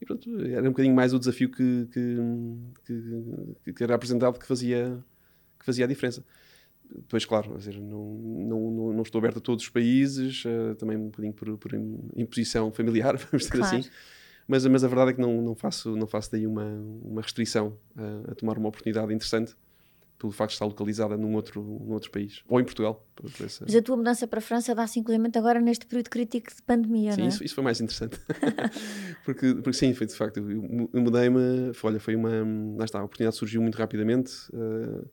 E 0.00 0.04
pronto, 0.04 0.28
era 0.44 0.62
um 0.62 0.70
bocadinho 0.72 0.94
mais 0.94 1.14
o 1.14 1.18
desafio 1.18 1.50
que, 1.50 1.88
que, 1.92 2.16
que, 3.64 3.72
que 3.72 3.82
era 3.82 3.94
apresentado 3.94 4.38
que 4.38 4.46
fazia, 4.46 5.02
que 5.58 5.64
fazia 5.64 5.84
a 5.84 5.88
diferença. 5.88 6.24
Depois, 6.90 7.24
claro, 7.24 7.56
dizer, 7.56 7.80
não, 7.80 8.14
não, 8.14 8.92
não, 8.92 9.02
estou 9.02 9.18
aberto 9.18 9.38
a 9.38 9.40
todos 9.40 9.64
os 9.64 9.70
países, 9.70 10.44
uh, 10.44 10.74
também 10.76 10.96
um 10.96 11.06
bocadinho 11.06 11.32
por, 11.32 11.56
por 11.56 11.72
imposição 12.16 12.70
familiar, 12.70 13.16
vamos 13.30 13.44
dizer 13.46 13.58
claro. 13.58 13.78
assim. 13.78 13.90
Mas, 14.46 14.66
mas 14.66 14.84
a 14.84 14.88
verdade 14.88 15.12
é 15.12 15.14
que 15.14 15.20
não, 15.20 15.40
não, 15.40 15.54
faço, 15.54 15.96
não 15.96 16.06
faço 16.06 16.30
daí 16.30 16.46
uma, 16.46 16.66
uma 17.02 17.22
restrição 17.22 17.78
a, 17.96 18.32
a 18.32 18.34
tomar 18.34 18.58
uma 18.58 18.68
oportunidade 18.68 19.12
interessante 19.12 19.56
pelo 20.18 20.32
facto 20.32 20.50
de 20.50 20.54
estar 20.54 20.64
localizada 20.64 21.16
num 21.16 21.34
outro, 21.34 21.62
num 21.62 21.92
outro 21.92 22.10
país, 22.10 22.42
ou 22.48 22.60
em 22.60 22.64
Portugal. 22.64 23.06
Essa... 23.44 23.64
Mas 23.64 23.74
a 23.74 23.82
tua 23.82 23.96
mudança 23.96 24.26
para 24.26 24.38
a 24.38 24.42
França 24.42 24.74
dá-se 24.74 24.98
inclusive 24.98 25.30
agora 25.36 25.60
neste 25.60 25.86
período 25.86 26.08
crítico 26.08 26.54
de 26.54 26.62
pandemia, 26.62 27.12
sim, 27.12 27.18
não 27.18 27.26
é? 27.26 27.28
Isso, 27.28 27.44
isso 27.44 27.54
foi 27.54 27.64
mais 27.64 27.80
interessante. 27.80 28.18
porque, 29.24 29.54
porque 29.54 29.72
sim, 29.72 29.92
foi 29.94 30.06
de 30.06 30.14
facto, 30.14 30.38
eu, 30.38 30.90
eu 30.92 31.00
mudei-me, 31.02 31.72
olha, 31.82 32.00
foi 32.00 32.14
uma, 32.14 32.30
lá 32.76 32.84
está, 32.84 33.00
a 33.00 33.04
oportunidade 33.04 33.36
surgiu 33.36 33.60
muito 33.60 33.76
rapidamente, 33.76 34.32
uh, 34.52 35.08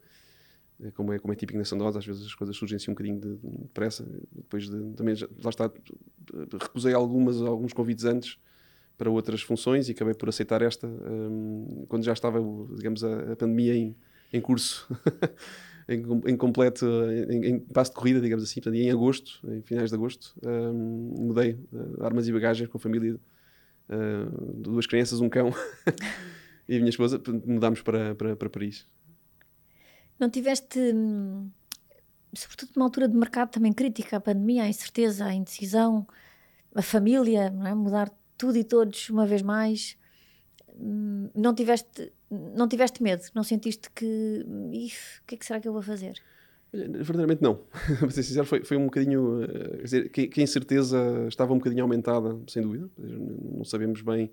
como 0.93 1.13
é, 1.13 1.19
como 1.19 1.31
é 1.33 1.35
típico 1.35 1.57
na 1.59 1.65
Sandosa, 1.65 1.99
às 1.99 2.05
vezes 2.05 2.25
as 2.25 2.33
coisas 2.33 2.55
surgem 2.55 2.75
assim 2.75 2.91
um 2.91 2.93
bocadinho 2.93 3.19
de, 3.19 3.35
de 3.35 3.67
pressa, 3.73 4.05
depois 4.31 4.69
de, 4.69 4.93
também, 4.93 5.15
já, 5.15 5.27
lá 5.43 5.49
está, 5.49 5.71
recusei 6.59 6.93
algumas, 6.93 7.41
alguns 7.41 7.73
convites 7.73 8.05
antes, 8.05 8.37
para 8.97 9.09
outras 9.09 9.41
funções 9.41 9.89
e 9.89 9.93
acabei 9.93 10.13
por 10.13 10.29
aceitar 10.29 10.61
esta 10.61 10.85
um, 10.85 11.85
quando 11.89 12.03
já 12.03 12.13
estava, 12.13 12.39
digamos, 12.75 13.03
a, 13.03 13.31
a 13.31 13.35
pandemia 13.35 13.75
em, 13.75 13.95
em 14.33 14.41
curso, 14.41 14.87
em, 15.87 16.01
em, 16.31 16.37
completo, 16.37 16.85
em, 17.29 17.45
em, 17.45 17.59
passo 17.59 17.91
de 17.91 17.97
corrida, 17.97 18.21
digamos 18.21 18.43
assim. 18.43 18.61
Portanto, 18.61 18.75
em 18.75 18.89
agosto, 18.89 19.39
em 19.49 19.61
finais 19.61 19.89
de 19.89 19.95
agosto, 19.95 20.33
um, 20.43 21.15
mudei 21.27 21.53
uh, 21.73 22.03
armas 22.03 22.27
e 22.27 22.31
bagagens 22.31 22.69
com 22.69 22.77
a 22.77 22.81
família, 22.81 23.15
uh, 23.89 24.53
duas 24.55 24.87
crianças, 24.87 25.19
um 25.19 25.29
cão 25.29 25.53
e 26.67 26.75
a 26.75 26.79
minha 26.79 26.89
esposa, 26.89 27.21
mudámos 27.45 27.81
para, 27.81 28.15
para, 28.15 28.35
para 28.35 28.49
Paris. 28.49 28.87
Não 30.19 30.29
tiveste, 30.29 30.79
hum, 30.79 31.49
sobretudo 32.33 32.71
numa 32.75 32.85
altura 32.85 33.07
de 33.07 33.17
mercado 33.17 33.49
também 33.49 33.73
crítica, 33.73 34.17
a 34.17 34.19
pandemia, 34.19 34.63
a 34.63 34.67
incerteza, 34.67 35.25
a 35.25 35.33
indecisão, 35.33 36.07
a 36.75 36.81
família, 36.81 37.53
é? 37.65 37.73
mudar 37.73 38.11
tudo 38.37 38.57
e 38.57 38.63
todos 38.63 39.09
uma 39.09 39.25
vez 39.25 39.41
mais, 39.41 39.97
hum, 40.75 41.29
não 41.35 41.53
tiveste, 41.53 42.13
não 42.31 42.67
tiveste 42.67 43.03
medo? 43.03 43.23
Não 43.35 43.43
sentiste 43.43 43.89
que, 43.93 44.45
o 44.47 45.25
que 45.27 45.35
é 45.35 45.37
que 45.37 45.45
será 45.45 45.59
que 45.59 45.67
eu 45.67 45.73
vou 45.73 45.81
fazer? 45.81 46.21
Verdadeiramente 46.73 47.41
não. 47.41 47.55
Para 47.99 48.09
ser 48.11 48.23
sincero, 48.23 48.45
foi, 48.45 48.63
foi 48.63 48.77
um 48.77 48.85
bocadinho. 48.85 49.43
Eh, 49.43 49.77
quer 49.77 49.83
dizer, 49.83 50.09
que, 50.09 50.27
que 50.27 50.39
a 50.39 50.43
incerteza 50.43 51.25
estava 51.27 51.53
um 51.53 51.57
bocadinho 51.57 51.83
aumentada, 51.83 52.39
sem 52.47 52.61
dúvida. 52.61 52.89
Não 52.97 53.65
sabemos 53.65 54.01
bem, 54.01 54.31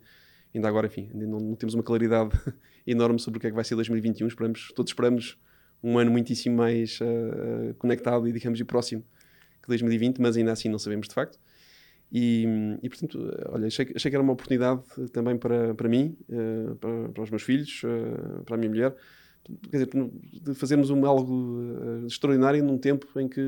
ainda 0.55 0.69
agora, 0.69 0.87
enfim, 0.87 1.11
não, 1.13 1.41
não, 1.41 1.57
temos 1.57 1.75
uma 1.75 1.83
claridade 1.83 2.31
enorme 2.87 3.19
sobre 3.19 3.39
o 3.39 3.41
que 3.41 3.49
é 3.49 3.51
que 3.51 3.57
vai 3.57 3.65
ser 3.65 3.75
2021. 3.75 4.29
Esperamos, 4.29 4.73
todos 4.75 4.91
esperamos 4.91 5.37
um 5.83 5.99
ano 5.99 6.13
muitíssimo 6.13 6.57
mais 6.57 7.01
uh, 7.01 7.75
conectado 7.75 8.29
e, 8.29 8.33
digamos, 8.33 8.61
e 8.61 8.65
próximo 8.65 9.03
que 9.61 9.69
2020, 9.69 10.21
mas 10.21 10.37
ainda 10.37 10.53
assim 10.53 10.69
não 10.69 10.79
sabemos 10.79 11.09
de 11.09 11.15
facto. 11.15 11.39
E, 12.11 12.47
e, 12.83 12.89
portanto, 12.89 13.19
olha, 13.51 13.67
achei, 13.67 13.93
achei, 13.95 14.11
que 14.11 14.17
era 14.17 14.23
uma 14.23 14.33
oportunidade 14.33 14.83
também 15.13 15.37
para, 15.37 15.75
para 15.75 15.89
mim, 15.89 16.17
uh, 16.29 16.75
para, 16.77 17.09
para, 17.11 17.23
os 17.23 17.31
meus 17.31 17.43
filhos, 17.43 17.83
uh, 17.85 18.43
para 18.45 18.55
a 18.55 18.59
minha 18.59 18.71
mulher, 18.71 18.97
quer 19.71 19.85
dizer, 19.85 19.91
de 20.43 20.55
fazermos 20.55 20.89
um, 20.89 21.05
algo 21.05 21.61
uh, 21.61 22.07
extraordinário 22.07 22.65
num 22.65 22.79
tempo 22.79 23.07
em 23.21 23.29
que, 23.29 23.43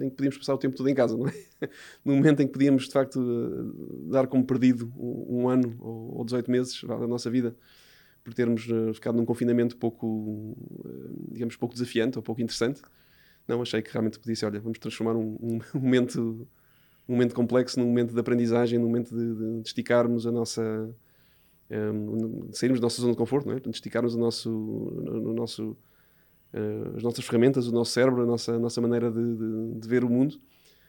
em 0.00 0.10
que 0.10 0.16
podíamos 0.16 0.38
passar 0.38 0.54
o 0.54 0.58
tempo 0.58 0.76
todo 0.76 0.88
em 0.88 0.94
casa, 0.94 1.16
não 1.16 1.26
é? 1.26 1.32
no 2.04 2.14
momento 2.14 2.40
em 2.40 2.46
que 2.46 2.52
podíamos, 2.52 2.84
de 2.84 2.92
facto, 2.92 3.20
dar 4.08 4.28
como 4.28 4.44
perdido 4.44 4.92
um 4.96 5.48
ano 5.48 5.76
ou, 5.80 6.18
ou 6.18 6.24
18 6.24 6.50
meses 6.50 6.84
da 6.84 7.06
nossa 7.06 7.28
vida 7.28 7.54
por 8.22 8.32
termos 8.34 8.68
ficado 8.94 9.16
num 9.16 9.24
confinamento 9.24 9.76
pouco, 9.76 10.56
digamos, 11.32 11.56
pouco 11.56 11.74
desafiante 11.74 12.18
ou 12.18 12.22
pouco 12.22 12.42
interessante. 12.42 12.82
Não, 13.46 13.62
achei 13.62 13.80
que 13.80 13.90
realmente 13.90 14.18
podia 14.18 14.36
ser, 14.36 14.46
olha, 14.46 14.60
vamos 14.60 14.78
transformar 14.78 15.16
um, 15.16 15.38
um 15.40 15.60
momento 15.80 16.46
um 17.08 17.14
momento 17.14 17.34
complexo, 17.34 17.80
num 17.80 17.86
momento 17.86 18.12
de 18.12 18.20
aprendizagem, 18.20 18.78
num 18.78 18.86
momento 18.86 19.16
de, 19.16 19.34
de, 19.34 19.60
de 19.62 19.66
esticarmos 19.66 20.26
a 20.26 20.30
nossa. 20.30 20.94
Um, 21.70 22.46
de 22.48 22.56
sairmos 22.56 22.80
da 22.80 22.86
nossa 22.86 23.00
zona 23.00 23.12
de 23.12 23.18
conforto, 23.18 23.46
não 23.46 23.54
é? 23.54 23.60
de 23.60 23.68
esticarmos 23.68 24.14
o 24.14 24.18
nosso, 24.18 24.50
no, 24.50 25.34
nosso, 25.34 25.76
uh, 26.54 26.96
as 26.96 27.02
nossas 27.02 27.26
ferramentas, 27.26 27.66
o 27.66 27.72
nosso 27.72 27.92
cérebro, 27.92 28.22
a 28.22 28.26
nossa, 28.26 28.54
a 28.54 28.58
nossa 28.58 28.80
maneira 28.80 29.10
de, 29.10 29.36
de, 29.36 29.74
de, 29.80 29.88
ver 29.88 30.02
o 30.02 30.08
mundo. 30.08 30.38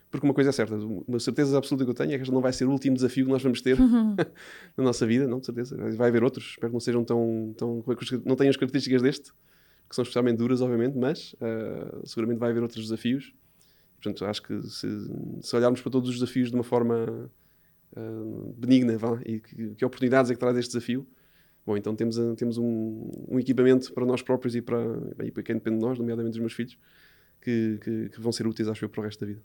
Porque 0.09 0.25
uma 0.25 0.33
coisa 0.33 0.51
é 0.51 0.53
certa, 0.53 0.77
uma 0.77 1.19
certeza 1.19 1.57
absoluta 1.57 1.83
que 1.83 1.91
eu 1.91 1.93
tenho 1.93 2.13
é 2.13 2.15
que 2.15 2.21
este 2.21 2.33
não 2.33 2.39
vai 2.39 2.53
ser 2.53 2.65
o 2.65 2.71
último 2.71 2.95
desafio 2.95 3.25
que 3.25 3.31
nós 3.31 3.43
vamos 3.43 3.61
ter 3.61 3.77
uhum. 3.77 4.15
na 4.77 4.83
nossa 4.85 5.05
vida, 5.05 5.27
não, 5.27 5.39
de 5.39 5.45
certeza. 5.45 5.75
Vai 5.97 6.07
haver 6.07 6.23
outros, 6.23 6.51
espero 6.51 6.69
que 6.69 6.73
não 6.73 6.79
sejam 6.79 7.03
tão. 7.03 7.53
tão 7.57 7.83
não 8.25 8.37
tenham 8.37 8.49
as 8.49 8.57
características 8.57 9.01
deste, 9.01 9.31
que 9.89 9.95
são 9.95 10.01
especialmente 10.01 10.37
duras, 10.37 10.61
obviamente, 10.61 10.97
mas 10.97 11.33
uh, 11.33 12.07
seguramente 12.07 12.39
vai 12.39 12.51
haver 12.51 12.63
outros 12.63 12.83
desafios 12.83 13.33
Portanto, 14.01 14.25
acho 14.25 14.41
que 14.41 14.61
se, 14.63 14.87
se, 15.41 15.55
olharmos 15.55 15.81
para 15.81 15.91
todos 15.91 16.09
os 16.09 16.19
desafios 16.19 16.49
de 16.49 16.55
uma 16.55 16.63
forma 16.63 17.29
uh, 17.95 18.53
benigna 18.57 18.97
vá, 18.97 19.19
e 19.25 19.39
que, 19.39 19.75
que, 19.75 19.85
oportunidades 19.85 20.31
é 20.31 20.33
que 20.33 20.39
traz 20.39 20.55
este 20.57 20.71
desafio, 20.71 21.05
bom, 21.65 21.75
então 21.75 21.93
temos, 21.95 22.17
temos 22.37 22.57
um, 22.57 23.11
um, 23.27 23.39
equipamento 23.39 23.91
para 23.93 24.05
nós 24.05 24.21
próprios 24.21 24.55
e 24.55 24.61
para, 24.61 24.79
e 25.23 25.31
para 25.31 25.43
quem 25.43 25.55
depende 25.55 25.77
de 25.77 25.85
nós, 25.85 25.99
nomeadamente 25.99 26.31
dos 26.31 26.39
meus 26.39 26.53
filhos, 26.53 26.77
que, 27.41 27.77
que, 27.83 28.09
que 28.09 28.21
vão 28.21 28.31
ser 28.31 28.47
úteis, 28.47 28.69
acho 28.69 28.85
eu, 28.85 28.89
para 28.89 29.01
o 29.01 29.03
resto 29.03 29.19
da 29.19 29.27
vida. 29.27 29.41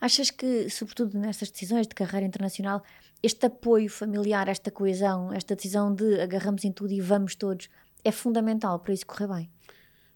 Achas 0.00 0.30
que, 0.30 0.68
sobretudo 0.68 1.16
nestas 1.18 1.50
decisões 1.50 1.86
de 1.86 1.94
carreira 1.94 2.26
internacional, 2.26 2.82
este 3.22 3.46
apoio 3.46 3.88
familiar, 3.88 4.48
esta 4.48 4.70
coesão, 4.70 5.32
esta 5.32 5.54
decisão 5.54 5.94
de 5.94 6.20
agarramos 6.20 6.64
em 6.64 6.72
tudo 6.72 6.92
e 6.92 7.00
vamos 7.00 7.36
todos, 7.36 7.70
é 8.02 8.10
fundamental 8.10 8.80
para 8.80 8.92
isso 8.92 9.06
correr 9.06 9.28
bem? 9.28 9.53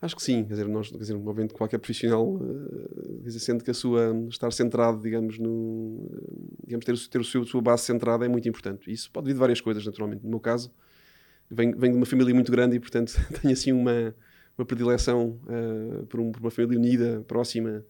Acho 0.00 0.14
que 0.14 0.22
sim, 0.22 0.44
quer 0.44 0.50
dizer, 0.50 0.68
nós, 0.68 0.90
quer 0.90 0.98
dizer, 0.98 1.14
obviamente 1.14 1.52
qualquer 1.52 1.78
profissional, 1.78 2.24
uh, 2.24 3.20
dizer, 3.20 3.40
sendo 3.40 3.64
que 3.64 3.70
a 3.70 3.74
sua, 3.74 4.14
estar 4.28 4.52
centrado, 4.52 5.02
digamos, 5.02 5.38
no, 5.40 6.08
digamos, 6.64 6.84
ter, 6.84 6.96
ter 7.08 7.20
o 7.20 7.24
seu, 7.24 7.42
a 7.42 7.46
sua 7.46 7.61
base 7.61 7.82
centrada 7.82 8.24
é 8.24 8.28
muito 8.28 8.48
importante. 8.48 8.92
Isso 8.92 9.11
pode 9.11 9.26
vir 9.26 9.32
de 9.32 9.40
várias 9.40 9.61
coisas, 9.61 9.84
naturalmente. 9.84 10.22
No 10.22 10.30
meu 10.30 10.38
caso, 10.38 10.70
venho, 11.50 11.76
venho 11.76 11.94
de 11.94 11.96
uma 11.98 12.06
família 12.06 12.32
muito 12.32 12.52
grande 12.52 12.76
e, 12.76 12.80
portanto, 12.80 13.12
tenho 13.42 13.52
assim 13.52 13.72
uma, 13.72 14.14
uma 14.56 14.64
predileção 14.64 15.40
uh, 15.46 16.06
por, 16.06 16.20
um, 16.20 16.30
por, 16.30 16.42
uma 16.42 16.50
família 16.52 16.78
unida, 16.78 17.24
próxima 17.26 17.84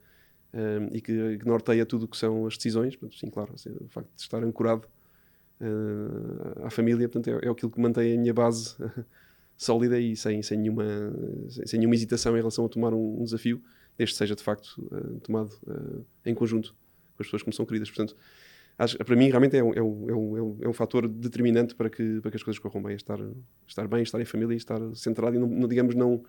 uh, 0.54 0.88
e 0.90 1.02
que, 1.02 1.38
que, 1.38 1.46
norteia 1.46 1.84
tudo 1.84 2.04
o 2.04 2.08
que 2.08 2.16
são 2.16 2.46
as 2.46 2.56
decisões. 2.56 2.96
Portanto, 2.96 3.20
sim, 3.20 3.28
claro, 3.28 3.52
assim, 3.54 3.68
o 3.68 3.88
facto 3.88 4.08
de 4.16 4.22
estar 4.22 4.42
ancorado 4.42 4.88
à 6.62 6.70
família, 6.70 7.08
portanto, 7.08 7.36
é, 7.36 7.48
é 7.48 7.50
aquilo 7.50 7.70
que 7.70 7.80
mantém 7.80 8.16
a 8.16 8.18
minha 8.18 8.32
base 8.32 8.76
sólida 9.58 9.98
e 9.98 10.16
sem, 10.16 10.40
sem, 10.40 10.56
nenhuma, 10.56 10.84
sem 11.48 11.80
nenhuma 11.80 11.96
hesitação 11.96 12.34
em 12.34 12.38
relação 12.38 12.64
a 12.64 12.68
tomar 12.68 12.94
um, 12.94 13.20
um 13.20 13.24
desafio, 13.24 13.60
desde 13.98 14.14
seja 14.14 14.36
de 14.36 14.42
facto 14.42 14.78
uh, 14.92 15.20
tomado 15.20 15.50
uh, 15.66 16.04
em 16.24 16.32
conjunto 16.32 16.74
com 17.16 17.22
as 17.22 17.26
pessoas 17.26 17.42
que 17.42 17.48
me 17.48 17.54
são 17.54 17.66
queridas. 17.66 17.90
Portanto, 17.90 18.16
acho, 18.78 18.96
para 18.98 19.16
mim 19.16 19.28
realmente 19.28 19.56
é 19.56 19.62
um, 19.62 19.74
é, 19.74 19.82
um, 19.82 20.08
é, 20.08 20.14
um, 20.14 20.58
é 20.62 20.68
um 20.68 20.72
fator 20.72 21.08
determinante 21.08 21.74
para 21.74 21.90
que, 21.90 22.20
para 22.20 22.30
que 22.30 22.36
as 22.36 22.42
coisas 22.42 22.60
corram 22.60 22.80
bem, 22.80 22.94
estar, 22.94 23.18
estar 23.66 23.88
bem, 23.88 24.02
estar 24.02 24.20
em 24.20 24.24
família, 24.24 24.54
estar 24.54 24.80
centrado 24.94 25.34
e, 25.34 25.38
não, 25.40 25.48
não 25.48 25.68
digamos, 25.68 25.96
não, 25.96 26.22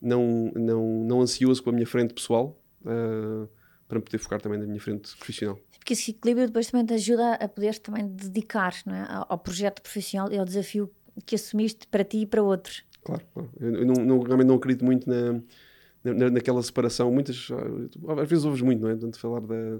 não, 0.00 0.50
não, 0.56 1.04
não 1.04 1.20
ansioso 1.20 1.62
com 1.62 1.68
a 1.68 1.72
minha 1.72 1.86
frente 1.86 2.14
pessoal. 2.14 2.58
Uh, 2.80 3.46
para 3.86 4.00
poder 4.00 4.18
focar 4.18 4.40
também 4.40 4.58
na 4.58 4.66
minha 4.66 4.80
frente 4.80 5.14
profissional. 5.16 5.58
Porque 5.78 5.92
esse 5.92 6.10
equilíbrio 6.12 6.46
depois 6.46 6.66
também 6.66 6.86
te 6.86 6.94
ajuda 6.94 7.34
a 7.34 7.46
poder 7.46 7.78
também 7.78 8.08
dedicar 8.08 8.72
é? 8.86 9.04
ao 9.28 9.38
projeto 9.38 9.82
profissional 9.82 10.32
e 10.32 10.38
ao 10.38 10.44
desafio 10.44 10.90
que 11.24 11.34
assumiste 11.34 11.86
para 11.86 12.04
ti 12.04 12.18
e 12.18 12.26
para 12.26 12.42
outros. 12.42 12.84
Claro, 13.02 13.22
claro. 13.32 13.50
eu 13.60 13.86
não, 13.86 13.94
não, 13.94 14.20
realmente 14.20 14.46
não 14.48 14.54
acredito 14.56 14.84
muito 14.84 15.08
na, 15.08 15.40
na, 16.02 16.30
naquela 16.30 16.62
separação. 16.62 17.12
Muitas, 17.12 17.48
às 18.20 18.28
vezes 18.28 18.44
ouves 18.44 18.62
muito, 18.62 18.80
não 18.80 18.90
é? 18.90 18.96
Tanto 18.96 19.18
falar 19.18 19.40
da, 19.40 19.78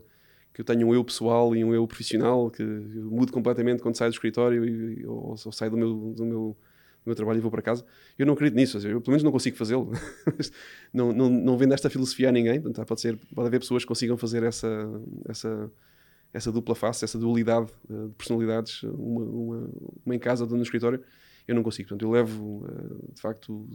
que 0.53 0.61
eu 0.61 0.65
tenho 0.65 0.87
um 0.87 0.95
eu 0.95 1.03
pessoal 1.05 1.55
e 1.57 1.65
um 1.65 1.75
eu 1.75 1.87
profissional, 1.87 2.51
que 2.51 2.63
eu 2.63 3.11
mudo 3.11 3.33
completamente 3.33 3.83
quando 3.83 3.97
saio 3.97 4.11
do 4.11 4.15
escritório 4.15 4.65
e, 4.65 5.07
ou, 5.07 5.31
ou 5.31 5.53
saio 5.53 5.71
do 5.71 5.77
meu, 5.77 6.15
do 6.15 6.25
meu 6.25 6.57
do 7.05 7.11
meu 7.11 7.15
trabalho 7.15 7.39
e 7.39 7.41
vou 7.41 7.51
para 7.51 7.63
casa. 7.63 7.85
Eu 8.19 8.27
não 8.27 8.33
acredito 8.33 8.57
nisso, 8.57 8.79
eu 8.79 9.01
pelo 9.01 9.11
menos 9.11 9.23
não 9.23 9.31
consigo 9.31 9.57
fazê-lo. 9.57 9.93
não, 10.93 11.13
não, 11.13 11.29
não 11.29 11.59
vendo 11.59 11.75
esta 11.75 11.91
filosofia 11.91 12.31
a 12.31 12.33
ninguém. 12.33 12.61
Portanto, 12.61 12.87
pode, 12.87 13.01
ser, 13.01 13.19
pode 13.35 13.47
haver 13.47 13.61
pessoas 13.61 13.85
que 13.85 13.89
consigam 13.89 14.17
fazer 14.17 14.43
essa, 14.43 14.69
essa, 15.29 15.71
essa 16.35 16.51
dupla 16.51 16.75
face, 16.75 17.05
essa 17.05 17.17
dualidade 17.17 17.71
uh, 17.89 18.09
de 18.09 18.15
personalidades, 18.17 18.83
uma, 18.83 19.23
uma, 19.23 19.71
uma, 20.05 20.15
em 20.15 20.19
casa, 20.19 20.43
outra 20.43 20.57
no 20.57 20.65
escritório, 20.65 21.01
eu 21.47 21.55
não 21.55 21.63
consigo. 21.63 21.89
Portanto, 21.89 22.05
eu 22.05 22.11
levo, 22.11 22.65
uh, 22.65 23.15
de 23.15 23.21
facto, 23.21 23.67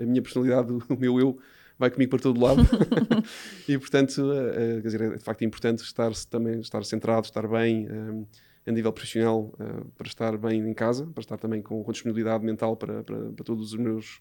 a 0.00 0.04
minha 0.04 0.20
personalidade, 0.20 0.72
o 0.90 0.96
meu 0.98 1.20
eu, 1.20 1.38
vai 1.78 1.90
comigo 1.90 2.10
para 2.10 2.18
todo 2.18 2.40
lado. 2.40 2.60
e, 3.68 3.78
portanto, 3.78 4.18
uh, 4.18 4.82
quer 4.82 4.88
dizer, 4.88 5.00
é 5.02 5.16
de 5.16 5.22
facto 5.22 5.44
importante 5.44 5.84
estar 5.84 6.12
também 6.28 6.58
estar 6.60 6.84
centrado, 6.84 7.26
estar 7.26 7.46
bem 7.46 7.86
a 8.66 8.72
nível 8.72 8.92
profissional, 8.92 9.52
para 9.96 10.08
estar 10.08 10.36
bem 10.36 10.68
em 10.68 10.74
casa, 10.74 11.06
para 11.06 11.20
estar 11.20 11.38
também 11.38 11.62
com, 11.62 11.84
com 11.84 11.92
disponibilidade 11.92 12.44
mental 12.44 12.76
para, 12.76 13.04
para, 13.04 13.30
para 13.30 13.54
meus 13.78 14.20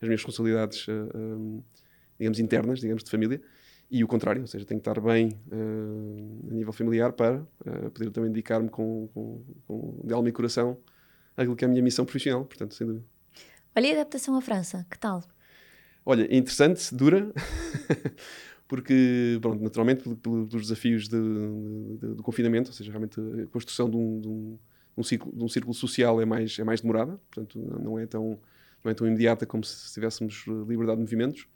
as 0.00 0.06
minhas 0.06 0.20
responsabilidades, 0.20 0.86
um, 0.88 1.60
digamos, 2.18 2.38
internas, 2.38 2.80
digamos, 2.80 3.02
de 3.02 3.10
família 3.10 3.40
e 3.90 4.04
o 4.04 4.08
contrário, 4.08 4.42
ou 4.42 4.46
seja, 4.46 4.66
tenho 4.66 4.80
que 4.80 4.88
estar 4.88 5.00
bem 5.00 5.28
uh, 5.50 6.48
a 6.50 6.54
nível 6.54 6.72
familiar 6.72 7.12
para 7.12 7.40
uh, 7.40 7.90
poder 7.90 8.10
também 8.10 8.30
dedicar-me 8.30 8.68
com, 8.68 9.08
com, 9.14 9.42
com, 9.66 10.00
de 10.04 10.12
alma 10.12 10.28
e 10.28 10.32
coração 10.32 10.76
àquilo 11.34 11.56
que 11.56 11.64
é 11.64 11.68
a 11.68 11.70
minha 11.70 11.82
missão 11.82 12.04
profissional, 12.04 12.44
portanto, 12.44 12.74
sem 12.74 12.86
dúvida. 12.86 13.04
Olha, 13.74 13.88
a 13.90 13.92
adaptação 13.92 14.36
à 14.36 14.42
França, 14.42 14.86
que 14.90 14.98
tal? 14.98 15.22
Olha, 16.04 16.24
interessante, 16.24 16.94
dura, 16.94 17.32
porque, 18.68 19.38
pronto, 19.40 19.62
naturalmente, 19.62 20.02
pelos 20.16 20.62
desafios 20.62 21.08
de, 21.08 21.16
de, 21.16 21.96
de, 21.98 22.14
do 22.16 22.22
confinamento, 22.22 22.70
ou 22.70 22.74
seja, 22.74 22.90
realmente 22.90 23.18
a 23.18 23.46
construção 23.46 23.88
de 23.88 23.96
um, 23.96 24.20
de 24.20 24.28
um, 24.28 24.58
um, 24.98 25.02
ciclo, 25.02 25.32
de 25.34 25.42
um 25.42 25.48
círculo 25.48 25.72
social 25.72 26.20
é 26.20 26.26
mais, 26.26 26.58
é 26.58 26.64
mais 26.64 26.82
demorada, 26.82 27.18
portanto, 27.30 27.58
não 27.58 27.98
é 27.98 28.04
tão, 28.04 28.38
não 28.84 28.90
é 28.90 28.94
tão 28.94 29.06
imediata 29.06 29.46
como 29.46 29.64
se 29.64 29.94
tivéssemos 29.94 30.44
liberdade 30.46 30.96
de 30.96 31.02
movimentos 31.04 31.48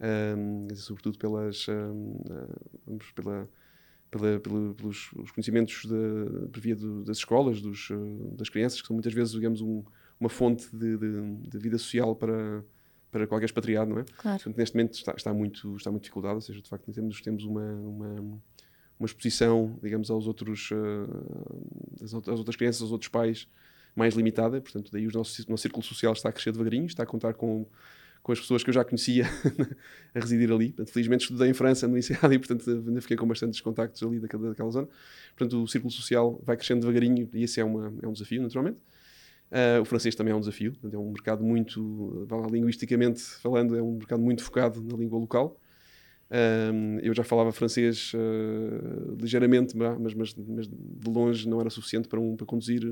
um, 0.00 0.68
sobretudo 0.74 1.18
pelas, 1.18 1.66
um, 1.68 2.16
vamos, 2.86 3.10
pela, 3.12 3.48
pela, 4.10 4.40
pela, 4.40 4.74
pelos 4.74 5.10
conhecimentos 5.34 5.84
de, 5.84 6.48
por 6.48 6.60
via 6.60 6.74
do, 6.74 7.04
das 7.04 7.18
escolas, 7.18 7.60
dos, 7.60 7.88
das 8.32 8.48
crianças, 8.48 8.80
que 8.80 8.86
são 8.86 8.94
muitas 8.94 9.12
vezes, 9.12 9.32
digamos, 9.32 9.60
um, 9.60 9.84
uma 10.18 10.28
fonte 10.28 10.74
de, 10.74 10.96
de, 10.96 11.36
de, 11.48 11.58
vida 11.58 11.78
social 11.78 12.16
para, 12.16 12.64
para 13.10 13.26
qualquer 13.26 13.46
expatriado, 13.46 13.90
não 13.90 14.00
é? 14.00 14.04
Claro. 14.04 14.38
Portanto, 14.38 14.56
neste 14.56 14.76
momento 14.76 14.94
está, 14.94 15.14
está, 15.16 15.34
muito, 15.34 15.76
está 15.76 15.90
muito 15.90 16.02
dificuldade, 16.04 16.34
ou 16.34 16.40
seja, 16.40 16.60
de 16.60 16.68
facto 16.68 16.92
temos, 16.92 17.20
temos 17.20 17.44
uma, 17.44 17.72
uma, 17.74 18.40
uma 18.98 19.06
exposição, 19.06 19.78
digamos, 19.82 20.10
aos 20.10 20.26
outros, 20.26 20.70
uh, 20.70 22.02
às, 22.02 22.12
outras 22.12 22.56
crianças, 22.56 22.82
aos 22.82 22.92
outros 22.92 23.08
pais, 23.08 23.48
mais 23.94 24.14
limitada, 24.14 24.60
portanto, 24.60 24.90
daí 24.92 25.06
o 25.06 25.12
nosso, 25.12 25.50
nosso 25.50 25.62
círculo 25.62 25.82
social 25.82 26.12
está 26.12 26.28
a 26.28 26.32
crescer 26.32 26.52
devagarinho, 26.52 26.86
está 26.86 27.02
a 27.02 27.06
contar 27.06 27.34
com 27.34 27.66
com 28.22 28.32
as 28.32 28.40
pessoas 28.40 28.62
que 28.62 28.70
eu 28.70 28.74
já 28.74 28.84
conhecia 28.84 29.24
a 30.14 30.20
residir 30.20 30.52
ali. 30.52 30.68
Portanto, 30.68 30.92
felizmente 30.92 31.24
estudei 31.24 31.48
em 31.48 31.54
França 31.54 31.88
no 31.88 31.96
INSEAD 31.96 32.34
e, 32.34 32.38
portanto, 32.38 32.70
ainda 32.70 33.00
fiquei 33.00 33.16
com 33.16 33.26
bastantes 33.26 33.60
contactos 33.60 34.02
ali 34.02 34.20
daquela, 34.20 34.50
daquela 34.50 34.70
zona. 34.70 34.88
Portanto, 35.36 35.62
o 35.62 35.66
círculo 35.66 35.90
social 35.90 36.40
vai 36.44 36.56
crescendo 36.56 36.80
devagarinho 36.80 37.28
e 37.32 37.42
esse 37.42 37.60
é, 37.60 37.64
uma, 37.64 37.92
é 38.02 38.06
um 38.06 38.12
desafio, 38.12 38.42
naturalmente. 38.42 38.78
Uh, 39.50 39.80
o 39.80 39.84
francês 39.84 40.14
também 40.14 40.32
é 40.32 40.36
um 40.36 40.40
desafio, 40.40 40.72
portanto, 40.72 40.94
é 40.94 40.98
um 40.98 41.10
mercado 41.10 41.42
muito, 41.42 42.28
lá, 42.30 42.46
linguisticamente 42.46 43.20
falando, 43.20 43.76
é 43.76 43.82
um 43.82 43.96
mercado 43.96 44.22
muito 44.22 44.44
focado 44.44 44.80
na 44.80 44.96
língua 44.96 45.18
local. 45.18 45.58
Uh, 46.30 47.00
eu 47.02 47.12
já 47.12 47.24
falava 47.24 47.50
francês 47.50 48.12
uh, 48.14 49.16
ligeiramente, 49.20 49.76
mas, 49.76 50.14
mas, 50.14 50.34
mas, 50.36 50.68
de 50.68 51.10
longe 51.10 51.48
não 51.48 51.60
era 51.60 51.68
suficiente 51.68 52.06
para, 52.06 52.20
um, 52.20 52.36
para 52.36 52.46
conduzir 52.46 52.82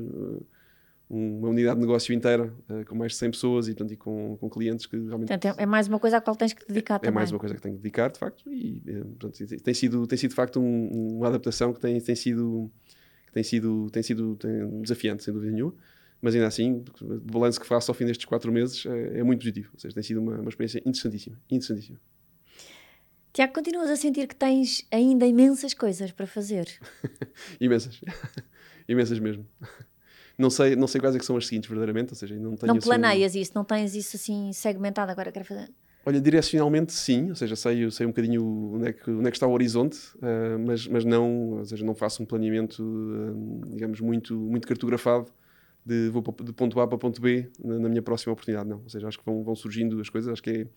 uma 1.09 1.49
unidade 1.49 1.75
de 1.75 1.81
negócio 1.81 2.13
inteira 2.13 2.53
uh, 2.69 2.85
com 2.85 2.95
mais 2.95 3.13
de 3.13 3.17
100 3.17 3.31
pessoas 3.31 3.67
e, 3.67 3.73
portanto, 3.73 3.93
e 3.93 3.97
com, 3.97 4.37
com 4.37 4.47
clientes 4.47 4.85
que 4.85 4.95
realmente... 4.95 5.29
Portanto, 5.29 5.59
é, 5.59 5.63
é 5.63 5.65
mais 5.65 5.87
uma 5.87 5.99
coisa 5.99 6.17
à 6.17 6.21
qual 6.21 6.35
tens 6.35 6.53
que 6.53 6.67
dedicar 6.67 6.95
é, 6.95 6.99
também. 6.99 7.09
É 7.09 7.15
mais 7.15 7.31
uma 7.31 7.39
coisa 7.39 7.55
que 7.55 7.61
tenho 7.61 7.75
que 7.75 7.81
dedicar, 7.81 8.11
de 8.11 8.19
facto, 8.19 8.47
e 8.51 8.79
eh, 8.85 8.99
portanto, 9.17 9.61
tem, 9.63 9.73
sido, 9.73 10.05
tem 10.05 10.17
sido, 10.17 10.29
de 10.29 10.35
facto, 10.35 10.59
um, 10.59 11.17
uma 11.17 11.27
adaptação 11.27 11.73
que 11.73 11.79
tem, 11.79 11.99
tem 11.99 12.15
sido, 12.15 12.69
que 13.25 13.33
tem 13.33 13.43
sido, 13.43 13.89
tem 13.89 14.03
sido 14.03 14.35
tem, 14.35 14.81
desafiante, 14.81 15.23
sem 15.23 15.33
dúvida 15.33 15.51
nenhuma, 15.51 15.73
mas 16.21 16.35
ainda 16.35 16.45
assim, 16.45 16.83
o 17.01 17.19
balanço 17.21 17.59
que 17.59 17.65
faço 17.65 17.89
ao 17.89 17.95
fim 17.95 18.05
destes 18.05 18.25
quatro 18.25 18.51
meses 18.51 18.85
é, 18.85 19.19
é 19.19 19.23
muito 19.23 19.39
positivo, 19.39 19.71
ou 19.73 19.79
seja, 19.79 19.95
tem 19.95 20.03
sido 20.03 20.21
uma, 20.21 20.35
uma 20.39 20.49
experiência 20.49 20.77
interessantíssima, 20.79 21.41
interessantíssima. 21.49 21.99
Tiago, 23.33 23.53
continuas 23.53 23.89
a 23.89 23.95
sentir 23.95 24.27
que 24.27 24.35
tens 24.35 24.85
ainda 24.91 25.25
imensas 25.25 25.73
coisas 25.73 26.11
para 26.11 26.27
fazer? 26.27 26.67
imensas, 27.59 27.99
imensas 28.87 29.17
mesmo 29.17 29.47
não 30.39 30.49
sei, 30.49 30.75
não 30.75 30.87
sei 30.87 31.01
quais 31.01 31.15
é 31.15 31.19
que 31.19 31.25
são 31.25 31.35
as 31.35 31.45
seguintes, 31.45 31.69
verdadeiramente. 31.69 32.13
Ou 32.13 32.15
seja, 32.15 32.33
não, 32.35 32.55
tenho, 32.55 32.71
não 32.71 32.77
assim 32.77 32.87
planeias 32.87 33.31
assim, 33.33 33.41
isso, 33.41 33.51
não 33.53 33.65
tens 33.65 33.93
isso 33.93 34.15
assim 34.15 34.51
segmentado 34.53 35.11
agora, 35.11 35.31
quero 35.31 35.45
fazer. 35.45 35.69
Olha, 36.05 36.21
direcionalmente 36.21 36.93
sim, 36.93 37.29
ou 37.29 37.35
seja, 37.35 37.57
sei, 37.57 37.91
sei 37.91 38.05
um 38.05 38.09
bocadinho 38.09 38.73
onde 38.73 38.87
é 38.87 38.93
que, 38.93 39.11
onde 39.11 39.27
é 39.27 39.31
que 39.31 39.35
está 39.35 39.45
o 39.45 39.51
horizonte, 39.51 39.97
uh, 40.15 40.57
mas, 40.65 40.87
mas 40.87 41.03
não, 41.03 41.57
ou 41.57 41.65
seja, 41.65 41.85
não 41.85 41.93
faço 41.93 42.23
um 42.23 42.25
planeamento, 42.25 42.81
uh, 42.81 43.69
digamos, 43.69 43.99
muito, 43.99 44.33
muito 44.33 44.65
cartografado 44.65 45.29
de 45.85 46.09
vou 46.09 46.23
de 46.41 46.53
ponto 46.53 46.79
A 46.79 46.87
para 46.87 46.97
ponto 46.97 47.21
B 47.21 47.49
na, 47.61 47.79
na, 47.79 47.89
minha 47.89 48.01
próxima 48.01 48.31
oportunidade, 48.31 48.69
não. 48.69 48.81
Ou 48.81 48.89
seja, 48.89 49.09
acho 49.09 49.19
que 49.19 49.25
vão, 49.25 49.43
vão 49.43 49.55
surgindo 49.55 49.99
as 49.99 50.09
coisas, 50.09 50.31
acho 50.31 50.41
que 50.41 50.67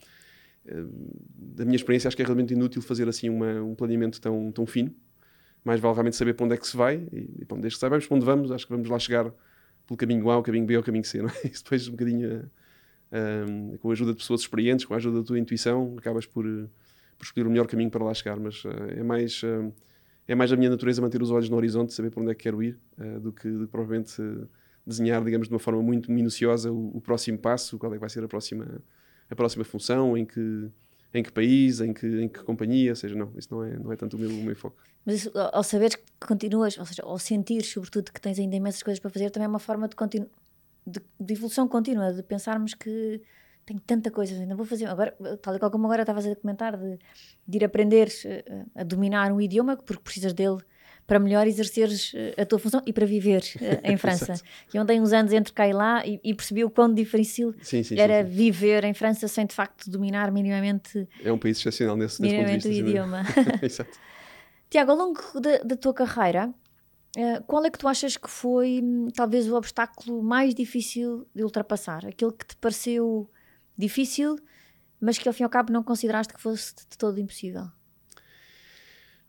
é, 0.66 0.74
uh, 0.74 0.90
da 1.34 1.64
minha 1.64 1.76
experiência, 1.76 2.08
acho 2.08 2.16
que 2.16 2.22
é 2.22 2.26
realmente 2.26 2.52
inútil 2.52 2.82
fazer 2.82 3.08
assim 3.08 3.28
uma, 3.28 3.62
um 3.62 3.76
planeamento 3.76 4.20
tão, 4.20 4.50
tão 4.50 4.66
fino, 4.66 4.92
mais 5.64 5.80
vale 5.80 5.94
realmente 5.94 6.16
saber 6.16 6.34
para 6.34 6.46
onde 6.46 6.54
é 6.54 6.58
que 6.58 6.66
se 6.66 6.76
vai 6.76 6.96
e, 7.12 7.42
e 7.42 7.44
bom, 7.44 7.60
desde 7.60 7.76
que 7.76 7.80
saibamos 7.80 8.08
para 8.08 8.16
onde 8.16 8.26
vamos, 8.26 8.50
acho 8.50 8.66
que 8.66 8.72
vamos 8.72 8.88
lá 8.88 8.98
chegar 8.98 9.32
pelo 9.92 9.96
caminho 9.96 10.30
A, 10.30 10.38
o 10.38 10.42
caminho 10.42 10.66
B 10.66 10.76
ou 10.76 10.82
o 10.82 10.84
caminho 10.84 11.04
C, 11.04 11.20
não 11.20 11.28
é? 11.28 11.32
Isso 11.46 11.62
depois 11.62 11.88
um 11.88 11.92
bocadinho 11.92 12.50
um, 13.12 13.76
com 13.78 13.90
a 13.90 13.92
ajuda 13.92 14.12
de 14.12 14.18
pessoas 14.18 14.40
experientes, 14.40 14.84
com 14.84 14.94
a 14.94 14.96
ajuda 14.96 15.20
da 15.20 15.26
tua 15.26 15.38
intuição, 15.38 15.94
acabas 15.98 16.26
por, 16.26 16.44
por 16.44 17.24
escolher 17.24 17.46
o 17.46 17.50
melhor 17.50 17.66
caminho 17.66 17.90
para 17.90 18.04
lá 18.04 18.14
chegar, 18.14 18.38
mas 18.38 18.64
uh, 18.64 18.70
é 18.88 19.02
mais 19.02 19.42
uh, 19.42 19.72
é 20.26 20.34
mais 20.34 20.52
a 20.52 20.56
minha 20.56 20.70
natureza 20.70 21.02
manter 21.02 21.20
os 21.20 21.30
olhos 21.30 21.48
no 21.48 21.56
horizonte, 21.56 21.92
saber 21.92 22.10
para 22.10 22.22
onde 22.22 22.30
é 22.30 22.34
que 22.34 22.44
quero 22.44 22.62
ir, 22.62 22.78
do 23.20 23.32
que, 23.32 23.50
do 23.50 23.66
que 23.66 23.72
provavelmente 23.72 24.22
desenhar, 24.86 25.22
digamos, 25.22 25.48
de 25.48 25.52
uma 25.52 25.58
forma 25.58 25.82
muito 25.82 26.12
minuciosa 26.12 26.70
o, 26.70 26.96
o, 26.96 27.00
próximo 27.00 27.36
passo, 27.38 27.76
qual 27.76 27.92
é 27.92 27.96
que 27.96 28.00
vai 28.00 28.08
ser 28.08 28.22
a 28.22 28.28
próxima, 28.28 28.80
a 29.28 29.34
próxima 29.34 29.64
função, 29.64 30.16
em 30.16 30.24
que, 30.24 30.70
em 31.14 31.22
que 31.22 31.30
país, 31.30 31.80
em 31.80 31.92
que, 31.92 32.06
em 32.06 32.28
que 32.28 32.42
companhia, 32.42 32.92
ou 32.92 32.96
seja, 32.96 33.14
não, 33.14 33.32
isso 33.36 33.48
não 33.50 33.64
é, 33.64 33.78
não 33.78 33.92
é 33.92 33.96
tanto 33.96 34.16
o 34.16 34.20
meu, 34.20 34.30
o 34.30 34.42
meu 34.42 34.56
foco. 34.56 34.76
Mas 35.04 35.16
isso, 35.16 35.32
ao 35.34 35.62
saberes 35.62 35.96
que 35.96 36.26
continuas, 36.26 36.78
ou 36.78 36.86
seja, 36.86 37.02
ao 37.02 37.18
sentir 37.18 37.62
sobretudo 37.64 38.12
que 38.12 38.20
tens 38.20 38.38
ainda 38.38 38.56
imensas 38.56 38.82
coisas 38.82 39.00
para 39.00 39.10
fazer, 39.10 39.30
também 39.30 39.46
é 39.46 39.48
uma 39.48 39.58
forma 39.58 39.88
de, 39.88 39.96
de, 40.86 41.00
de 41.20 41.34
evolução 41.34 41.68
contínua, 41.68 42.12
de 42.12 42.22
pensarmos 42.22 42.74
que 42.74 43.20
tenho 43.64 43.80
tanta 43.80 44.10
coisa, 44.10 44.34
ainda 44.34 44.54
vou 44.54 44.66
fazer. 44.66 44.86
Agora, 44.86 45.14
tal 45.40 45.54
e 45.54 45.58
qual 45.58 45.70
como 45.70 45.86
agora 45.86 46.02
estavas 46.02 46.26
a 46.26 46.36
comentar, 46.36 46.76
de, 46.76 46.98
de 47.46 47.58
ir 47.58 47.64
aprender 47.64 48.08
uh, 48.08 48.70
a 48.74 48.82
dominar 48.82 49.32
um 49.32 49.40
idioma, 49.40 49.76
porque 49.76 50.02
precisas 50.02 50.32
dele 50.32 50.58
para 51.06 51.18
melhor 51.18 51.46
exerceres 51.46 52.12
uh, 52.12 52.40
a 52.40 52.46
tua 52.46 52.58
função 52.58 52.82
e 52.86 52.92
para 52.92 53.06
viver 53.06 53.42
uh, 53.56 53.80
em 53.90 53.96
França. 53.96 54.34
e 54.72 54.76
eu 54.76 54.82
andei 54.82 55.00
uns 55.00 55.12
anos 55.12 55.32
entre 55.32 55.52
cá 55.52 55.68
e 55.68 55.72
lá 55.72 56.06
e, 56.06 56.20
e 56.22 56.34
percebi 56.34 56.64
o 56.64 56.70
quão 56.70 56.92
difícil 56.92 57.54
sim, 57.62 57.82
sim, 57.82 57.98
era 57.98 58.24
sim, 58.24 58.30
viver 58.30 58.84
em 58.84 58.94
França 58.94 59.28
sem 59.28 59.46
de 59.46 59.54
facto 59.54 59.90
dominar 59.90 60.30
minimamente. 60.30 61.08
É 61.22 61.32
um 61.32 61.38
país 61.38 61.58
excepcional 61.58 61.96
nesse, 61.96 62.20
nesse 62.22 62.36
ponto 62.36 62.46
de 62.46 62.52
vista. 62.52 62.68
o 62.68 62.72
idioma. 62.72 63.22
Exato. 63.62 63.98
Tiago, 64.70 64.92
ao 64.92 64.96
longo 64.96 65.20
da, 65.40 65.58
da 65.58 65.76
tua 65.76 65.92
carreira, 65.92 66.48
uh, 66.48 67.44
qual 67.46 67.64
é 67.64 67.70
que 67.70 67.78
tu 67.78 67.86
achas 67.86 68.16
que 68.16 68.30
foi 68.30 68.80
hum, 68.82 69.08
talvez 69.14 69.48
o 69.48 69.54
obstáculo 69.54 70.22
mais 70.22 70.54
difícil 70.54 71.26
de 71.34 71.44
ultrapassar? 71.44 72.06
Aquele 72.06 72.32
que 72.32 72.46
te 72.46 72.56
pareceu 72.56 73.30
difícil, 73.76 74.38
mas 75.00 75.18
que 75.18 75.28
ao 75.28 75.34
fim 75.34 75.42
e 75.42 75.44
ao 75.44 75.50
cabo 75.50 75.72
não 75.72 75.82
consideraste 75.82 76.32
que 76.32 76.40
fosse 76.40 76.74
de 76.74 76.96
todo 76.96 77.18
impossível? 77.18 77.66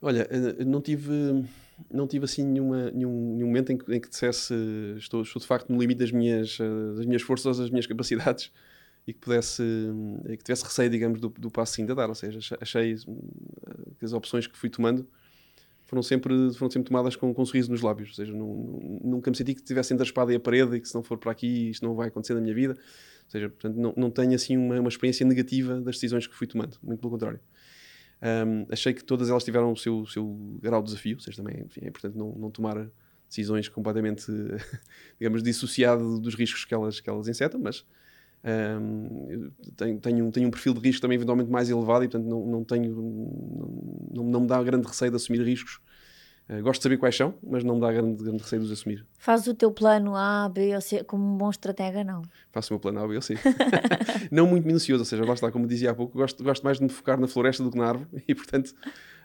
Olha, 0.02 0.28
eh, 0.30 0.66
não 0.66 0.82
tive, 0.82 1.46
não 1.92 2.08
tive 2.08 2.26
assim 2.26 2.44
nenhuma, 2.44 2.92
nenhum, 2.92 3.36
nenhum 3.36 3.48
momento 3.48 3.72
em 3.72 3.78
que, 3.78 3.94
em 3.94 4.00
que 4.00 4.10
dissesse 4.10 4.54
estou, 4.98 5.22
estou 5.22 5.40
de 5.40 5.48
facto 5.48 5.70
no 5.72 5.80
limite 5.80 6.00
das 6.00 6.12
minhas, 6.12 6.58
eh, 6.60 6.96
das 6.96 7.06
minhas 7.06 7.22
forças, 7.22 7.58
das 7.58 7.70
minhas 7.70 7.88
capacidades 7.88 8.52
e 9.08 9.14
que 9.14 9.20
pudesse, 9.20 9.64
que 10.28 10.44
tivesse 10.44 10.64
receio, 10.64 10.90
digamos, 10.90 11.20
do, 11.20 11.30
do 11.30 11.52
passo 11.52 11.82
ainda 11.82 11.94
a 11.94 11.96
dar. 11.96 12.10
Ou 12.10 12.16
seja, 12.16 12.40
achei 12.62 12.96
que 14.00 14.06
as 14.06 14.14
opções 14.14 14.48
que 14.48 14.58
fui 14.58 14.70
tomando 14.70 15.08
foram 15.86 16.02
sempre, 16.02 16.34
foram 16.54 16.72
sempre 16.72 16.88
tomadas 16.88 17.16
com, 17.16 17.34
com 17.34 17.42
um 17.42 17.46
sorriso 17.46 17.70
nos 17.70 17.82
lábios. 17.82 18.10
Ou 18.10 18.16
seja, 18.16 18.34
não, 18.34 19.00
nunca 19.04 19.30
me 19.30 19.36
senti 19.36 19.54
que 19.54 19.62
tivesse 19.62 19.94
entre 19.94 20.04
a 20.04 20.08
espada 20.08 20.32
e 20.32 20.36
a 20.36 20.40
parede 20.40 20.78
e 20.78 20.80
que 20.80 20.88
se 20.88 20.96
não 20.96 21.04
for 21.04 21.18
para 21.18 21.32
aqui 21.32 21.70
isto 21.70 21.86
não 21.86 21.96
vai 21.96 22.08
acontecer 22.08 22.34
na 22.34 22.42
minha 22.42 22.56
vida. 22.56 22.74
Ou 22.74 23.32
seja, 23.32 23.50
portanto, 23.50 23.76
não, 23.76 23.94
não 23.96 24.10
tenho 24.10 24.34
assim 24.34 24.58
uma, 24.58 24.80
uma 24.80 24.90
experiência 24.90 25.26
negativa 25.26 25.82
das 25.82 25.96
decisões 25.96 26.26
que 26.26 26.36
fui 26.36 26.48
tomando, 26.48 26.78
muito 26.82 27.00
pelo 27.00 27.12
contrário. 27.12 27.40
Um, 28.22 28.66
achei 28.72 28.94
que 28.94 29.04
todas 29.04 29.30
elas 29.30 29.44
tiveram 29.44 29.72
o 29.72 29.78
seu, 29.78 30.06
seu 30.06 30.58
grau 30.62 30.82
de 30.82 30.88
desafio, 30.88 31.18
ou 31.18 31.22
seja, 31.22 31.44
também 31.44 31.62
enfim, 31.66 31.82
é 31.84 31.88
importante 31.90 32.18
não, 32.18 32.32
não 32.34 32.50
tomar 32.50 32.88
decisões 33.28 33.68
completamente, 33.68 34.26
digamos, 35.20 35.44
dissociado 35.44 36.20
dos 36.20 36.36
riscos 36.36 36.64
que 36.64 36.74
elas, 36.74 37.00
que 37.00 37.10
elas 37.10 37.28
encetam, 37.28 37.60
mas 37.60 37.86
um, 38.82 39.52
tenho, 39.76 40.00
tenho, 40.00 40.32
tenho, 40.32 40.48
um 40.48 40.52
perfil 40.52 40.74
de 40.74 40.80
risco 40.82 41.02
também 41.02 41.16
eventualmente 41.16 41.50
mais 41.50 41.70
elevado 41.70 42.04
e 42.04 42.10
portanto 42.10 42.30
não, 42.30 42.46
não 42.46 42.64
tenho 42.64 42.94
não, 44.12 44.24
não 44.26 44.42
me 44.42 44.48
dá 44.48 44.62
grande 44.62 44.86
receio 44.86 45.12
de 45.12 45.16
assumir 45.16 45.42
riscos 45.44 45.80
Uh, 46.50 46.62
gosto 46.62 46.82
de 46.82 46.84
saber 46.84 46.98
quais 46.98 47.16
são, 47.16 47.34
mas 47.42 47.64
não 47.64 47.76
me 47.76 47.82
dá 47.82 47.92
grande, 47.92 48.22
grande 48.22 48.44
receio 48.44 48.62
de 48.62 48.68
os 48.68 48.72
assumir. 48.74 49.06
Faz 49.18 49.48
o 49.48 49.54
teu 49.54 49.72
plano 49.72 50.14
A, 50.16 50.50
B 50.50 50.76
ou 50.76 50.82
C 50.82 51.04
como 51.04 51.24
um 51.24 51.38
bom 51.38 51.50
estratega, 51.50 52.04
não? 52.04 52.22
Faço 52.52 52.74
o 52.74 52.76
meu 52.76 52.82
plano 52.82 53.00
A, 53.00 53.08
B 53.08 53.16
ou 53.16 53.22
C. 53.22 53.36
não 54.30 54.46
muito 54.46 54.66
minucioso, 54.66 55.02
ou 55.02 55.06
seja, 55.06 55.24
lá 55.24 55.34
está, 55.34 55.50
como 55.52 55.66
dizia 55.66 55.92
há 55.92 55.96
pouco, 55.96 56.18
gosto, 56.18 56.44
gosto 56.44 56.64
mais 56.64 56.78
de 56.78 56.84
me 56.84 56.90
focar 56.90 57.18
na 57.18 57.28
floresta 57.28 57.64
do 57.64 57.72
que 57.72 57.78
na 57.78 57.88
árvore 57.88 58.10
e, 58.28 58.36
portanto, 58.36 58.76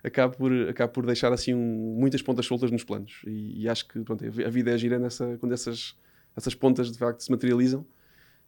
acabo 0.05 0.37
por, 0.37 0.53
acabo 0.69 0.93
por 0.93 1.07
deixar 1.07 1.33
assim 1.33 1.55
um, 1.55 1.97
muitas 1.99 2.23
pontas 2.23 2.47
soltas 2.47 2.71
nos 2.71 2.85
planos. 2.85 3.21
E, 3.27 3.63
e, 3.63 3.69
acho 3.69 3.89
que 3.89 3.99
pronto, 4.01 4.25
a 4.25 4.51
vida 4.51 4.71
é 4.71 4.79
gira 4.79 4.97
nessa, 4.99 5.37
quando 5.39 5.53
essas, 5.53 5.97
essas 6.37 6.55
pontas 6.55 6.93
de 6.93 6.99
facto 6.99 7.21
se 7.21 7.31
materializam 7.33 7.81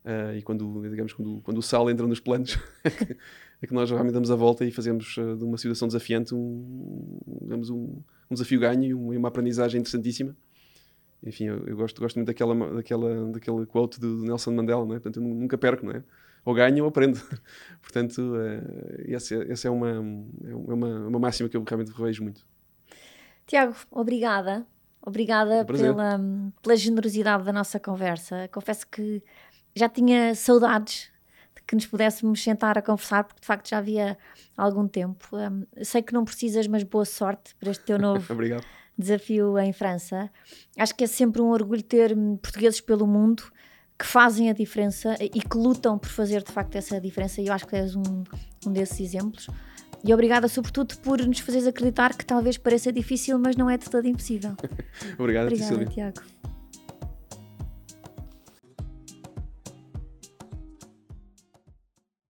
uh, 0.05 0.37
e 0.37 0.43
quando, 0.43 0.89
digamos, 0.89 1.13
quando, 1.13 1.41
quando 1.43 1.59
o 1.59 1.63
sal 1.63 1.91
entra 1.91 2.07
nos 2.07 2.21
planos. 2.21 2.57
é 3.63 3.67
que 3.67 3.75
nós 3.75 3.91
realmente 3.91 4.15
damos 4.15 4.31
a 4.31 4.37
volta 4.37 4.65
e 4.65 4.71
fazemos 4.71 5.17
uh, 5.17 5.37
de 5.37 5.45
uma 5.45 5.59
situação 5.59 5.89
desafiante 5.89 6.35
um, 6.35 7.19
digamos, 7.43 7.69
um, 7.69 8.01
um 8.31 8.35
desafio 8.35 8.61
ganho 8.61 9.13
e 9.13 9.17
uma, 9.17 9.29
aprendizagem 9.29 9.81
interessantíssima. 9.81 10.37
Enfim, 11.23 11.45
eu, 11.45 11.67
eu, 11.67 11.77
gosto, 11.77 12.01
gosto 12.01 12.17
muito 12.17 12.29
daquela, 12.29 12.55
daquela, 12.75 13.33
daquele 13.33 13.67
quote 13.67 14.01
do 14.01 14.23
Nelson 14.23 14.53
Mandela, 14.53 14.87
não 14.87 14.95
é? 14.95 15.01
Portanto, 15.01 15.17
eu 15.21 15.23
nunca 15.23 15.59
perco, 15.59 15.85
não 15.85 15.93
é? 15.93 16.03
Ou 16.45 16.55
ganho 16.55 16.85
ou 16.85 16.89
aprendo. 16.89 17.21
Portanto, 17.83 18.19
uh, 18.19 19.13
essa, 19.13 19.35
essa 19.45 19.69
é, 19.69 19.71
uma, 19.71 19.91
é 19.91 20.55
uma, 20.55 21.09
uma 21.09 21.19
máxima 21.19 21.49
que 21.49 21.57
eu 21.57 21.65
realmente 21.65 21.93
revejo 21.93 22.23
muito. 22.23 22.47
Tiago, 23.47 23.75
obrigada. 23.91 24.67
Obrigada 25.03 25.55
é 25.57 25.65
pela, 25.65 26.21
pela 26.63 26.77
generosidade 26.77 27.45
da 27.45 27.53
nossa 27.53 27.81
conversa. 27.81 28.49
Confesso 28.53 28.87
que 28.87 29.23
já 29.75 29.89
tinha 29.89 30.35
saudades 30.35 31.11
que 31.67 31.75
nos 31.75 31.87
pudéssemos 31.87 32.43
sentar 32.43 32.77
a 32.77 32.83
conversar, 32.83 33.25
porque 33.25 33.41
de 33.41 33.47
facto 33.47 33.69
já 33.69 33.79
havia 33.79 34.19
algum 34.57 34.87
tempo. 34.89 35.29
Um, 35.33 35.65
sei 35.83 36.03
que 36.03 36.13
não 36.13 36.25
precisas, 36.25 36.67
mas 36.67 36.83
boa 36.83 37.05
sorte 37.05 37.55
para 37.57 37.71
este 37.71 37.85
teu 37.85 37.99
novo 38.01 38.25
desafio 39.01 39.59
em 39.59 39.73
França. 39.73 40.31
Acho 40.77 40.95
que 40.95 41.05
é 41.05 41.07
sempre 41.07 41.41
um 41.41 41.51
orgulho 41.51 41.83
ter 41.83 42.15
portugueses 42.43 42.81
pelo 42.81 43.07
mundo 43.07 43.43
que 43.99 44.07
fazem 44.07 44.49
a 44.49 44.53
diferença 44.53 45.17
e 45.21 45.41
que 45.41 45.57
lutam 45.57 45.99
por 45.99 46.09
fazer 46.09 46.43
de 46.43 46.51
facto 46.51 46.75
essa 46.77 47.01
diferença, 47.01 47.41
e 47.41 47.49
eu 47.49 47.53
acho 47.53 47.67
que 47.67 47.77
és 47.77 47.95
um, 47.95 48.25
um 48.67 48.73
desses 48.73 48.99
exemplos. 49.01 49.49
E 50.03 50.15
obrigada, 50.15 50.49
sobretudo, 50.49 50.97
por 50.99 51.21
nos 51.27 51.41
fazeres 51.41 51.67
acreditar 51.67 52.17
que 52.17 52.25
talvez 52.25 52.57
pareça 52.57 52.91
difícil, 52.91 53.39
mas 53.39 53.57
não 53.57 53.69
é 53.69 53.77
de 53.77 53.91
todo 53.91 54.07
impossível. 54.07 54.57
Obrigado, 55.19 55.47
Obrigada, 55.49 55.85
Tiago. 55.87 56.23